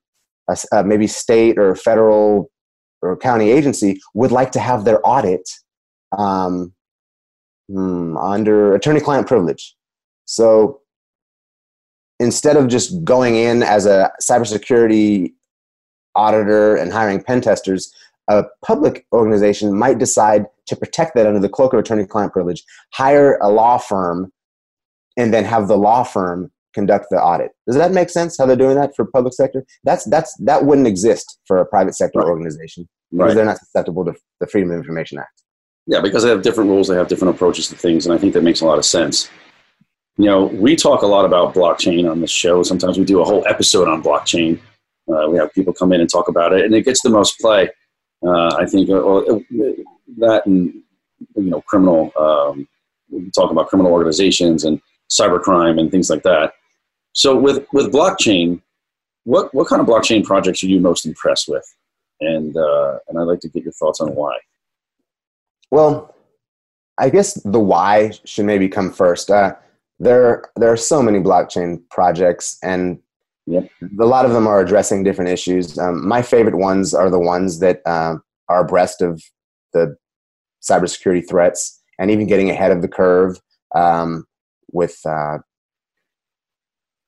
a, 0.50 0.58
a 0.72 0.84
maybe 0.84 1.06
state 1.06 1.60
or 1.60 1.76
federal 1.76 2.50
or 3.04 3.16
county 3.16 3.52
agency 3.52 4.02
would 4.16 4.32
like 4.32 4.52
to 4.54 4.60
have 4.60 4.84
their 4.84 5.00
audit 5.08 5.48
um, 6.18 6.74
hmm, 7.70 8.18
under 8.18 8.74
attorney-client 8.74 9.28
privilege. 9.28 9.76
So 10.26 10.82
instead 12.20 12.58
of 12.58 12.68
just 12.68 13.04
going 13.04 13.36
in 13.36 13.64
as 13.64 13.86
a 13.86 14.12
cybersecurity 14.22 15.34
auditor 16.16 16.76
and 16.76 16.92
hiring 16.92 17.22
pen 17.22 17.42
testers, 17.42 17.94
a 18.28 18.44
public 18.66 19.06
organization 19.14 19.78
might 19.78 20.00
decide 20.00 20.46
to 20.68 20.76
protect 20.76 21.16
that 21.16 21.28
under 21.28 21.40
the 21.40 21.50
cloak 21.50 21.74
of 21.74 21.80
attorney-client 21.80 22.34
privilege, 22.34 22.64
hire 22.94 23.38
a 23.38 23.50
law 23.50 23.78
firm, 23.78 24.32
and 25.16 25.34
then 25.34 25.46
have 25.46 25.68
the 25.68 25.78
law 25.78 26.04
firm 26.04 26.52
conduct 26.74 27.08
the 27.10 27.18
audit. 27.18 27.52
Does 27.66 27.76
that 27.78 27.92
make 27.92 28.10
sense? 28.10 28.38
How 28.38 28.46
they're 28.46 28.56
doing 28.56 28.76
that 28.76 28.96
for 28.96 29.06
public 29.06 29.34
sector? 29.34 29.66
That's 29.84 30.04
that's 30.06 30.36
that 30.42 30.66
wouldn't 30.66 30.88
exist 30.88 31.40
for 31.48 31.58
a 31.58 31.66
private 31.66 31.96
sector 31.96 32.20
right. 32.20 32.28
organization 32.28 32.88
because 33.12 33.30
right. 33.30 33.36
they're 33.36 33.46
not 33.46 33.58
susceptible 33.58 34.06
to 34.06 34.14
the 34.40 34.48
Freedom 34.48 34.72
of 34.72 34.78
Information 34.78 35.18
Act. 35.18 35.42
Yeah, 35.88 36.02
because 36.02 36.24
they 36.24 36.30
have 36.30 36.42
different 36.42 36.70
rules, 36.70 36.90
they 36.90 36.96
have 36.96 37.08
different 37.08 37.34
approaches 37.34 37.70
to 37.70 37.76
things, 37.76 38.06
and 38.06 38.14
I 38.14 38.18
think 38.18 38.34
that 38.34 38.44
makes 38.44 38.62
a 38.62 38.66
lot 38.66 38.78
of 38.78 38.86
sense. 38.86 39.30
You 40.18 40.26
know, 40.26 40.46
we 40.46 40.76
talk 40.76 41.04
a 41.04 41.08
lot 41.08 41.26
about 41.26 41.54
blockchain 41.54 42.10
on 42.10 42.22
the 42.22 42.28
show. 42.28 42.64
Sometimes 42.64 42.98
we 42.98 43.06
do 43.06 43.22
a 43.22 43.26
whole 43.26 43.46
episode 43.48 43.88
on 43.88 44.02
blockchain. 44.02 44.60
Uh, 45.08 45.30
we 45.30 45.38
have 45.38 45.54
people 45.54 45.74
come 45.74 45.94
in 45.94 46.02
and 46.02 46.10
talk 46.10 46.28
about 46.28 46.54
it, 46.54 46.66
and 46.66 46.74
it 46.74 46.86
gets 46.86 47.02
the 47.02 47.10
most 47.10 47.40
play. 47.40 47.70
Uh, 48.26 48.56
I 48.56 48.66
think 48.66 48.90
uh, 48.90 49.22
that 50.18 50.42
and 50.46 50.74
you 51.36 51.50
know 51.52 51.62
criminal. 51.62 52.12
Um, 52.20 52.68
we 53.10 53.30
talk 53.32 53.52
about 53.52 53.68
criminal 53.68 53.92
organizations 53.92 54.66
and 54.66 54.82
cybercrime 55.10 55.80
and 55.80 55.92
things 55.92 56.10
like 56.10 56.24
that. 56.24 56.54
So 57.14 57.36
with 57.36 57.66
with 57.72 57.94
blockchain, 57.94 58.62
what 59.24 59.54
what 59.54 59.68
kind 59.68 59.82
of 59.82 59.88
blockchain 59.88 60.24
projects 60.24 60.64
are 60.64 60.68
you 60.68 60.80
most 60.80 61.06
impressed 61.06 61.48
with? 61.48 61.66
And 62.22 62.58
uh, 62.58 62.98
and 63.08 63.20
I'd 63.20 63.24
like 63.24 63.40
to 63.42 63.50
get 63.50 63.64
your 63.64 63.74
thoughts 63.74 64.02
on 64.02 64.16
why. 64.16 64.38
Well, 65.70 66.16
I 66.98 67.10
guess 67.10 67.36
the 67.36 67.60
why 67.60 68.12
should 68.26 68.46
maybe 68.46 68.68
come 68.68 68.92
first. 68.92 69.30
Uh, 69.30 69.56
there 70.00 70.46
there 70.56 70.72
are 70.72 70.78
so 70.78 71.02
many 71.02 71.20
blockchain 71.20 71.82
projects, 71.90 72.58
and 72.64 73.00
yep. 73.46 73.70
a 74.00 74.06
lot 74.06 74.26
of 74.26 74.32
them 74.32 74.48
are 74.48 74.60
addressing 74.60 75.04
different 75.04 75.32
issues. 75.32 75.78
Um, 75.78 76.08
my 76.08 76.22
favorite 76.22 76.58
ones 76.58 76.94
are 76.94 77.10
the 77.10 77.20
ones 77.20 77.60
that 77.60 77.82
uh, 77.86 78.18
are 78.50 78.62
abreast 78.62 79.02
of 79.02 79.22
the 79.74 79.96
cybersecurity 80.62 81.28
threats 81.28 81.82
and 82.00 82.12
even 82.12 82.28
getting 82.28 82.50
ahead 82.50 82.72
of 82.72 82.82
the 82.82 82.88
curve 82.88 83.40
um, 83.76 84.26
with 84.72 85.00
uh, 85.06 85.38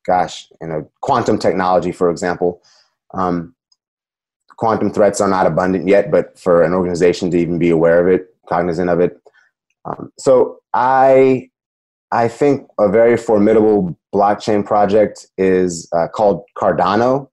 gosh, 0.05 0.47
you 0.61 0.67
know, 0.67 0.91
quantum 1.01 1.37
technology, 1.37 1.91
for 1.91 2.09
example. 2.09 2.63
Um, 3.13 3.55
quantum 4.57 4.91
threats 4.91 5.21
are 5.21 5.29
not 5.29 5.45
abundant 5.45 5.87
yet, 5.87 6.09
but 6.09 6.37
for 6.37 6.63
an 6.63 6.73
organization 6.73 7.29
to 7.31 7.37
even 7.37 7.59
be 7.59 7.69
aware 7.69 8.01
of 8.01 8.13
it, 8.13 8.35
cognizant 8.47 8.89
of 8.89 8.99
it. 8.99 9.21
Um, 9.85 10.11
so 10.17 10.59
I, 10.73 11.49
I 12.11 12.27
think 12.27 12.67
a 12.79 12.89
very 12.89 13.17
formidable 13.17 13.97
blockchain 14.13 14.65
project 14.65 15.27
is 15.37 15.87
uh, 15.95 16.07
called 16.07 16.43
Cardano. 16.57 17.29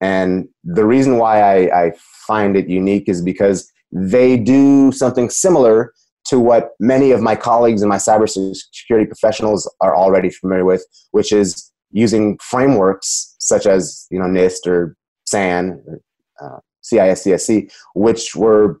And 0.00 0.48
the 0.62 0.84
reason 0.84 1.18
why 1.18 1.40
I, 1.40 1.86
I 1.86 1.92
find 2.26 2.56
it 2.56 2.68
unique 2.68 3.08
is 3.08 3.20
because 3.20 3.70
they 3.90 4.36
do 4.36 4.92
something 4.92 5.30
similar 5.30 5.92
to 6.26 6.38
what 6.38 6.72
many 6.78 7.10
of 7.10 7.20
my 7.20 7.34
colleagues 7.34 7.82
and 7.82 7.88
my 7.88 7.96
cybersecurity 7.96 9.06
professionals 9.06 9.70
are 9.80 9.96
already 9.96 10.30
familiar 10.30 10.64
with, 10.64 10.84
which 11.12 11.32
is 11.32 11.72
using 11.90 12.38
frameworks 12.38 13.34
such 13.38 13.66
as 13.66 14.06
you 14.10 14.18
know 14.18 14.26
NIST 14.26 14.66
or 14.66 14.96
SANS, 15.24 15.80
or, 15.86 16.00
uh, 16.40 16.58
CISCSC, 16.84 17.72
which 17.94 18.36
were 18.36 18.80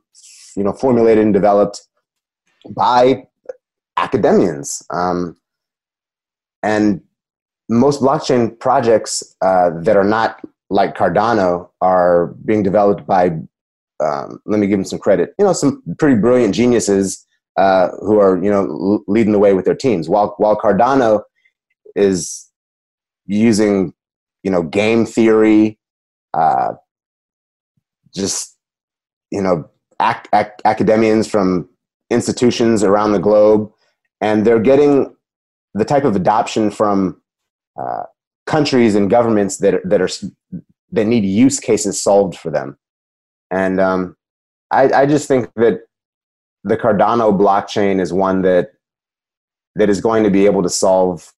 you 0.56 0.62
know 0.62 0.72
formulated 0.72 1.24
and 1.24 1.32
developed 1.32 1.80
by 2.70 3.24
academians. 3.98 4.82
Um, 4.90 5.36
and 6.62 7.00
most 7.68 8.00
blockchain 8.00 8.58
projects 8.58 9.34
uh, 9.42 9.70
that 9.82 9.96
are 9.96 10.04
not 10.04 10.40
like 10.70 10.96
Cardano 10.96 11.70
are 11.80 12.28
being 12.44 12.62
developed 12.62 13.06
by, 13.06 13.30
um, 14.04 14.40
let 14.46 14.58
me 14.60 14.66
give 14.66 14.78
them 14.78 14.84
some 14.84 14.98
credit, 14.98 15.34
you 15.38 15.44
know, 15.44 15.52
some 15.52 15.82
pretty 15.98 16.20
brilliant 16.20 16.54
geniuses 16.54 17.24
uh, 17.56 17.88
who 18.00 18.20
are, 18.20 18.42
you 18.42 18.50
know, 18.50 19.02
leading 19.06 19.32
the 19.32 19.38
way 19.38 19.52
with 19.52 19.64
their 19.64 19.74
teams. 19.74 20.08
While, 20.08 20.34
while 20.38 20.56
Cardano 20.56 21.22
is 21.94 22.48
using 23.26 23.92
you 24.42 24.50
know 24.50 24.62
game 24.62 25.06
theory 25.06 25.78
uh, 26.34 26.72
just 28.14 28.56
you 29.30 29.42
know 29.42 29.68
ac- 30.00 30.28
ac- 30.34 30.62
academians 30.64 31.28
from 31.28 31.68
institutions 32.10 32.82
around 32.82 33.12
the 33.12 33.18
globe 33.18 33.70
and 34.20 34.44
they're 34.44 34.60
getting 34.60 35.14
the 35.74 35.84
type 35.84 36.04
of 36.04 36.16
adoption 36.16 36.70
from 36.70 37.20
uh, 37.80 38.02
countries 38.46 38.94
and 38.94 39.10
governments 39.10 39.58
that 39.58 39.80
that 39.84 40.00
are 40.00 40.08
that 40.90 41.06
need 41.06 41.24
use 41.24 41.60
cases 41.60 42.02
solved 42.02 42.36
for 42.36 42.50
them 42.50 42.78
and 43.50 43.80
um, 43.80 44.16
I, 44.70 44.90
I 44.92 45.06
just 45.06 45.28
think 45.28 45.50
that 45.56 45.80
the 46.64 46.76
cardano 46.76 47.36
blockchain 47.38 48.00
is 48.00 48.12
one 48.12 48.42
that 48.42 48.72
that 49.76 49.88
is 49.88 50.00
going 50.00 50.24
to 50.24 50.30
be 50.30 50.46
able 50.46 50.62
to 50.62 50.68
solve 50.68 51.32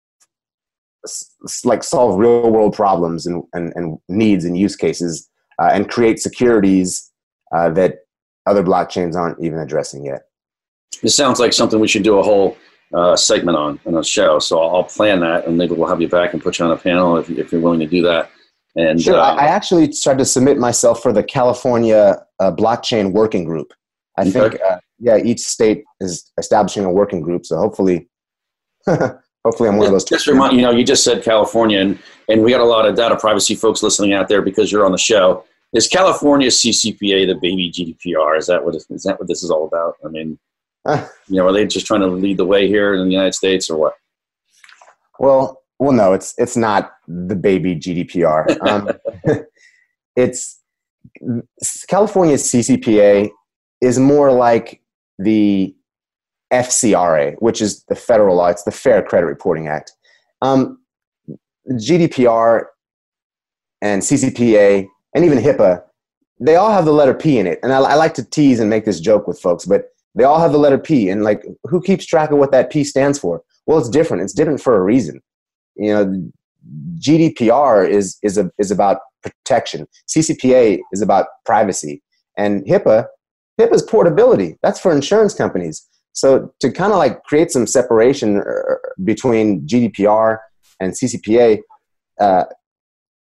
like 1.64 1.84
solve 1.84 2.18
real 2.18 2.52
world 2.52 2.74
problems 2.74 3.26
and, 3.26 3.44
and, 3.54 3.72
and 3.76 3.98
needs 4.10 4.46
and 4.46 4.58
use 4.58 4.76
cases 4.76 5.30
uh, 5.60 5.70
and 5.74 5.90
create 5.90 6.20
securities 6.20 7.12
uh, 7.54 7.70
that 7.70 8.00
other 8.46 8.64
blockchains 8.64 9.16
aren't 9.16 9.42
even 9.44 9.60
addressing 9.60 10.06
yet. 10.06 10.24
This 11.02 11.16
sounds 11.16 11.40
like 11.40 11.54
something 11.54 11.80
we 11.80 11.88
should 11.88 12.04
do 12.04 12.18
a 12.18 12.24
whole 12.24 12.58
uh, 12.94 13.16
segment 13.16 13.58
on 13.58 13.80
in 13.86 13.96
a 13.96 14.04
show. 14.04 14.40
So 14.40 14.60
I'll, 14.60 14.78
I'll, 14.78 14.84
plan 14.84 15.20
that, 15.22 15.46
and 15.46 15.58
maybe 15.58 15.76
we'll 15.76 15.88
have 15.88 16.02
you 16.02 16.08
back 16.08 16.34
and 16.34 16.42
put 16.42 16.60
you 16.60 16.66
on 16.66 16.72
a 16.72 16.78
panel 16.78 17.18
if, 17.18 17.30
if 17.30 17.52
you're 17.52 17.62
willing 17.62 17.80
to 17.80 17.88
do 17.88 18.02
that. 18.04 18.32
And 18.76 19.02
sure, 19.02 19.16
uh, 19.16 19.36
I 19.36 19.46
actually 19.46 19.92
tried 19.92 20.20
to 20.20 20.26
submit 20.26 20.58
myself 20.58 21.02
for 21.02 21.12
the 21.12 21.24
California 21.24 22.24
uh, 22.40 22.52
blockchain 22.52 23.12
working 23.12 23.44
group. 23.44 23.74
I 24.18 24.22
okay. 24.22 24.32
think, 24.32 24.62
uh, 24.62 24.80
yeah, 25.00 25.18
each 25.18 25.40
state 25.40 25.84
is 26.00 26.32
establishing 26.38 26.86
a 26.86 26.92
working 26.92 27.22
group, 27.22 27.46
so 27.46 27.58
hopefully 27.58 28.10
Hopefully, 29.46 29.70
I'm 29.70 29.78
one 29.78 29.88
of 29.88 29.94
those. 29.94 30.04
Just 30.04 30.28
remind 30.28 30.56
you 30.56 30.62
know, 30.62 30.72
you 30.72 30.84
just 30.84 31.04
said 31.04 31.24
California, 31.24 31.80
and, 31.80 31.98
and 32.28 32.44
we 32.44 32.52
got 32.52 32.60
a 32.60 32.66
lot 32.66 32.86
of 32.86 32.96
data 32.96 33.16
privacy 33.16 33.56
folks 33.56 33.82
listening 33.82 34.14
out 34.14 34.28
there 34.28 34.42
because 34.42 34.72
you're 34.72 34.86
on 34.86 34.92
the 34.92 34.98
show. 34.98 35.46
is 35.74 35.88
California 35.88 36.50
CCPA 36.50 37.26
the 37.26 37.36
baby 37.42 37.72
GDPR? 37.72 38.38
Is 38.38 38.48
that 38.48 38.64
what 38.64 38.76
is 38.76 39.04
that 39.04 39.18
what 39.18 39.28
this 39.30 39.42
is 39.42 39.50
all 39.50 39.66
about? 39.66 39.96
I 40.06 40.10
mean, 40.10 40.38
you 41.28 41.36
know, 41.36 41.48
are 41.48 41.54
they 41.54 41.66
just 41.66 41.86
trying 41.86 42.02
to 42.02 42.08
lead 42.08 42.38
the 42.38 42.46
way 42.46 42.68
here 42.68 42.94
in 42.94 43.06
the 43.06 43.12
United 43.12 43.34
States 43.34 43.70
or 43.70 43.78
what? 43.78 43.94
Well, 45.20 45.62
well, 45.80 45.94
no, 45.94 46.14
it's 46.14 46.34
it's 46.38 46.58
not 46.58 46.92
the 47.08 47.36
baby 47.36 47.76
GDPR. 47.76 48.60
Um, 48.68 48.90
it's 50.16 50.60
California's 51.88 52.44
CCPA 52.44 53.30
is 53.82 54.00
more 54.00 54.32
like 54.32 54.82
the 55.18 55.76
FCRA, 56.52 57.36
which 57.40 57.62
is 57.62 57.84
the 57.86 57.96
federal 57.96 58.36
law. 58.36 58.48
It's 58.48 58.64
the 58.64 58.72
Fair 58.72 59.02
Credit 59.02 59.28
Reporting 59.28 59.68
Act. 59.68 59.94
Um, 60.42 60.80
GDPR 61.72 62.66
and 63.82 64.02
CCPA 64.02 64.88
and 65.16 65.26
even 65.26 65.38
HIPAA, 65.38 65.84
they 66.40 66.56
all 66.56 66.72
have 66.72 66.86
the 66.86 66.94
letter 66.94 67.14
P 67.14 67.38
in 67.38 67.48
it. 67.48 67.60
And 67.64 67.72
I, 67.72 67.80
I, 67.80 67.96
like 67.96 68.14
to 68.16 68.24
tease 68.24 68.60
and 68.60 68.70
make 68.70 68.86
this 68.86 69.00
joke 69.00 69.28
with 69.28 69.40
folks, 69.40 69.66
but 69.66 69.90
they 70.16 70.24
all 70.24 70.40
have 70.40 70.52
the 70.52 70.58
letter 70.58 70.78
P. 70.78 71.10
And 71.10 71.24
like, 71.24 71.44
who 71.66 71.82
keeps 71.82 72.06
track 72.06 72.32
of 72.32 72.38
what 72.38 72.52
that 72.52 72.72
P 72.72 72.84
stands 72.84 73.20
for? 73.20 73.44
Well, 73.66 73.78
it's 73.78 73.90
different. 73.90 74.24
It's 74.24 74.34
different 74.34 74.62
for 74.62 74.76
a 74.76 74.82
reason. 74.82 75.22
You 75.76 75.94
know, 75.94 76.32
GDPR 77.00 77.90
is 77.90 78.18
is 78.24 78.38
a, 78.38 78.52
is 78.58 78.72
about 78.72 79.00
protection. 79.22 79.88
CCPA 80.08 80.80
is 80.92 81.02
about 81.02 81.28
privacy, 81.46 82.02
and 82.38 82.66
HIPAA 82.66 83.06
HIPAA 83.60 83.74
is 83.74 83.84
portability. 83.84 84.58
That's 84.64 84.80
for 84.80 84.92
insurance 84.92 85.34
companies. 85.34 85.88
So 86.14 86.54
to 86.62 86.72
kind 86.72 86.92
of 86.92 86.98
like 86.98 87.24
create 87.24 87.52
some 87.52 87.68
separation 87.68 88.40
uh, 88.40 88.76
between 89.04 89.68
GDPR 89.68 90.40
and 90.80 90.94
CCPA, 90.94 91.60
uh, 92.20 92.46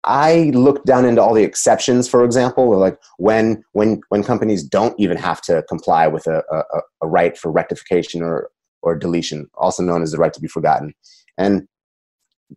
I 0.05 0.51
look 0.55 0.85
down 0.85 1.05
into 1.05 1.23
all 1.23 1.35
the 1.35 1.45
exceptions, 1.45 2.09
for 2.09 2.25
example, 2.25 2.77
like 2.77 2.99
when 3.19 3.63
when 3.73 4.01
when 4.09 4.25
companies 4.25 4.63
don't 4.65 4.99
even 4.99 5.17
have 5.17 5.41
to 5.43 5.63
comply 5.69 6.09
with 6.09 6.27
a, 6.27 6.43
a, 6.51 6.81
a 7.03 7.07
right 7.07 7.39
for 7.39 7.53
rectification 7.53 8.23
or 8.23 8.51
or 8.83 8.97
deletion, 8.97 9.49
also 9.55 9.83
known 9.83 10.03
as 10.03 10.11
the 10.11 10.19
right 10.19 10.33
to 10.33 10.41
be 10.41 10.49
forgotten. 10.49 10.93
And 11.39 11.69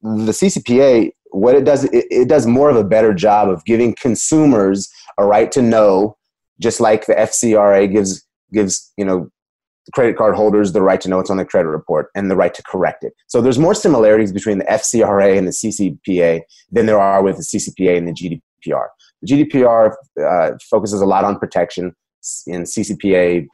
the 0.02 0.32
CCPA, 0.32 1.12
what 1.32 1.56
it 1.56 1.64
does, 1.64 1.84
it, 1.86 2.06
it 2.10 2.28
does 2.28 2.48
more 2.48 2.70
of 2.70 2.76
a 2.76 2.84
better 2.84 3.14
job 3.14 3.50
of 3.50 3.64
giving 3.66 3.94
consumers 3.94 4.92
a 5.18 5.26
right 5.26 5.52
to 5.52 5.62
know, 5.62 6.18
just 6.60 6.80
like 6.80 7.06
the 7.06 7.14
FCRA 7.14 7.92
gives 7.92 8.26
gives 8.52 8.92
you 8.98 9.06
know 9.06 9.30
credit 9.94 10.18
card 10.18 10.36
holders 10.36 10.74
the 10.74 10.82
right 10.82 11.00
to 11.02 11.10
know 11.10 11.18
what's 11.18 11.30
on 11.30 11.38
the 11.38 11.46
credit 11.46 11.70
report 11.70 12.10
and 12.16 12.30
the 12.30 12.36
right 12.36 12.54
to 12.54 12.64
correct 12.64 13.04
it. 13.04 13.14
So 13.28 13.42
there's 13.42 13.60
more 13.60 13.76
similarities 13.76 14.32
between 14.32 14.58
the 14.58 14.66
FCRA 14.66 15.38
and 15.38 15.48
the 15.48 15.52
CCPA 15.52 16.42
than 16.72 16.86
there 16.86 17.00
are 17.00 17.22
with 17.24 17.38
the 17.38 17.44
CCPA 17.44 17.98
and 17.98 18.08
the 18.08 18.14
GDPR. 18.14 18.88
The 19.22 19.28
GDPR 19.28 19.94
uh, 20.26 20.58
focuses 20.70 21.02
a 21.02 21.06
lot 21.06 21.24
on 21.24 21.38
protection, 21.38 21.96
in 22.48 22.64
CCPA, 22.64 23.48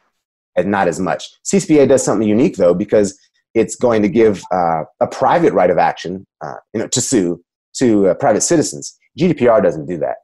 and 0.56 0.70
not 0.70 0.88
as 0.88 0.98
much. 0.98 1.28
CCPA 1.44 1.88
does 1.88 2.02
something 2.04 2.28
unique 2.28 2.56
though 2.56 2.74
because 2.74 3.18
it's 3.54 3.76
going 3.76 4.02
to 4.02 4.08
give 4.08 4.42
uh, 4.50 4.84
a 5.00 5.06
private 5.06 5.52
right 5.52 5.70
of 5.70 5.78
action, 5.78 6.26
uh, 6.40 6.54
you 6.72 6.80
know, 6.80 6.88
to 6.88 7.00
sue 7.00 7.42
to 7.74 8.08
uh, 8.08 8.14
private 8.14 8.42
citizens. 8.42 8.98
GDPR 9.18 9.62
doesn't 9.62 9.86
do 9.86 9.98
that. 9.98 10.16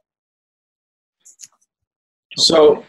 So 2.37 2.83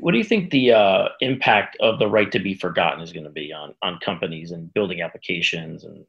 what 0.00 0.12
do 0.12 0.18
you 0.18 0.24
think 0.24 0.50
the 0.50 0.72
uh, 0.72 1.08
impact 1.20 1.76
of 1.80 1.98
the 1.98 2.08
right 2.08 2.30
to 2.32 2.38
be 2.38 2.54
forgotten 2.54 3.02
is 3.02 3.12
going 3.12 3.24
to 3.24 3.30
be 3.30 3.52
on 3.52 3.74
on 3.82 3.98
companies 3.98 4.50
and 4.50 4.72
building 4.74 5.02
applications 5.02 5.84
and 5.84 6.04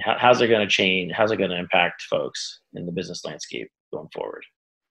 how, 0.00 0.16
how's 0.18 0.40
it 0.40 0.48
going 0.48 0.66
to 0.66 0.72
change 0.72 1.12
how's 1.12 1.30
it 1.30 1.36
going 1.36 1.50
to 1.50 1.58
impact 1.58 2.02
folks 2.02 2.60
in 2.74 2.86
the 2.86 2.92
business 2.92 3.24
landscape 3.24 3.70
going 3.92 4.08
forward 4.14 4.44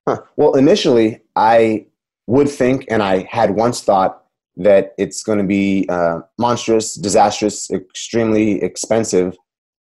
huh. 0.08 0.22
well 0.38 0.56
initially 0.56 1.22
i 1.36 1.86
would 2.28 2.50
think 2.50 2.86
and 2.90 3.02
i 3.02 3.28
had 3.30 3.52
once 3.52 3.82
thought 3.82 4.24
that 4.58 4.94
it's 4.98 5.24
going 5.24 5.38
to 5.38 5.46
be 5.46 5.86
uh, 5.90 6.20
monstrous 6.38 6.96
disastrous 6.96 7.72
extremely 7.72 8.62
expensive 8.62 9.36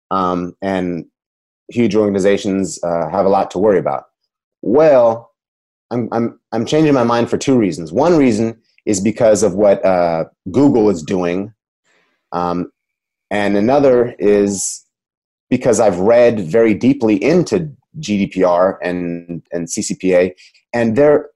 um, 0.10 0.56
and 0.62 1.06
huge 1.70 1.96
organizations 1.96 2.82
uh, 2.84 3.10
have 3.10 3.26
a 3.26 3.30
lot 3.30 3.52
to 3.52 3.60
worry 3.60 3.80
about 3.80 4.06
well 4.62 5.33
I'm, 5.94 6.10
I'm, 6.12 6.40
I'm 6.52 6.66
changing 6.66 6.94
my 6.94 7.04
mind 7.04 7.30
for 7.30 7.38
two 7.38 7.58
reasons. 7.58 7.94
One 7.94 8.18
reason 8.18 8.60
is 8.86 9.00
because 9.00 9.44
of 9.44 9.54
what 9.54 9.84
uh, 9.86 10.26
Google 10.52 10.90
is 10.90 11.04
doing. 11.04 11.54
Um, 12.32 12.72
and 13.30 13.56
another 13.56 14.16
is 14.18 14.86
because 15.50 15.80
I've 15.80 16.00
read 16.00 16.40
very 16.40 16.74
deeply 16.74 17.24
into 17.24 17.72
GDPR 18.00 18.78
and, 18.82 19.44
and 19.52 19.68
CCPA, 19.68 20.34
and 20.74 20.96
there, 20.96 21.30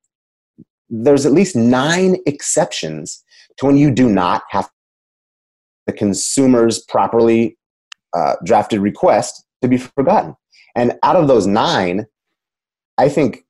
there's 0.90 1.26
at 1.26 1.34
least 1.34 1.56
nine 1.56 2.18
exceptions 2.26 3.24
to 3.58 3.68
when 3.68 3.78
you 3.78 3.92
do 3.92 4.10
not 4.10 4.42
have 4.50 4.70
the 5.86 5.94
consumer's 5.94 6.80
properly 6.80 7.58
uh, 8.14 8.36
drafted 8.44 8.80
request 8.80 9.46
to 9.62 9.68
be 9.68 9.78
forgotten. 9.78 10.36
And 10.76 10.94
out 11.04 11.16
of 11.16 11.28
those 11.28 11.46
nine, 11.46 12.08
I 12.98 13.10
think 13.10 13.47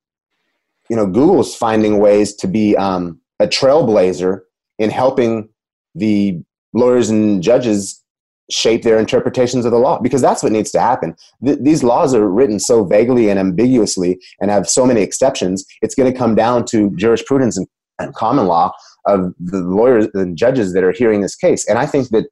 you 0.90 0.96
know 0.96 1.06
Google's 1.06 1.54
finding 1.54 1.98
ways 1.98 2.34
to 2.36 2.46
be 2.46 2.76
um, 2.76 3.20
a 3.40 3.46
trailblazer 3.46 4.40
in 4.78 4.90
helping 4.90 5.48
the 5.94 6.40
lawyers 6.72 7.10
and 7.10 7.42
judges 7.42 8.02
shape 8.50 8.82
their 8.82 8.98
interpretations 8.98 9.64
of 9.66 9.72
the 9.72 9.78
law 9.78 10.00
because 10.00 10.22
that's 10.22 10.42
what 10.42 10.52
needs 10.52 10.70
to 10.70 10.80
happen. 10.80 11.14
Th- 11.44 11.58
these 11.60 11.82
laws 11.82 12.14
are 12.14 12.28
written 12.28 12.58
so 12.58 12.84
vaguely 12.84 13.28
and 13.28 13.38
ambiguously 13.38 14.18
and 14.40 14.50
have 14.50 14.68
so 14.68 14.86
many 14.86 15.02
exceptions 15.02 15.66
it's 15.82 15.94
going 15.94 16.10
to 16.10 16.18
come 16.18 16.34
down 16.34 16.64
to 16.66 16.90
jurisprudence 16.96 17.58
and, 17.58 17.66
and 17.98 18.14
common 18.14 18.46
law 18.46 18.72
of 19.04 19.34
the 19.38 19.58
lawyers 19.58 20.08
and 20.14 20.36
judges 20.36 20.72
that 20.72 20.84
are 20.84 20.92
hearing 20.92 21.20
this 21.20 21.36
case. 21.36 21.68
And 21.68 21.78
i 21.78 21.86
think 21.86 22.08
that 22.10 22.26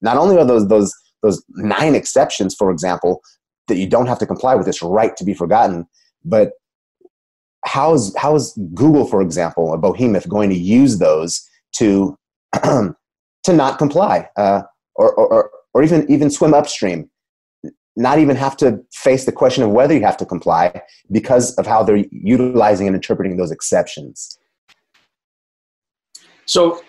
not 0.00 0.16
only 0.16 0.36
are 0.36 0.44
those 0.44 0.68
those 0.68 0.94
those 1.22 1.42
nine 1.50 1.94
exceptions 1.94 2.54
for 2.54 2.70
example 2.70 3.22
that 3.68 3.76
you 3.76 3.88
don't 3.88 4.06
have 4.06 4.18
to 4.18 4.26
comply 4.26 4.54
with 4.54 4.66
this 4.66 4.82
right 4.82 5.16
to 5.16 5.24
be 5.24 5.34
forgotten 5.34 5.86
but 6.24 6.52
how 7.64 7.94
is 7.94 8.14
how 8.16 8.34
is 8.34 8.58
Google, 8.74 9.06
for 9.06 9.22
example, 9.22 9.72
a 9.72 9.78
behemoth, 9.78 10.28
going 10.28 10.50
to 10.50 10.56
use 10.56 10.98
those 10.98 11.48
to 11.76 12.16
to 12.62 12.94
not 13.48 13.78
comply, 13.78 14.28
uh, 14.36 14.62
or, 14.94 15.12
or 15.14 15.50
or 15.74 15.82
even 15.82 16.10
even 16.10 16.30
swim 16.30 16.54
upstream, 16.54 17.10
not 17.96 18.18
even 18.18 18.36
have 18.36 18.56
to 18.58 18.80
face 18.92 19.24
the 19.24 19.32
question 19.32 19.62
of 19.62 19.70
whether 19.70 19.94
you 19.94 20.02
have 20.02 20.16
to 20.18 20.26
comply 20.26 20.82
because 21.10 21.54
of 21.56 21.66
how 21.66 21.82
they're 21.82 22.04
utilizing 22.10 22.86
and 22.86 22.96
interpreting 22.96 23.36
those 23.36 23.50
exceptions. 23.50 24.38
So 26.46 26.82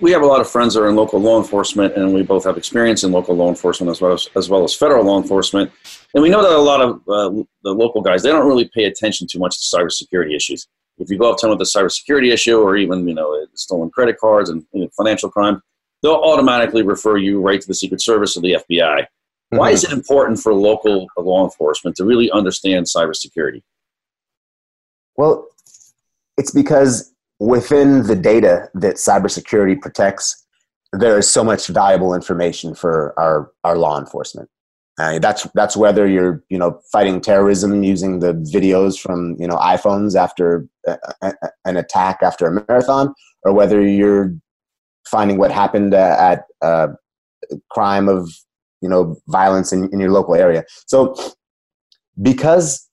we 0.00 0.10
have 0.10 0.22
a 0.22 0.26
lot 0.26 0.40
of 0.40 0.48
friends 0.48 0.74
that 0.74 0.82
are 0.82 0.88
in 0.88 0.96
local 0.96 1.20
law 1.20 1.38
enforcement, 1.38 1.94
and 1.96 2.12
we 2.12 2.22
both 2.22 2.44
have 2.44 2.56
experience 2.56 3.04
in 3.04 3.12
local 3.12 3.36
law 3.36 3.48
enforcement 3.48 3.90
as 3.90 4.00
well 4.00 4.12
as, 4.12 4.28
as 4.36 4.50
well 4.50 4.64
as 4.64 4.74
federal 4.74 5.04
law 5.04 5.20
enforcement. 5.20 5.70
And 6.14 6.22
we 6.22 6.28
know 6.28 6.42
that 6.42 6.52
a 6.52 6.58
lot 6.58 6.80
of 6.80 6.96
uh, 7.08 7.44
the 7.62 7.72
local 7.72 8.00
guys 8.00 8.22
they 8.22 8.30
don't 8.30 8.46
really 8.46 8.70
pay 8.74 8.84
attention 8.84 9.26
too 9.30 9.38
much 9.38 9.70
to 9.70 9.76
cybersecurity 9.76 10.34
issues. 10.34 10.66
If 10.98 11.10
you 11.10 11.18
go 11.18 11.30
up 11.30 11.38
to 11.38 11.46
them 11.46 11.56
with 11.56 11.66
a 11.66 11.70
cybersecurity 11.70 12.32
issue, 12.32 12.58
or 12.58 12.76
even 12.76 13.06
you 13.06 13.14
know 13.14 13.46
stolen 13.54 13.90
credit 13.90 14.18
cards 14.18 14.50
and 14.50 14.64
you 14.72 14.82
know, 14.82 14.88
financial 14.96 15.30
crime, 15.30 15.62
they'll 16.02 16.14
automatically 16.14 16.82
refer 16.82 17.16
you 17.16 17.40
right 17.40 17.60
to 17.60 17.66
the 17.66 17.74
Secret 17.74 18.00
Service 18.00 18.36
or 18.36 18.40
the 18.40 18.58
FBI. 18.70 19.00
Mm-hmm. 19.00 19.56
Why 19.58 19.70
is 19.70 19.84
it 19.84 19.92
important 19.92 20.40
for 20.40 20.52
local 20.52 21.06
law 21.16 21.44
enforcement 21.44 21.96
to 21.96 22.04
really 22.04 22.30
understand 22.30 22.86
cybersecurity? 22.86 23.62
Well, 25.16 25.48
it's 26.36 26.52
because 26.52 27.12
within 27.38 28.06
the 28.06 28.16
data 28.16 28.68
that 28.74 28.96
cybersecurity 28.96 29.80
protects, 29.80 30.44
there 30.92 31.18
is 31.18 31.30
so 31.30 31.44
much 31.44 31.66
valuable 31.68 32.14
information 32.14 32.74
for 32.74 33.14
our, 33.18 33.50
our 33.64 33.76
law 33.76 33.98
enforcement. 33.98 34.48
Uh, 34.98 35.18
that's 35.20 35.46
that's 35.54 35.76
whether 35.76 36.08
you're 36.08 36.42
you 36.48 36.58
know 36.58 36.80
fighting 36.90 37.20
terrorism 37.20 37.84
using 37.84 38.18
the 38.18 38.32
videos 38.52 38.98
from 38.98 39.36
you 39.38 39.46
know 39.46 39.54
iPhones 39.54 40.16
after 40.16 40.66
a, 40.88 40.98
a, 41.22 41.32
an 41.64 41.76
attack 41.76 42.18
after 42.20 42.48
a 42.48 42.66
marathon, 42.68 43.14
or 43.44 43.52
whether 43.52 43.80
you're 43.80 44.34
finding 45.06 45.38
what 45.38 45.52
happened 45.52 45.94
at 45.94 46.42
a 46.62 46.88
crime 47.70 48.08
of 48.08 48.28
you 48.82 48.88
know 48.88 49.16
violence 49.28 49.72
in, 49.72 49.88
in 49.92 50.00
your 50.00 50.10
local 50.10 50.34
area. 50.34 50.64
So 50.86 51.14
because 52.20 52.88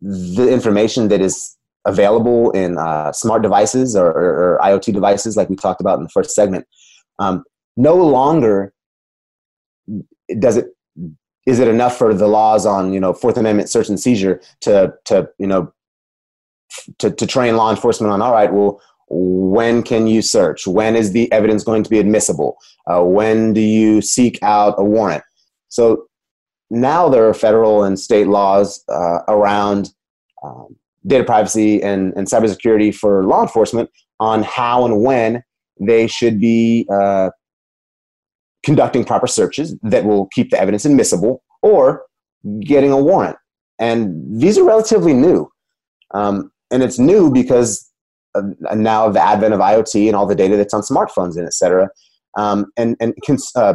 the 0.00 0.50
information 0.50 1.08
that 1.08 1.20
is 1.20 1.53
available 1.86 2.50
in 2.52 2.78
uh, 2.78 3.12
smart 3.12 3.42
devices 3.42 3.94
or, 3.94 4.06
or, 4.06 4.54
or, 4.54 4.58
IoT 4.62 4.92
devices, 4.92 5.36
like 5.36 5.50
we 5.50 5.56
talked 5.56 5.80
about 5.80 5.98
in 5.98 6.04
the 6.04 6.08
first 6.08 6.34
segment. 6.34 6.66
Um, 7.18 7.44
no 7.76 7.94
longer 7.96 8.72
does 10.38 10.56
it 10.56 10.68
is 11.46 11.58
it 11.58 11.68
enough 11.68 11.98
for 11.98 12.14
the 12.14 12.26
laws 12.26 12.64
on 12.64 12.92
you 12.92 13.00
know 13.00 13.12
Fourth 13.12 13.36
Amendment 13.36 13.68
search 13.68 13.88
and 13.88 14.00
seizure 14.00 14.40
to 14.62 14.94
to 15.04 15.28
you 15.38 15.46
know 15.46 15.72
to, 16.98 17.10
to 17.10 17.26
train 17.26 17.56
law 17.56 17.70
enforcement 17.70 18.12
on 18.12 18.22
all 18.22 18.32
right 18.32 18.52
well 18.52 18.80
when 19.08 19.82
can 19.82 20.06
you 20.06 20.22
search? 20.22 20.66
When 20.66 20.96
is 20.96 21.12
the 21.12 21.30
evidence 21.30 21.62
going 21.62 21.82
to 21.82 21.90
be 21.90 21.98
admissible? 21.98 22.56
Uh, 22.86 23.02
when 23.02 23.52
do 23.52 23.60
you 23.60 24.00
seek 24.00 24.38
out 24.42 24.74
a 24.78 24.84
warrant? 24.84 25.22
So 25.68 26.06
now 26.70 27.08
there 27.08 27.28
are 27.28 27.34
federal 27.34 27.84
and 27.84 27.98
state 27.98 28.26
laws 28.26 28.82
uh, 28.88 29.20
around 29.28 29.90
um, 30.42 30.76
data 31.06 31.24
privacy 31.24 31.82
and, 31.82 32.12
and 32.16 32.26
cybersecurity 32.26 32.94
for 32.94 33.24
law 33.24 33.42
enforcement 33.42 33.90
on 34.20 34.42
how 34.42 34.84
and 34.84 35.02
when 35.02 35.42
they 35.80 36.06
should 36.06 36.40
be 36.40 36.86
uh, 36.92 37.30
conducting 38.64 39.04
proper 39.04 39.26
searches 39.26 39.76
that 39.82 40.04
will 40.04 40.28
keep 40.32 40.50
the 40.50 40.58
evidence 40.58 40.84
admissible 40.84 41.42
or 41.62 42.04
getting 42.60 42.92
a 42.92 43.00
warrant. 43.00 43.36
And 43.78 44.40
these 44.40 44.56
are 44.58 44.64
relatively 44.64 45.12
new. 45.12 45.48
Um, 46.12 46.50
and 46.70 46.82
it's 46.82 46.98
new 46.98 47.30
because 47.30 47.90
of, 48.34 48.44
now 48.76 49.06
of 49.06 49.14
the 49.14 49.22
advent 49.22 49.54
of 49.54 49.60
IoT 49.60 50.06
and 50.06 50.16
all 50.16 50.26
the 50.26 50.34
data 50.34 50.56
that's 50.56 50.74
on 50.74 50.82
smartphones 50.82 51.36
and 51.36 51.46
et 51.46 51.54
cetera. 51.54 51.88
Um, 52.36 52.66
and 52.76 52.96
and 53.00 53.14
cons- 53.24 53.52
uh, 53.54 53.74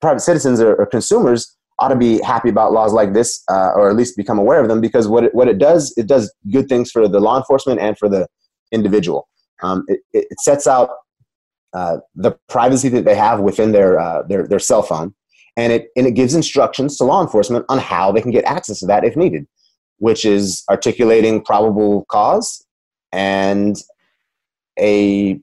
private 0.00 0.20
citizens 0.20 0.60
or, 0.60 0.74
or, 0.74 0.86
consumers 0.86 1.55
ought 1.78 1.88
to 1.88 1.96
be 1.96 2.20
happy 2.22 2.48
about 2.48 2.72
laws 2.72 2.92
like 2.92 3.12
this, 3.12 3.42
uh, 3.50 3.72
or 3.74 3.90
at 3.90 3.96
least 3.96 4.16
become 4.16 4.38
aware 4.38 4.60
of 4.60 4.68
them, 4.68 4.80
because 4.80 5.08
what 5.08 5.24
it, 5.24 5.34
what 5.34 5.48
it 5.48 5.58
does, 5.58 5.92
it 5.96 6.06
does 6.06 6.32
good 6.50 6.68
things 6.68 6.90
for 6.90 7.08
the 7.08 7.20
law 7.20 7.36
enforcement 7.36 7.80
and 7.80 7.98
for 7.98 8.08
the 8.08 8.26
individual. 8.72 9.28
Um, 9.62 9.84
it, 9.88 10.00
it, 10.12 10.40
sets 10.40 10.66
out 10.66 10.90
uh, 11.74 11.98
the 12.14 12.36
privacy 12.48 12.88
that 12.90 13.04
they 13.04 13.14
have 13.14 13.40
within 13.40 13.72
their, 13.72 13.98
uh, 13.98 14.22
their, 14.22 14.46
their 14.46 14.58
cell 14.58 14.82
phone, 14.82 15.14
and 15.56 15.72
it, 15.72 15.88
and 15.96 16.06
it 16.06 16.12
gives 16.12 16.34
instructions 16.34 16.96
to 16.98 17.04
law 17.04 17.22
enforcement 17.22 17.64
on 17.68 17.78
how 17.78 18.12
they 18.12 18.20
can 18.20 18.30
get 18.30 18.44
access 18.44 18.80
to 18.80 18.86
that 18.86 19.04
if 19.04 19.16
needed, 19.16 19.46
which 19.98 20.24
is 20.24 20.62
articulating 20.70 21.42
probable 21.42 22.04
cause 22.06 22.66
and 23.12 23.76
a 24.78 25.40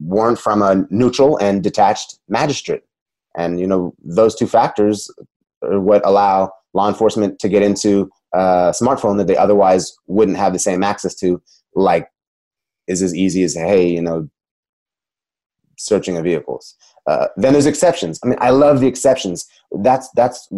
warrant 0.00 0.38
from 0.38 0.62
a 0.62 0.86
neutral 0.90 1.36
and 1.38 1.62
detached 1.62 2.18
magistrate. 2.28 2.82
And 3.36 3.60
you 3.60 3.66
know 3.66 3.94
those 4.02 4.34
two 4.34 4.46
factors 4.46 5.10
what 5.80 6.06
allow 6.06 6.50
law 6.74 6.88
enforcement 6.88 7.38
to 7.38 7.48
get 7.48 7.62
into 7.62 8.10
a 8.34 8.72
smartphone 8.74 9.16
that 9.18 9.26
they 9.26 9.36
otherwise 9.36 9.94
wouldn't 10.06 10.36
have 10.36 10.52
the 10.52 10.58
same 10.58 10.82
access 10.82 11.14
to, 11.16 11.40
like 11.74 12.08
is 12.86 13.02
as 13.02 13.14
easy 13.14 13.42
as 13.42 13.54
hey, 13.54 13.88
you 13.88 14.02
know, 14.02 14.28
searching 15.78 16.16
of 16.16 16.24
vehicles. 16.24 16.74
Uh, 17.06 17.28
then 17.36 17.52
there's 17.52 17.66
exceptions. 17.66 18.18
I 18.24 18.28
mean, 18.28 18.38
I 18.40 18.50
love 18.50 18.80
the 18.80 18.88
exceptions. 18.88 19.46
That's 19.80 20.08
that's 20.16 20.48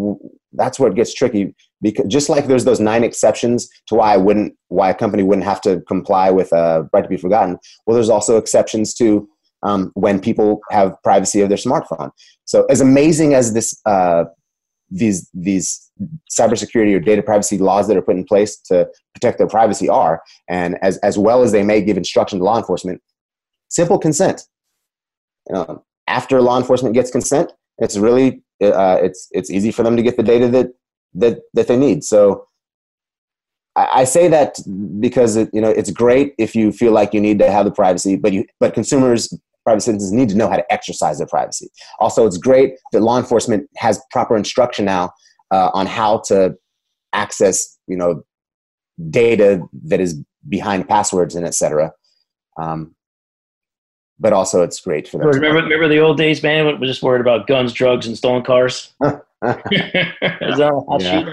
that's 0.53 0.81
where 0.81 0.91
it 0.91 0.97
gets 0.97 1.13
tricky 1.13 1.55
because 1.83 2.07
just 2.09 2.29
like 2.29 2.47
there's 2.47 2.65
those 2.65 2.81
nine 2.81 3.05
exceptions 3.05 3.69
to 3.87 3.95
why 3.97 4.15
I 4.15 4.17
wouldn't 4.17 4.55
why 4.69 4.91
a 4.91 4.95
company 4.95 5.23
wouldn't 5.23 5.47
have 5.47 5.61
to 5.63 5.81
comply 5.83 6.31
with 6.31 6.51
a 6.53 6.57
uh, 6.57 6.83
right 6.93 7.03
to 7.03 7.09
be 7.09 7.19
forgotten. 7.19 7.59
Well, 7.87 7.95
there's 7.95 8.09
also 8.09 8.39
exceptions 8.39 8.95
to 8.95 9.29
um, 9.63 9.91
when 9.95 10.21
people 10.21 10.61
have 10.71 10.97
privacy 11.03 11.41
of 11.43 11.49
their 11.49 11.59
smartphone. 11.59 12.11
So 12.45 12.65
as 12.67 12.81
amazing 12.81 13.35
as 13.35 13.53
this 13.53 13.79
uh, 13.85 14.25
these 14.91 15.29
these 15.35 15.91
cybersecurity 16.31 16.95
or 16.95 17.01
data 17.01 17.23
privacy 17.23 17.59
laws 17.59 17.89
that 17.89 17.97
are 17.97 18.03
put 18.03 18.17
in 18.17 18.25
place 18.25 18.57
to 18.57 18.89
protect 19.15 19.39
their 19.39 19.47
privacy 19.47 19.89
are, 19.89 20.23
and 20.49 20.77
as 20.83 20.99
as 20.99 21.19
well 21.19 21.43
as 21.43 21.53
they 21.53 21.63
may 21.63 21.83
give 21.83 21.97
instruction 21.97 22.39
to 22.39 22.45
law 22.45 22.57
enforcement, 22.57 23.03
simple 23.69 23.99
consent. 23.99 24.43
You 25.49 25.55
know, 25.57 25.85
after 26.07 26.41
law 26.41 26.59
enforcement 26.59 26.95
gets 26.95 27.11
consent, 27.11 27.53
it's 27.79 27.97
really 27.97 28.43
uh, 28.63 28.99
it's 29.03 29.29
it's 29.33 29.51
easy 29.51 29.71
for 29.71 29.83
them 29.83 29.97
to 29.97 30.03
get 30.03 30.17
the 30.17 30.23
data 30.23 30.49
that 30.49 30.69
that 31.15 31.41
that 31.55 31.69
they 31.69 31.77
need. 31.77 32.05
So 32.05 32.47
I, 33.77 33.89
I 34.01 34.05
say 34.05 34.29
that 34.29 34.59
because 35.01 35.37
it, 35.37 35.51
you 35.53 35.61
know 35.61 35.71
it's 35.71 35.91
great 35.91 36.35
if 36.39 36.55
you 36.55 36.73
feel 36.73 36.93
like 36.93 37.13
you 37.13 37.21
need 37.21 37.39
to 37.41 37.51
have 37.51 37.65
the 37.65 37.71
privacy, 37.71 38.17
but 38.17 38.33
you 38.33 38.47
but 38.59 38.75
consumers 38.75 39.33
private 39.69 39.83
citizens 39.83 40.13
need 40.13 40.31
to 40.31 40.35
know 40.35 40.49
how 40.49 40.57
to 40.57 40.73
exercise 40.73 41.19
their 41.19 41.27
privacy. 41.27 41.69
Also, 42.01 42.27
it's 42.27 42.39
great 42.39 42.79
that 42.93 43.03
law 43.03 43.19
enforcement 43.19 43.69
has 43.77 44.01
proper 44.11 44.35
instruction 44.35 44.87
now 44.87 45.11
uh, 45.51 45.71
on 45.75 45.85
how 45.85 46.23
to 46.25 46.57
access, 47.13 47.77
you 47.87 47.95
know, 47.95 48.23
data 49.11 49.61
that 49.85 50.01
is 50.01 50.19
behind 50.49 50.89
passwords 50.89 51.35
and 51.35 51.45
etc. 51.47 51.93
Um, 52.59 52.95
but 54.19 54.33
also, 54.33 54.63
it's 54.63 54.81
great 54.81 55.07
for 55.07 55.19
them. 55.19 55.29
Remember, 55.29 55.63
remember 55.63 55.87
the 55.87 55.99
old 55.99 56.17
days, 56.17 56.43
man? 56.43 56.65
When 56.65 56.81
was 56.81 56.89
just 56.89 57.03
worried 57.03 57.21
about 57.21 57.47
guns, 57.47 57.75
drugs, 57.75 58.07
and 58.07 58.17
stolen 58.17 58.43
cars. 58.43 58.95
yeah. 59.05 59.21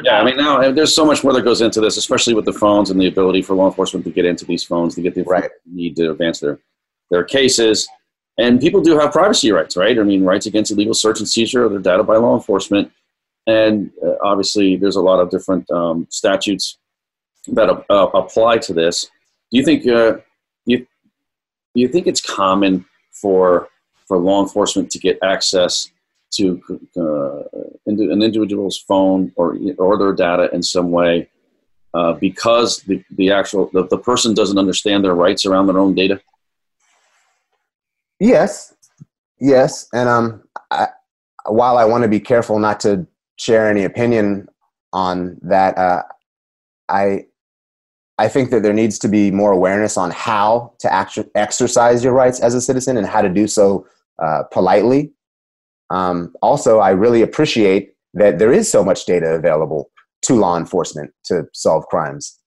yeah, 0.04 0.20
I 0.20 0.24
mean 0.26 0.36
now 0.36 0.72
there's 0.72 0.94
so 0.94 1.06
much 1.06 1.24
more 1.24 1.32
that 1.34 1.44
goes 1.44 1.62
into 1.62 1.80
this, 1.80 1.96
especially 1.96 2.34
with 2.34 2.46
the 2.46 2.54
phones 2.54 2.92
and 2.92 3.00
the 3.00 3.08
ability 3.08 3.42
for 3.42 3.56
law 3.56 3.68
enforcement 3.68 4.06
to 4.06 4.12
get 4.12 4.26
into 4.26 4.46
these 4.46 4.64
phones 4.64 4.94
to 4.96 5.02
get 5.02 5.16
the 5.16 5.24
right. 5.24 5.50
need 5.66 5.96
to 5.96 6.12
advance 6.12 6.42
their 6.42 6.60
their 7.10 7.24
cases. 7.24 7.88
And 8.38 8.60
people 8.60 8.82
do 8.82 8.98
have 9.00 9.12
privacy 9.12 9.52
rights, 9.52 9.78
right? 9.78 9.98
I 9.98 10.04
mean, 10.04 10.24
rights 10.24 10.46
against 10.46 10.72
illegal 10.72 10.94
search 10.94 11.20
and 11.20 11.28
seizure 11.28 11.64
of 11.64 11.72
their 11.72 11.80
data 11.80 12.04
by 12.04 12.18
law 12.18 12.36
enforcement. 12.36 12.92
And 13.48 13.92
uh, 14.06 14.16
obviously, 14.24 14.76
there's 14.76 14.98
a 14.98 15.02
lot 15.02 15.20
of 15.20 15.30
different 15.30 15.70
um, 15.72 16.08
statutes 16.10 16.78
that 17.48 17.70
uh, 17.70 18.08
apply 18.14 18.58
to 18.58 18.74
this. 18.74 19.04
Do 19.52 19.58
you 19.58 19.64
think 19.64 19.88
uh, 19.88 20.18
you 20.66 20.80
do 20.80 21.82
you 21.82 21.88
think 21.88 22.08
it's 22.08 22.22
common 22.22 22.86
for 23.12 23.70
for 24.08 24.18
law 24.18 24.42
enforcement 24.42 24.90
to 24.92 25.00
get 25.00 25.20
access 25.24 25.90
to 26.34 26.62
uh, 26.98 27.44
an 27.86 28.22
individual's 28.22 28.78
phone 28.78 29.32
or 29.36 29.58
or 29.78 29.98
their 29.98 30.14
data 30.14 30.50
in 30.54 30.64
some 30.64 30.92
way 30.92 31.30
uh, 31.94 32.14
because 32.14 32.80
the, 32.82 33.04
the 33.12 33.32
actual 33.32 33.70
the, 33.74 33.88
the 33.88 33.98
person 33.98 34.34
doesn't 34.34 34.58
understand 34.58 35.04
their 35.04 35.16
rights 35.16 35.46
around 35.46 35.68
their 35.68 35.80
own 35.80 35.94
data? 35.94 36.20
Yes, 38.20 38.74
yes, 39.40 39.88
and 39.94 40.08
um, 40.08 40.44
I, 40.72 40.88
while 41.48 41.78
I 41.78 41.86
want 41.86 42.04
to 42.04 42.08
be 42.08 42.20
careful 42.20 42.60
not 42.60 42.80
to 42.82 43.06
share 43.38 43.70
any 43.70 43.84
opinion 43.84 44.48
on 44.94 45.38
that, 45.42 45.78
uh, 45.78 46.04
I 46.90 47.26
I 48.18 48.30
think 48.30 48.52
that 48.52 48.64
there 48.64 48.74
needs 48.74 48.98
to 49.00 49.10
be 49.10 49.32
more 49.32 49.52
awareness 49.52 49.98
on 49.98 50.12
how 50.12 50.74
to 50.80 50.92
act- 50.94 51.20
exercise 51.36 52.04
your 52.04 52.14
rights 52.14 52.40
as 52.40 52.56
a 52.56 52.62
citizen 52.62 52.98
and 52.98 53.06
how 53.06 53.22
to 53.22 53.30
do 53.30 53.48
so 53.48 53.86
uh, 54.24 54.44
politely. 54.52 55.12
Um, 55.90 56.34
also, 56.42 56.80
I 56.80 56.92
really 56.92 57.22
appreciate 57.22 57.94
that 58.14 58.40
there 58.40 58.54
is 58.54 58.72
so 58.72 58.84
much 58.84 59.06
data 59.06 59.36
available 59.36 59.90
to 60.24 60.36
law 60.36 60.58
enforcement 60.58 61.12
to 61.26 61.46
solve 61.54 61.86
crimes. 61.88 62.40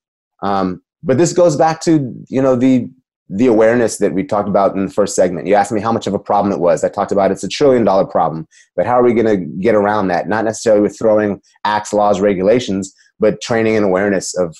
Um, 0.42 0.82
but 1.02 1.18
this 1.18 1.32
goes 1.32 1.56
back 1.56 1.80
to 1.82 2.14
you 2.28 2.42
know 2.42 2.56
the 2.56 2.90
the 3.30 3.46
awareness 3.46 3.98
that 3.98 4.14
we 4.14 4.24
talked 4.24 4.48
about 4.48 4.74
in 4.74 4.86
the 4.86 4.92
first 4.92 5.14
segment. 5.14 5.46
You 5.46 5.54
asked 5.54 5.72
me 5.72 5.80
how 5.80 5.92
much 5.92 6.06
of 6.06 6.14
a 6.14 6.18
problem 6.18 6.52
it 6.52 6.60
was. 6.60 6.82
I 6.82 6.88
talked 6.88 7.12
about 7.12 7.30
it's 7.30 7.44
a 7.44 7.48
trillion 7.48 7.84
dollar 7.84 8.06
problem, 8.06 8.46
but 8.74 8.86
how 8.86 8.98
are 8.98 9.02
we 9.02 9.12
going 9.12 9.26
to 9.26 9.36
get 9.60 9.74
around 9.74 10.08
that? 10.08 10.28
Not 10.28 10.44
necessarily 10.44 10.82
with 10.82 10.98
throwing 10.98 11.40
acts, 11.64 11.92
laws, 11.92 12.20
regulations, 12.20 12.94
but 13.20 13.40
training 13.42 13.76
and 13.76 13.84
awareness 13.84 14.36
of, 14.36 14.56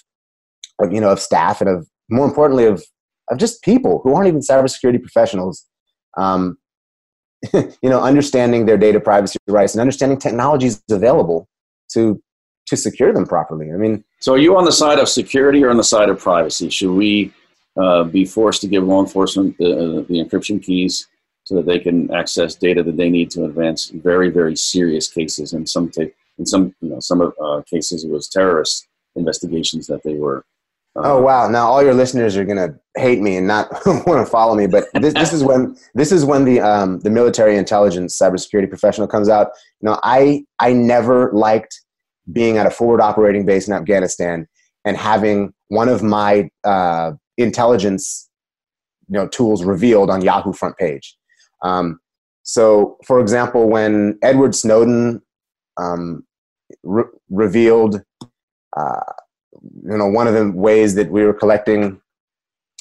of 0.81 0.93
you 0.93 1.01
know, 1.01 1.11
of 1.11 1.21
staff 1.21 1.61
and 1.61 1.71
of 1.71 1.89
more 2.11 2.27
importantly 2.27 2.65
of 2.65 2.83
of 3.31 3.39
just 3.39 3.63
people 3.63 4.01
who 4.03 4.15
aren't 4.15 4.29
even 4.29 4.41
cybersecurity 4.41 5.01
professionals. 5.01 5.67
Um, 6.17 6.59
you 7.53 7.89
know, 7.89 8.01
understanding 8.01 8.67
their 8.67 8.79
data 8.79 8.99
privacy 8.99 9.39
rights 9.47 9.75
and 9.75 9.81
understanding 9.81 10.19
technologies 10.19 10.83
available 10.91 11.49
to 11.93 12.21
to 12.67 12.77
secure 12.77 13.13
them 13.15 13.25
properly. 13.25 13.73
I 13.73 13.77
mean, 13.77 14.05
so 14.21 14.35
are 14.35 14.39
you 14.39 14.57
on 14.57 14.65
the 14.65 14.73
side 14.73 14.99
of 14.99 15.09
security 15.09 15.65
or 15.65 15.71
on 15.71 15.79
the 15.79 15.85
side 15.85 16.11
of 16.11 16.19
privacy? 16.19 16.69
Should 16.69 16.91
we 16.91 17.33
uh, 17.81 18.05
be 18.05 18.25
forced 18.25 18.61
to 18.63 18.69
give 18.69 18.85
law 18.85 19.01
enforcement 19.01 19.57
the, 19.59 19.73
uh, 19.73 20.03
the 20.09 20.23
encryption 20.25 20.63
keys 20.63 21.07
so 21.45 21.55
that 21.55 21.67
they 21.67 21.79
can 21.79 22.13
access 22.13 22.55
data 22.55 22.83
that 22.83 22.97
they 22.97 23.09
need 23.09 23.31
to 23.31 23.45
advance 23.45 23.89
very, 23.89 24.31
very 24.31 24.57
serious 24.57 25.11
cases. 25.11 25.53
And 25.53 25.69
some, 25.69 25.91
t- 25.91 26.11
in 26.39 26.47
some, 26.47 26.75
you 26.81 26.91
know, 26.91 27.01
some 27.01 27.23
uh, 27.23 27.63
cases, 27.63 28.05
it 28.05 28.11
was 28.11 28.29
terrorist 28.29 28.87
investigations 29.17 29.87
that 29.87 30.03
they 30.03 30.15
were. 30.15 30.45
Uh, 30.97 31.03
oh 31.05 31.21
wow! 31.21 31.49
Now 31.49 31.69
all 31.69 31.83
your 31.83 31.95
listeners 31.95 32.37
are 32.37 32.45
gonna 32.45 32.75
hate 32.97 33.21
me 33.21 33.37
and 33.37 33.47
not 33.47 33.69
want 33.87 34.25
to 34.25 34.27
follow 34.27 34.55
me. 34.55 34.67
But 34.67 34.87
this, 34.95 35.15
this 35.15 35.33
is 35.33 35.45
when 35.45 35.77
this 35.95 36.11
is 36.11 36.25
when 36.25 36.45
the 36.45 36.61
um, 36.61 36.99
the 37.01 37.11
military 37.11 37.57
intelligence 37.57 38.19
cybersecurity 38.19 38.69
professional 38.69 39.07
comes 39.07 39.29
out. 39.29 39.49
You 39.81 39.91
know, 39.91 40.01
I 40.03 40.45
I 40.59 40.73
never 40.73 41.31
liked 41.33 41.83
being 42.33 42.57
at 42.57 42.67
a 42.67 42.71
forward 42.71 43.01
operating 43.01 43.45
base 43.47 43.69
in 43.69 43.75
Afghanistan 43.75 44.49
and 44.85 44.97
having 44.97 45.53
one 45.69 45.89
of 45.89 46.03
my 46.03 46.49
uh, 46.65 47.13
intelligence 47.39 48.29
you 49.09 49.19
know 49.19 49.29
tools 49.29 49.65
revealed 49.65 50.11
on 50.11 50.23
Yahoo 50.23 50.53
front 50.53 50.77
page. 50.77 51.17
Um, 51.63 52.01
so, 52.43 52.97
for 53.05 53.21
example, 53.21 53.69
when 53.69 54.19
Edward 54.23 54.55
Snowden 54.55 55.21
um, 55.77 56.25
re- 56.83 57.05
revealed, 57.29 58.03
uh, 58.77 59.13
you 59.85 59.99
know, 59.99 60.07
one 60.07 60.27
of 60.27 60.35
the 60.35 60.51
ways 60.53 60.95
that 60.95 61.11
we 61.11 61.25
were 61.25 61.35
collecting, 61.35 62.01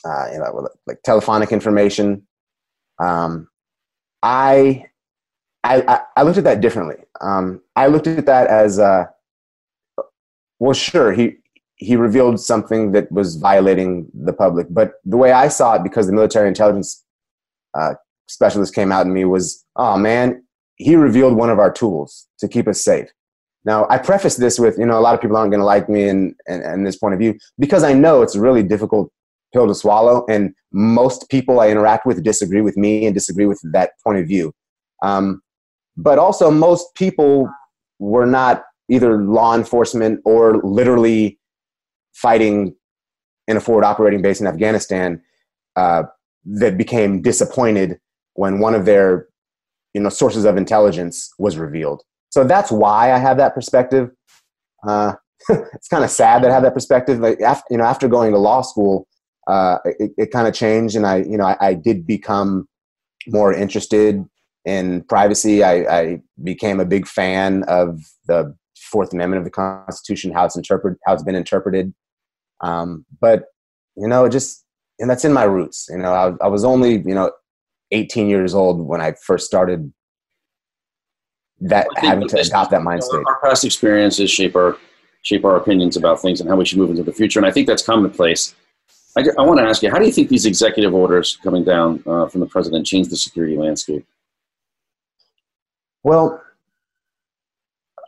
uh, 0.05 0.27
you 0.31 0.39
know, 0.39 0.69
like 0.85 1.01
telephonic 1.03 1.51
information, 1.51 2.25
um, 2.99 3.49
I, 4.23 4.85
I, 5.63 6.01
I 6.15 6.23
looked 6.23 6.37
at 6.37 6.45
that 6.45 6.61
differently. 6.61 7.03
Um, 7.19 7.61
I 7.75 7.87
looked 7.87 8.07
at 8.07 8.25
that 8.25 8.47
as, 8.47 8.79
uh, 8.79 9.07
well, 10.59 10.73
sure, 10.73 11.11
he 11.11 11.37
he 11.77 11.95
revealed 11.95 12.39
something 12.39 12.91
that 12.91 13.11
was 13.11 13.35
violating 13.35 14.07
the 14.13 14.33
public. 14.33 14.67
But 14.69 14.93
the 15.05 15.17
way 15.17 15.31
I 15.31 15.47
saw 15.47 15.75
it, 15.75 15.83
because 15.83 16.07
the 16.07 16.13
military 16.13 16.47
intelligence 16.47 17.03
uh, 17.73 17.93
specialist 18.27 18.75
came 18.75 18.91
out 18.91 19.03
to 19.03 19.09
me, 19.09 19.25
was, 19.25 19.63
oh 19.75 19.95
man, 19.97 20.43
he 20.75 20.95
revealed 20.95 21.35
one 21.35 21.49
of 21.49 21.59
our 21.59 21.71
tools 21.71 22.27
to 22.39 22.47
keep 22.47 22.67
us 22.67 22.83
safe. 22.83 23.09
Now, 23.63 23.85
I 23.89 23.97
preface 23.97 24.37
this 24.37 24.59
with, 24.59 24.77
you 24.77 24.85
know, 24.85 24.97
a 24.97 25.01
lot 25.01 25.13
of 25.13 25.21
people 25.21 25.37
aren't 25.37 25.51
going 25.51 25.59
to 25.59 25.65
like 25.65 25.89
me 25.89 26.07
and, 26.07 26.33
and, 26.47 26.63
and 26.63 26.85
this 26.85 26.97
point 26.97 27.13
of 27.13 27.19
view 27.19 27.37
because 27.59 27.83
I 27.83 27.93
know 27.93 28.21
it's 28.21 28.35
a 28.35 28.41
really 28.41 28.63
difficult 28.63 29.11
pill 29.53 29.67
to 29.67 29.75
swallow. 29.75 30.25
And 30.29 30.53
most 30.71 31.29
people 31.29 31.59
I 31.59 31.69
interact 31.69 32.05
with 32.05 32.23
disagree 32.23 32.61
with 32.61 32.77
me 32.77 33.05
and 33.05 33.13
disagree 33.13 33.45
with 33.45 33.59
that 33.71 33.91
point 34.03 34.19
of 34.19 34.27
view. 34.27 34.53
Um, 35.03 35.41
but 35.95 36.17
also, 36.17 36.49
most 36.49 36.95
people 36.95 37.49
were 37.99 38.25
not 38.25 38.63
either 38.89 39.21
law 39.21 39.55
enforcement 39.55 40.21
or 40.23 40.61
literally 40.63 41.39
fighting 42.17 42.75
in 43.47 43.57
a 43.57 43.61
forward 43.61 43.83
operating 43.83 44.21
base 44.21 44.41
in 44.41 44.47
Afghanistan 44.47 45.21
uh, 45.75 46.03
that 46.45 46.77
became 46.77 47.21
disappointed 47.21 47.99
when 48.33 48.59
one 48.59 48.75
of 48.75 48.85
their 48.85 49.27
you 49.93 50.01
know 50.01 50.09
sources 50.09 50.45
of 50.45 50.57
intelligence 50.57 51.29
was 51.37 51.57
revealed. 51.57 52.01
So 52.29 52.43
that's 52.43 52.71
why 52.71 53.13
I 53.13 53.17
have 53.19 53.37
that 53.37 53.53
perspective. 53.55 54.11
Uh, 54.87 55.13
it's 55.49 55.87
kind 55.87 56.03
of 56.03 56.09
sad 56.09 56.43
that 56.43 56.51
I 56.51 56.53
have 56.53 56.63
that 56.63 56.73
perspective. 56.73 57.19
Like 57.19 57.41
after, 57.41 57.65
you 57.71 57.77
know, 57.77 57.85
after 57.85 58.07
going 58.07 58.31
to 58.31 58.37
law 58.37 58.61
school, 58.61 59.07
uh, 59.47 59.77
it, 59.85 60.11
it 60.17 60.31
kind 60.31 60.47
of 60.47 60.53
changed, 60.53 60.95
and 60.95 61.05
I, 61.05 61.17
you 61.17 61.37
know, 61.37 61.45
I, 61.45 61.57
I, 61.61 61.73
did 61.73 62.05
become 62.05 62.67
more 63.27 63.53
interested 63.53 64.25
in 64.65 65.03
privacy. 65.03 65.63
I, 65.63 65.99
I, 65.99 66.21
became 66.43 66.81
a 66.81 66.85
big 66.85 67.07
fan 67.07 67.63
of 67.63 68.01
the 68.27 68.53
Fourth 68.75 69.13
Amendment 69.13 69.39
of 69.39 69.45
the 69.45 69.51
Constitution, 69.51 70.33
how 70.33 70.45
it's 70.45 70.57
interpreted, 70.57 70.99
how 71.05 71.13
it's 71.13 71.23
been 71.23 71.35
interpreted. 71.35 71.93
Um, 72.61 73.05
but 73.19 73.45
you 73.95 74.07
know, 74.07 74.27
just 74.29 74.65
and 74.99 75.09
that's 75.09 75.25
in 75.25 75.33
my 75.33 75.43
roots. 75.43 75.87
You 75.89 75.97
know, 75.97 76.13
I, 76.13 76.45
I 76.45 76.47
was 76.47 76.63
only 76.63 76.99
you 76.99 77.15
know 77.15 77.31
18 77.91 78.27
years 78.27 78.53
old 78.53 78.85
when 78.85 79.01
I 79.01 79.13
first 79.13 79.45
started 79.45 79.91
that 81.59 81.87
having 81.95 82.27
to 82.27 82.39
adopt 82.39 82.71
that 82.71 82.83
mind 82.83 83.03
state. 83.03 83.23
Our 83.25 83.39
past 83.41 83.65
experiences 83.65 84.29
shape 84.29 84.55
our 84.55 84.77
shape 85.23 85.43
our 85.43 85.57
opinions 85.57 85.97
about 85.97 86.21
things 86.21 86.39
and 86.39 86.49
how 86.49 86.55
we 86.55 86.65
should 86.65 86.77
move 86.77 86.89
into 86.89 87.03
the 87.03 87.11
future. 87.11 87.39
And 87.39 87.45
I 87.45 87.51
think 87.51 87.67
that's 87.67 87.83
commonplace. 87.83 88.55
I, 89.17 89.25
I 89.37 89.41
want 89.41 89.59
to 89.59 89.65
ask 89.65 89.81
you, 89.81 89.89
how 89.89 89.97
do 89.97 90.05
you 90.05 90.11
think 90.11 90.29
these 90.29 90.45
executive 90.45 90.93
orders 90.93 91.37
coming 91.43 91.63
down 91.63 92.03
uh, 92.05 92.27
from 92.27 92.39
the 92.39 92.45
president 92.45 92.85
change 92.85 93.09
the 93.09 93.17
security 93.17 93.57
landscape? 93.57 94.05
Well, 96.03 96.41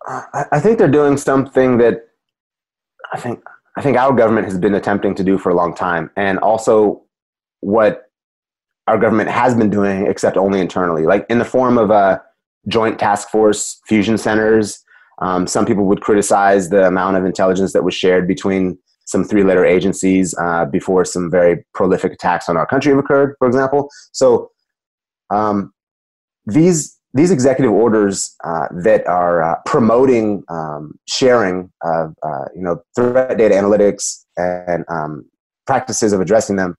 I, 0.07 0.45
I 0.53 0.59
think 0.59 0.77
they're 0.77 0.87
doing 0.87 1.17
something 1.17 1.77
that 1.79 2.07
I 3.11 3.19
think 3.19 3.43
I 3.77 3.81
think 3.81 3.97
our 3.97 4.13
government 4.13 4.45
has 4.45 4.57
been 4.57 4.75
attempting 4.75 5.15
to 5.15 5.23
do 5.23 5.37
for 5.37 5.49
a 5.49 5.55
long 5.55 5.73
time, 5.73 6.09
and 6.15 6.39
also 6.39 7.03
what 7.61 8.03
our 8.87 8.97
government 8.97 9.29
has 9.29 9.55
been 9.55 9.69
doing, 9.69 10.07
except 10.07 10.37
only 10.37 10.59
internally, 10.59 11.05
like 11.05 11.25
in 11.29 11.39
the 11.39 11.45
form 11.45 11.77
of 11.77 11.89
a 11.91 12.21
joint 12.67 12.99
task 12.99 13.29
force 13.29 13.79
fusion 13.87 14.17
centers. 14.17 14.83
Um, 15.21 15.47
some 15.47 15.65
people 15.65 15.85
would 15.85 16.01
criticize 16.01 16.69
the 16.69 16.87
amount 16.87 17.17
of 17.17 17.25
intelligence 17.25 17.73
that 17.73 17.83
was 17.83 17.93
shared 17.93 18.27
between 18.27 18.77
some 19.05 19.23
three 19.23 19.43
letter 19.43 19.65
agencies 19.65 20.35
uh, 20.39 20.65
before 20.65 21.03
some 21.03 21.31
very 21.31 21.65
prolific 21.73 22.13
attacks 22.13 22.47
on 22.47 22.55
our 22.55 22.65
country 22.65 22.91
have 22.91 22.99
occurred, 22.99 23.35
for 23.39 23.47
example. 23.47 23.89
So 24.11 24.51
um, 25.29 25.73
these 26.45 26.98
these 27.13 27.31
executive 27.31 27.71
orders 27.71 28.35
uh, 28.43 28.67
that 28.83 29.05
are 29.07 29.41
uh, 29.41 29.55
promoting 29.65 30.43
um, 30.49 30.93
sharing 31.07 31.71
of 31.83 32.15
uh, 32.23 32.45
you 32.55 32.61
know 32.61 32.81
threat 32.95 33.37
data 33.37 33.55
analytics 33.55 34.25
and 34.37 34.85
um, 34.89 35.25
practices 35.65 36.13
of 36.13 36.21
addressing 36.21 36.55
them 36.55 36.75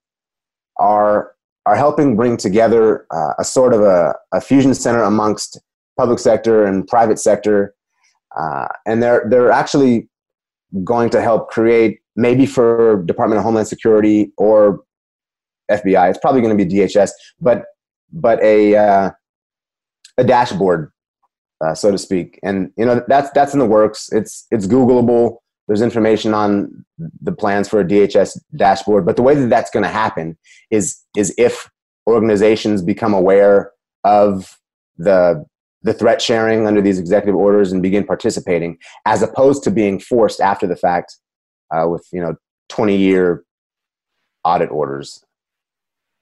are 0.79 1.33
are 1.67 1.77
helping 1.77 2.17
bring 2.17 2.37
together 2.37 3.07
uh, 3.11 3.35
a 3.39 3.45
sort 3.45 3.75
of 3.75 3.83
a, 3.83 4.15
a, 4.33 4.41
fusion 4.41 4.75
center 4.75 5.03
amongst 5.03 5.61
public 5.97 6.19
sector 6.19 6.65
and 6.65 6.87
private 6.89 7.19
sector, 7.19 7.75
uh, 8.39 8.67
and 8.87 9.03
they're 9.03 9.27
they're 9.29 9.53
actually 9.53 10.09
going 10.85 11.11
to 11.11 11.21
help 11.21 11.51
create 11.51 11.99
maybe 12.17 12.47
for 12.47 13.03
Department 13.05 13.39
of 13.39 13.45
Homeland 13.45 13.69
Security 13.69 14.33
or 14.37 14.81
FBI. 15.71 16.09
It's 16.09 16.19
probably 16.19 16.41
going 16.41 16.57
to 16.57 16.65
be 16.65 16.71
DHS, 16.71 17.11
but 17.41 17.65
but 18.13 18.43
a 18.43 18.77
uh, 18.77 19.11
a 20.21 20.25
dashboard, 20.25 20.93
uh, 21.65 21.75
so 21.75 21.91
to 21.91 21.99
speak. 21.99 22.39
And 22.43 22.71
you 22.77 22.85
know 22.85 23.03
that's 23.09 23.31
that's 23.31 23.53
in 23.53 23.59
the 23.59 23.67
works. 23.67 24.11
It's 24.13 24.47
it's 24.51 24.67
Googleable. 24.67 25.39
There's 25.67 25.83
information 25.83 26.35
on 26.35 26.85
the 27.23 27.33
plans 27.33 27.69
for 27.69 27.81
a 27.81 27.85
DHS 27.85 28.39
dashboard. 28.57 29.07
But 29.07 29.17
the 29.17 29.23
way 29.23 29.35
that 29.35 29.49
that's 29.49 29.71
going 29.71 29.85
to 29.85 29.91
happen 29.91 30.37
is 30.71 31.01
is 31.17 31.35
if 31.39 31.69
organizations 32.07 32.83
become 32.83 33.15
aware 33.15 33.73
of 34.05 34.59
the 34.99 35.45
the 35.83 35.95
threat 35.95 36.21
sharing 36.21 36.67
under 36.67 36.83
these 36.83 36.99
executive 36.99 37.35
orders 37.35 37.73
and 37.73 37.83
begin 37.83 38.05
participating, 38.05 38.77
as 39.07 39.23
opposed 39.23 39.65
to 39.65 39.71
being 39.71 39.99
forced 39.99 40.41
after 40.41 40.67
the 40.67 40.77
fact 40.77 41.17
uh, 41.71 41.89
with 41.89 42.07
you 42.13 42.21
know 42.21 42.35
20 42.69 42.97
year 42.97 43.45
audit 44.45 44.71
orders. 44.71 45.25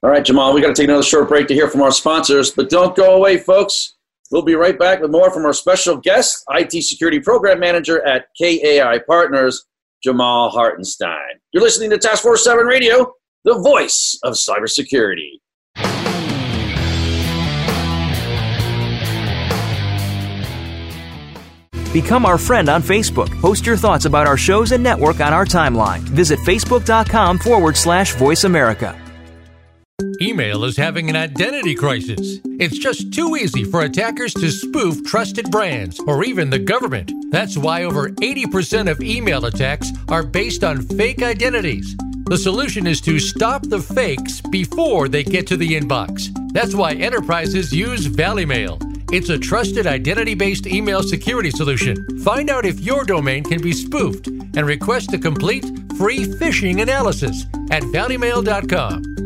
All 0.03 0.11
right, 0.11 0.25
Jamal, 0.25 0.55
we 0.55 0.61
got 0.61 0.69
to 0.69 0.75
take 0.75 0.89
another 0.89 1.03
short 1.03 1.29
break 1.29 1.49
to 1.49 1.55
hear 1.55 1.69
from 1.69 1.83
our 1.83 1.91
sponsors, 1.91 2.53
but 2.53 2.71
don't 2.71 2.95
go 2.95 3.17
away, 3.17 3.37
folks. 3.37 3.97
We'll 4.31 4.43
be 4.43 4.55
right 4.55 4.79
back 4.79 5.01
with 5.01 5.11
more 5.11 5.33
from 5.33 5.45
our 5.45 5.53
special 5.53 5.97
guest, 5.97 6.45
IT 6.51 6.85
Security 6.85 7.19
Program 7.19 7.59
Manager 7.59 8.07
at 8.07 8.27
KAI 8.41 9.01
Partners, 9.09 9.65
Jamal 10.05 10.51
Hartenstein. 10.51 11.41
You're 11.53 11.65
listening 11.65 11.91
to 11.91 11.99
Task 11.99 12.23
Force 12.23 12.45
7 12.45 12.65
Radio, 12.65 13.13
the 13.45 13.59
voice 13.59 14.17
of 14.23 14.35
cybersecurity. 14.35 15.41
Become 21.93 22.27
our 22.27 22.39
friend 22.39 22.69
on 22.69 22.83
Facebook. 22.83 23.41
Post 23.41 23.67
your 23.67 23.77
thoughts 23.77 24.05
about 24.05 24.27
our 24.27 24.37
shows 24.37 24.73
and 24.73 24.85
network 24.85 25.21
on 25.21 25.33
our 25.33 25.47
timeline. 25.47 26.01
Visit 26.01 26.39
facebook.com 26.41 27.39
forward 27.39 27.77
slash 27.77 28.15
voice 28.15 28.45
America. 28.45 29.08
Email 30.21 30.63
is 30.63 30.77
having 30.77 31.11
an 31.11 31.17
identity 31.17 31.75
crisis. 31.75 32.39
It's 32.45 32.79
just 32.79 33.13
too 33.13 33.35
easy 33.35 33.65
for 33.65 33.81
attackers 33.81 34.33
to 34.35 34.49
spoof 34.49 35.05
trusted 35.05 35.51
brands 35.51 35.99
or 36.07 36.23
even 36.23 36.51
the 36.51 36.59
government. 36.61 37.13
That's 37.33 37.59
why 37.59 37.83
over 37.83 38.11
80% 38.11 38.89
of 38.89 39.01
email 39.01 39.47
attacks 39.47 39.91
are 40.09 40.23
based 40.23 40.63
on 40.63 40.83
fake 40.83 41.23
identities. 41.23 41.97
The 42.27 42.39
solution 42.39 42.87
is 42.87 43.01
to 43.03 43.19
stop 43.19 43.63
the 43.63 43.81
fakes 43.81 44.41
before 44.41 45.09
they 45.09 45.25
get 45.25 45.49
to 45.49 45.57
the 45.57 45.69
inbox. 45.69 46.29
That's 46.53 46.77
why 46.77 46.93
enterprises 46.93 47.73
use 47.73 48.07
Valimail. 48.07 48.81
It's 49.13 49.31
a 49.31 49.39
trusted 49.39 49.89
identity 49.89 50.35
based 50.35 50.69
email 50.69 51.03
security 51.03 51.51
solution. 51.51 52.21
Find 52.21 52.51
out 52.51 52.67
if 52.67 52.79
your 52.81 53.03
domain 53.05 53.43
can 53.43 53.61
be 53.61 53.73
spoofed 53.73 54.29
and 54.29 54.65
request 54.65 55.13
a 55.13 55.19
complete 55.19 55.65
free 55.97 56.25
phishing 56.25 56.83
analysis 56.83 57.47
at 57.73 57.83
valimail.com. 57.83 59.18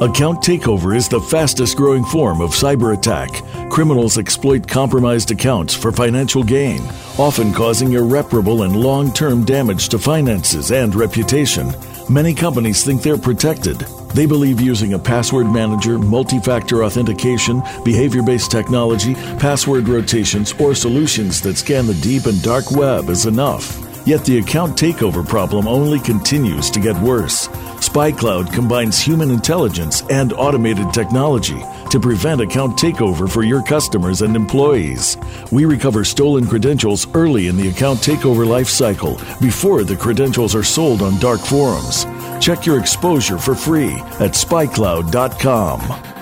Account 0.00 0.40
takeover 0.40 0.96
is 0.96 1.08
the 1.08 1.20
fastest 1.20 1.76
growing 1.76 2.04
form 2.04 2.40
of 2.40 2.50
cyber 2.50 2.96
attack. 2.96 3.30
Criminals 3.70 4.18
exploit 4.18 4.66
compromised 4.66 5.30
accounts 5.30 5.74
for 5.74 5.92
financial 5.92 6.42
gain, 6.42 6.80
often 7.18 7.52
causing 7.52 7.92
irreparable 7.92 8.62
and 8.62 8.74
long 8.74 9.12
term 9.12 9.44
damage 9.44 9.88
to 9.90 9.98
finances 9.98 10.72
and 10.72 10.94
reputation. 10.94 11.72
Many 12.08 12.34
companies 12.34 12.84
think 12.84 13.02
they're 13.02 13.18
protected 13.18 13.86
they 14.14 14.26
believe 14.26 14.60
using 14.60 14.92
a 14.92 14.98
password 14.98 15.50
manager, 15.50 15.98
multi 15.98 16.38
factor 16.38 16.84
authentication, 16.84 17.62
behavior 17.84 18.22
based 18.22 18.50
technology, 18.50 19.14
password 19.14 19.88
rotations, 19.88 20.52
or 20.60 20.74
solutions 20.74 21.40
that 21.42 21.56
scan 21.56 21.86
the 21.86 21.94
deep 21.94 22.26
and 22.26 22.42
dark 22.42 22.70
web 22.70 23.08
is 23.08 23.26
enough. 23.26 23.91
Yet 24.04 24.24
the 24.24 24.38
account 24.38 24.76
takeover 24.76 25.26
problem 25.26 25.68
only 25.68 26.00
continues 26.00 26.70
to 26.70 26.80
get 26.80 27.00
worse. 27.00 27.46
SpyCloud 27.78 28.52
combines 28.52 29.00
human 29.00 29.30
intelligence 29.30 30.02
and 30.10 30.32
automated 30.32 30.92
technology 30.92 31.62
to 31.90 32.00
prevent 32.00 32.40
account 32.40 32.78
takeover 32.78 33.30
for 33.30 33.42
your 33.42 33.62
customers 33.62 34.22
and 34.22 34.34
employees. 34.34 35.16
We 35.52 35.66
recover 35.66 36.04
stolen 36.04 36.46
credentials 36.46 37.06
early 37.14 37.48
in 37.48 37.56
the 37.56 37.68
account 37.68 38.00
takeover 38.00 38.46
life 38.46 38.68
cycle 38.68 39.20
before 39.40 39.84
the 39.84 39.96
credentials 39.96 40.54
are 40.54 40.64
sold 40.64 41.02
on 41.02 41.20
dark 41.20 41.40
forums. 41.40 42.06
Check 42.40 42.66
your 42.66 42.80
exposure 42.80 43.38
for 43.38 43.54
free 43.54 43.92
at 44.18 44.32
spycloud.com. 44.32 46.21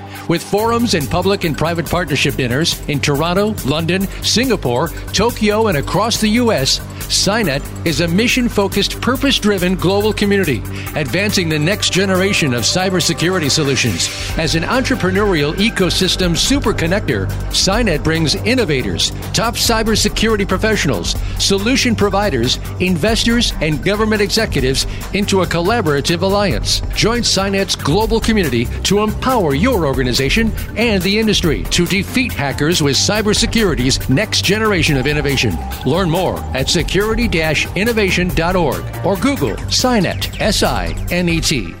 With 0.27 0.43
forums 0.43 0.93
and 0.93 1.09
public 1.09 1.43
and 1.43 1.57
private 1.57 1.89
partnership 1.89 2.35
dinners 2.35 2.79
in 2.87 2.99
Toronto, 2.99 3.55
London, 3.65 4.07
Singapore, 4.23 4.89
Tokyo, 5.13 5.67
and 5.67 5.77
across 5.77 6.21
the 6.21 6.27
U.S., 6.27 6.79
SINET 7.09 7.61
is 7.85 7.99
a 7.99 8.07
mission 8.07 8.47
focused, 8.47 9.01
purpose 9.01 9.37
driven 9.37 9.75
global 9.75 10.13
community, 10.13 10.59
advancing 10.95 11.49
the 11.49 11.59
next 11.59 11.91
generation 11.91 12.53
of 12.53 12.63
cybersecurity 12.63 13.51
solutions. 13.51 14.07
As 14.37 14.55
an 14.55 14.63
entrepreneurial 14.63 15.53
ecosystem 15.55 16.37
super 16.37 16.71
connector, 16.73 17.27
brings 18.03 18.35
innovators, 18.35 19.11
top 19.33 19.55
cybersecurity 19.55 20.47
professionals, 20.47 21.15
solution 21.37 21.95
providers, 21.95 22.59
investors, 22.79 23.53
and 23.61 23.83
government 23.83 24.21
executives 24.21 24.85
into 25.13 25.41
a 25.41 25.45
collaborative 25.45 26.21
alliance. 26.21 26.81
Join 26.95 27.21
SINET's 27.23 27.75
global 27.75 28.21
community 28.21 28.65
to 28.83 28.99
empower 28.99 29.53
your 29.53 29.85
organization 29.85 30.10
and 30.75 31.01
the 31.03 31.19
industry 31.19 31.63
to 31.63 31.85
defeat 31.85 32.31
hackers 32.31 32.81
with 32.81 32.95
cybersecurity's 32.95 34.09
next 34.09 34.43
generation 34.43 34.97
of 34.97 35.07
innovation. 35.07 35.57
Learn 35.85 36.09
more 36.09 36.39
at 36.55 36.69
security 36.69 37.27
innovation.org 37.75 39.05
or 39.05 39.15
Google 39.17 39.55
SINET, 39.69 40.39
S 40.39 40.63
I 40.63 40.95
N 41.11 41.29
E 41.29 41.41
T. 41.41 41.80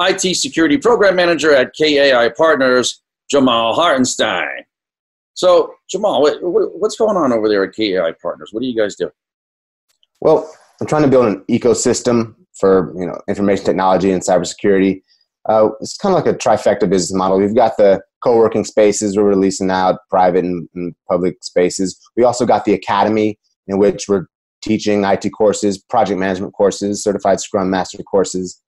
IT 0.00 0.36
Security 0.36 0.76
Program 0.76 1.16
Manager 1.16 1.54
at 1.54 1.72
KAI 1.78 2.30
Partners, 2.36 3.02
Jamal 3.30 3.74
Hartenstein. 3.74 4.64
So, 5.34 5.74
Jamal, 5.90 6.22
what, 6.22 6.42
what, 6.42 6.78
what's 6.78 6.96
going 6.96 7.16
on 7.16 7.32
over 7.32 7.48
there 7.48 7.64
at 7.64 7.74
KAI 7.74 8.12
Partners? 8.20 8.50
What 8.52 8.60
do 8.60 8.66
you 8.66 8.76
guys 8.76 8.96
do? 8.96 9.10
Well, 10.20 10.50
I'm 10.80 10.86
trying 10.86 11.02
to 11.02 11.08
build 11.08 11.26
an 11.26 11.44
ecosystem 11.50 12.34
for 12.54 12.92
you 12.96 13.06
know 13.06 13.20
information 13.28 13.64
technology 13.64 14.10
and 14.10 14.22
cybersecurity. 14.22 15.02
Uh, 15.48 15.68
it's 15.80 15.96
kind 15.96 16.16
of 16.16 16.24
like 16.24 16.34
a 16.34 16.38
trifecta 16.38 16.88
business 16.88 17.12
model. 17.12 17.38
We've 17.38 17.54
got 17.54 17.76
the 17.76 18.00
co-working 18.22 18.64
spaces 18.64 19.16
we're 19.16 19.24
releasing 19.24 19.70
out, 19.70 19.96
private 20.08 20.44
and, 20.44 20.68
and 20.74 20.94
public 21.08 21.44
spaces. 21.44 22.00
We 22.16 22.24
also 22.24 22.46
got 22.46 22.64
the 22.64 22.72
academy 22.72 23.38
in 23.66 23.78
which 23.78 24.08
we're 24.08 24.26
teaching 24.62 25.04
IT 25.04 25.28
courses, 25.36 25.76
project 25.76 26.18
management 26.18 26.54
courses, 26.54 27.02
certified 27.02 27.40
Scrum 27.40 27.68
Master 27.68 28.02
courses. 28.02 28.62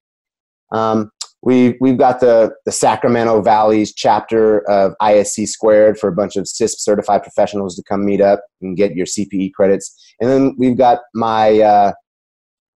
Um, 0.73 1.11
we, 1.43 1.77
we've 1.81 1.99
got 1.99 2.21
the, 2.21 2.53
the 2.65 2.73
Sacramento 2.73 3.43
Valley's 3.43 3.95
chapter 3.95 4.69
of 4.69 4.95
ISC 5.01 5.47
Squared 5.47 5.99
for 5.99 6.09
a 6.09 6.13
bunch 6.13 6.37
of 6.37 6.45
CISSP 6.45 6.79
certified 6.79 7.23
professionals 7.23 7.77
to 7.77 7.83
come 7.83 8.05
meet 8.05 8.21
up 8.21 8.43
and 8.61 8.77
get 8.77 8.95
your 8.95 9.07
CPE 9.07 9.53
credits. 9.53 9.95
And 10.21 10.31
then 10.31 10.57
we've 10.59 10.77
got 10.77 11.01
my, 11.15 11.61
uh, 11.61 11.93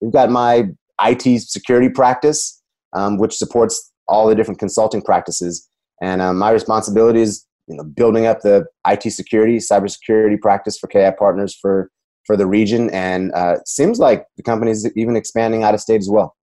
we've 0.00 0.12
got 0.12 0.30
my 0.30 0.68
IT 1.02 1.40
security 1.42 1.88
practice, 1.88 2.62
um, 2.92 3.18
which 3.18 3.34
supports 3.34 3.92
all 4.06 4.28
the 4.28 4.34
different 4.34 4.60
consulting 4.60 5.02
practices. 5.02 5.68
And 6.02 6.20
um, 6.20 6.38
my 6.38 6.50
responsibility 6.50 7.22
is 7.22 7.46
you 7.66 7.76
know, 7.76 7.84
building 7.84 8.26
up 8.26 8.42
the 8.42 8.66
IT 8.86 9.10
security, 9.12 9.56
cybersecurity 9.56 10.40
practice 10.40 10.78
for 10.78 10.86
KAI 10.86 11.12
Partners 11.18 11.56
for, 11.60 11.90
for 12.26 12.36
the 12.36 12.46
region. 12.46 12.90
And 12.90 13.32
uh, 13.32 13.56
seems 13.64 13.98
like 13.98 14.26
the 14.36 14.42
company 14.42 14.70
is 14.70 14.90
even 14.96 15.16
expanding 15.16 15.62
out 15.62 15.74
of 15.74 15.80
state 15.80 16.00
as 16.00 16.08
well 16.10 16.36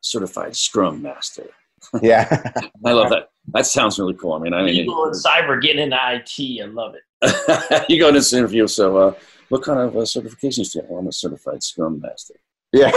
certified 0.00 0.56
Scrum 0.56 1.02
Master. 1.02 1.46
Yeah, 2.02 2.26
I 2.84 2.92
love 2.92 3.10
that. 3.10 3.30
That 3.52 3.66
sounds 3.66 3.98
really 3.98 4.14
cool. 4.14 4.32
I 4.32 4.38
mean, 4.38 4.54
I 4.54 4.62
mean, 4.62 4.74
people 4.74 5.06
in 5.06 5.12
cyber 5.12 5.60
getting 5.60 5.82
into 5.82 5.96
IT. 5.96 6.62
I 6.62 6.66
love 6.66 6.94
it. 6.94 7.02
you 7.88 7.98
go 7.98 8.08
to 8.08 8.18
this 8.18 8.32
interview. 8.32 8.66
So, 8.66 8.96
uh, 8.96 9.14
what 9.48 9.62
kind 9.62 9.80
of 9.80 9.96
uh, 9.96 10.00
certifications 10.00 10.72
do 10.72 10.78
you 10.78 10.82
have? 10.82 10.90
Well, 10.90 11.00
I'm 11.00 11.08
a 11.08 11.12
certified 11.12 11.62
Scrum 11.62 12.00
Master. 12.00 12.34
Yeah. 12.72 12.88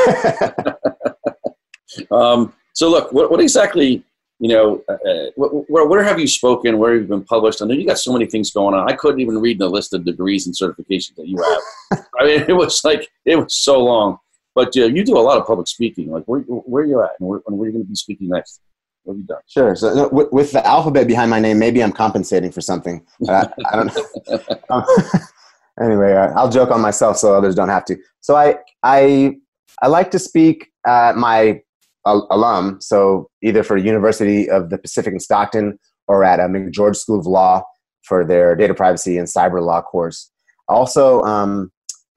um, 2.12 2.54
so, 2.74 2.89
look, 2.89 3.12
what, 3.12 3.32
what 3.32 3.41
exactly? 3.41 4.04
You 4.39 4.49
know, 4.49 4.84
uh, 4.89 4.93
uh 4.93 5.30
where, 5.36 5.88
where 5.88 6.04
have 6.04 6.20
you 6.20 6.28
spoken? 6.28 6.78
Where 6.78 6.93
have 6.93 7.04
you 7.04 7.08
been 7.08 7.24
published? 7.24 7.62
I 7.62 7.66
know 7.66 7.74
you 7.74 7.88
got 7.88 7.99
so 7.99 8.12
many 8.12 8.26
things 8.26 8.51
going 8.51 8.76
on. 8.76 8.89
I 8.89 8.95
couldn't 8.95 9.22
even 9.22 9.39
read 9.39 9.60
the 9.60 9.70
list 9.70 9.93
of 9.93 10.04
degrees 10.04 10.45
and 10.45 10.56
certifications 10.56 11.16
that 11.16 11.28
you 11.28 11.41
have. 11.41 12.06
I 12.20 12.26
mean, 12.26 12.45
it 12.47 12.54
was 12.54 12.84
like 12.84 13.08
it 13.26 13.38
was 13.38 13.56
so 13.56 13.84
long. 13.84 14.18
But 14.56 14.76
uh, 14.78 14.86
you 14.86 15.04
do 15.04 15.18
a 15.18 15.22
lot 15.22 15.38
of 15.39 15.47
public 15.47 15.68
speaking. 15.68 16.12
Like, 16.12 16.24
where, 16.26 16.41
where 16.41 16.84
are 16.84 16.86
you 16.86 17.01
at, 17.01 17.12
and 17.20 17.28
where, 17.28 17.39
and 17.47 17.58
where 17.58 17.66
are 17.66 17.70
you 17.70 17.74
going 17.74 17.86
to 17.86 17.89
be 17.89 17.95
speaking 17.95 18.30
next? 18.30 18.62
What 19.04 19.14
have 19.14 19.20
you 19.20 19.26
done? 19.26 19.41
Sure. 19.47 19.76
So 19.76 19.93
no, 19.93 20.08
with, 20.10 20.32
with, 20.32 20.51
the 20.51 20.66
alphabet 20.66 21.08
behind 21.08 21.30
my 21.30 21.39
name, 21.39 21.60
maybe 21.60 21.84
I'm 21.84 21.91
compensating 21.91 22.51
for 22.51 22.62
something. 22.62 23.06
Uh, 23.28 23.47
I 23.72 23.76
don't 23.76 23.95
know. 23.95 24.39
Um, 24.70 24.86
anyway, 25.84 26.14
uh, 26.14 26.32
I'll 26.36 26.49
joke 26.49 26.72
on 26.72 26.82
myself 26.82 27.18
so 27.18 27.36
others 27.36 27.54
don't 27.54 27.70
have 27.70 27.86
to. 27.86 27.97
So 28.22 28.36
I 28.36 28.58
I 28.82 29.36
I 29.82 29.88
like 29.88 30.10
to 30.12 30.20
speak 30.20 30.72
at 30.88 31.18
my 31.18 31.62
alum. 32.06 32.80
So 32.82 33.30
either 33.41 33.64
for 33.64 33.78
University 33.78 34.49
of 34.49 34.70
the 34.70 34.78
Pacific 34.78 35.14
in 35.14 35.20
Stockton 35.20 35.80
or 36.08 36.24
at 36.24 36.39
a 36.39 36.43
McGeorge 36.43 36.95
School 36.95 37.20
of 37.20 37.26
Law 37.26 37.64
for 38.04 38.26
their 38.26 38.56
data 38.56 38.74
privacy 38.74 39.18
and 39.18 39.28
cyber 39.28 39.62
law 39.62 39.82
course. 39.82 40.32
Also, 40.68 41.22
um, 41.22 41.72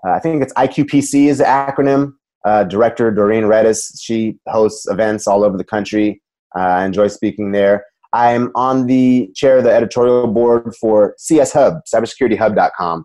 I 0.05 0.18
think 0.18 0.43
it's 0.43 0.53
IQPC 0.55 1.28
is 1.28 1.39
the 1.39 1.45
acronym 1.45 2.14
uh, 2.45 2.64
director 2.64 3.11
Doreen 3.11 3.45
Redis. 3.45 4.01
She 4.01 4.37
hosts 4.49 4.89
events 4.89 5.26
all 5.26 5.45
over 5.45 5.57
the 5.57 5.64
country. 5.64 6.22
Uh, 6.57 6.61
I 6.61 6.84
enjoy 6.84 7.09
speaking 7.09 7.53
there. 7.53 7.84
I'm 8.12 8.51
on 8.55 8.87
the 8.87 9.30
chair 9.34 9.59
of 9.59 9.64
the 9.64 9.72
editorial 9.72 10.26
board 10.26 10.74
for 10.80 11.14
CS 11.18 11.53
Hub, 11.53 11.80
cybersecurityhub.com. 11.93 13.05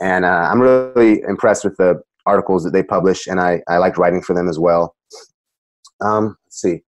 And 0.00 0.24
uh, 0.24 0.48
I'm 0.50 0.60
really 0.60 1.22
impressed 1.28 1.64
with 1.64 1.76
the 1.76 2.00
articles 2.26 2.64
that 2.64 2.72
they 2.72 2.82
publish, 2.82 3.26
and 3.26 3.40
I, 3.40 3.62
I 3.68 3.78
like 3.78 3.98
writing 3.98 4.22
for 4.22 4.34
them 4.34 4.48
as 4.48 4.58
well. 4.58 4.94
Um, 6.00 6.36
let's 6.46 6.60
see. 6.60 6.82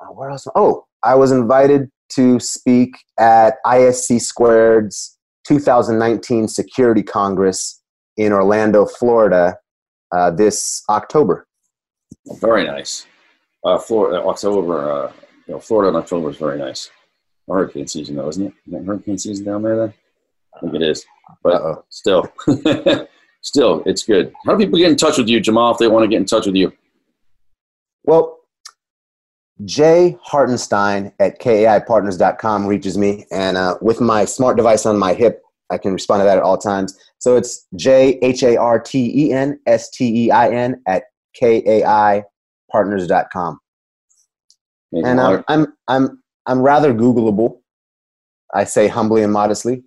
Uh, 0.00 0.12
where 0.12 0.30
else? 0.30 0.46
Oh, 0.54 0.86
I 1.02 1.14
was 1.14 1.32
invited 1.32 1.90
to 2.10 2.38
speak 2.40 2.94
at 3.18 3.54
ISC 3.66 4.20
Squared's 4.20 5.18
2019 5.46 6.48
Security 6.48 7.02
Congress 7.02 7.82
in 8.16 8.32
Orlando, 8.32 8.86
Florida, 8.86 9.56
uh, 10.12 10.30
this 10.30 10.82
October. 10.88 11.46
Very 12.40 12.64
nice. 12.66 13.06
Uh, 13.64 13.78
Florida, 13.78 14.22
October, 14.24 14.90
uh, 14.90 15.12
you 15.46 15.54
know, 15.54 15.60
Florida 15.60 15.90
in 15.90 15.96
October 15.96 16.30
is 16.30 16.36
very 16.36 16.58
nice. 16.58 16.90
Hurricane 17.48 17.86
season, 17.86 18.16
though, 18.16 18.28
isn't 18.28 18.46
it? 18.46 18.52
Isn't 18.66 18.82
it 18.82 18.86
hurricane 18.86 19.18
season 19.18 19.44
down 19.44 19.62
there 19.62 19.76
then? 19.76 19.94
I 20.54 20.60
think 20.60 20.74
it 20.74 20.82
is. 20.82 21.04
But 21.42 21.54
Uh-oh. 21.54 21.84
still, 21.88 22.32
still, 23.40 23.82
it's 23.86 24.04
good. 24.04 24.32
How 24.46 24.52
do 24.54 24.64
people 24.64 24.78
get 24.78 24.90
in 24.90 24.96
touch 24.96 25.18
with 25.18 25.28
you, 25.28 25.40
Jamal, 25.40 25.72
if 25.72 25.78
they 25.78 25.88
want 25.88 26.04
to 26.04 26.08
get 26.08 26.18
in 26.18 26.26
touch 26.26 26.46
with 26.46 26.56
you? 26.56 26.72
Well, 28.04 28.38
Jay 29.64 30.16
Hartenstein 30.22 31.12
at 31.20 31.40
KAIpartners.com 31.40 32.66
reaches 32.66 32.98
me, 32.98 33.26
and 33.30 33.56
uh, 33.56 33.76
with 33.80 34.00
my 34.00 34.24
smart 34.24 34.56
device 34.56 34.86
on 34.86 34.98
my 34.98 35.14
hip, 35.14 35.42
I 35.70 35.78
can 35.78 35.92
respond 35.92 36.20
to 36.20 36.24
that 36.24 36.38
at 36.38 36.42
all 36.42 36.58
times. 36.58 36.98
So 37.22 37.36
it's 37.36 37.68
J 37.76 38.18
H 38.20 38.42
A 38.42 38.56
R 38.56 38.80
T 38.80 39.28
E 39.28 39.32
N 39.32 39.56
S 39.64 39.90
T 39.90 40.24
E 40.24 40.30
I 40.32 40.50
N 40.50 40.82
at 40.88 41.04
K 41.36 41.62
A 41.64 41.86
I 41.86 42.24
partners.com. 42.68 43.60
And 44.90 45.20
I'm, 45.20 45.44
I'm, 45.46 45.66
I'm, 45.86 46.22
I'm 46.46 46.60
rather 46.60 46.92
Googleable. 46.92 47.60
I 48.52 48.64
say 48.64 48.88
humbly 48.88 49.22
and 49.22 49.32
modestly. 49.32 49.84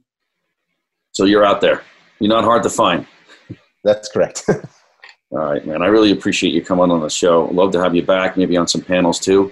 So 1.12 1.26
you're 1.26 1.44
out 1.44 1.60
there. 1.60 1.82
You're 2.20 2.30
not 2.30 2.46
hard 2.46 2.64
to 2.64 2.70
find. 2.70 3.06
That's 3.84 4.08
correct. 4.08 4.46
All 5.32 5.40
right, 5.40 5.68
man. 5.68 5.82
I 5.82 5.88
really 5.88 6.12
appreciate 6.12 6.54
you 6.54 6.64
coming 6.64 6.90
on 6.90 7.02
the 7.02 7.10
show. 7.10 7.50
Love 7.52 7.74
to 7.74 7.84
have 7.84 7.94
you 7.94 8.04
back, 8.04 8.38
maybe 8.38 8.56
on 8.56 8.70
some 8.70 8.80
panels 8.80 9.20
too. 9.20 9.52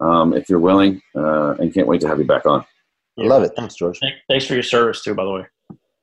um, 0.00 0.32
if 0.32 0.48
you're 0.48 0.58
willing, 0.58 1.02
uh, 1.14 1.50
and 1.58 1.74
can't 1.74 1.86
wait 1.86 2.00
to 2.00 2.08
have 2.08 2.18
you 2.18 2.24
back 2.24 2.46
on. 2.46 2.64
I 3.18 3.24
love 3.24 3.42
it. 3.42 3.52
Thanks, 3.58 3.74
George. 3.74 4.00
Thanks 4.26 4.46
for 4.46 4.54
your 4.54 4.62
service 4.62 5.04
too, 5.04 5.14
by 5.14 5.24
the 5.24 5.30
way. 5.30 5.46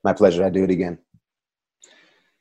My 0.03 0.13
pleasure. 0.13 0.45
I 0.45 0.49
do 0.49 0.63
it 0.63 0.69
again. 0.69 0.99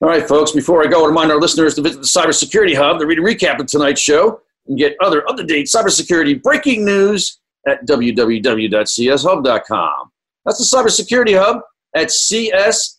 All 0.02 0.08
right, 0.08 0.28
folks. 0.28 0.52
Before 0.52 0.84
I 0.84 0.88
go, 0.88 1.04
I 1.04 1.08
remind 1.08 1.32
our 1.32 1.40
listeners 1.40 1.74
to 1.76 1.82
visit 1.82 2.00
the 2.00 2.06
Cybersecurity 2.06 2.76
Hub 2.76 2.98
to 3.00 3.06
read 3.06 3.18
a 3.18 3.22
recap 3.22 3.58
of 3.60 3.66
tonight's 3.66 4.00
show 4.00 4.42
and 4.66 4.76
get 4.76 4.94
other 5.02 5.26
up-to-date 5.28 5.66
cybersecurity 5.66 6.42
breaking 6.42 6.84
news 6.84 7.40
at 7.66 7.86
www.cshub.com. 7.86 10.10
That's 10.44 10.70
the 10.70 10.76
Cybersecurity 10.76 11.38
Hub 11.38 11.62
at 11.94 12.08
cshub.com. 12.08 12.90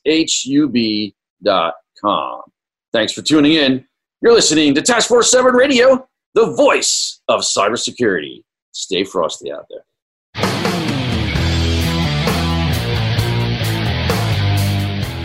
Thanks 2.93 3.13
for 3.13 3.21
tuning 3.21 3.53
in. 3.53 3.85
You're 4.21 4.33
listening 4.33 4.73
to 4.73 4.81
Task 4.81 5.07
Force 5.07 5.29
7 5.29 5.53
Radio, 5.53 6.09
the 6.33 6.51
voice 6.53 7.21
of 7.27 7.41
cybersecurity. 7.41 8.43
Stay 8.71 9.03
frosty 9.03 9.51
out 9.51 9.67
there. 9.69 9.85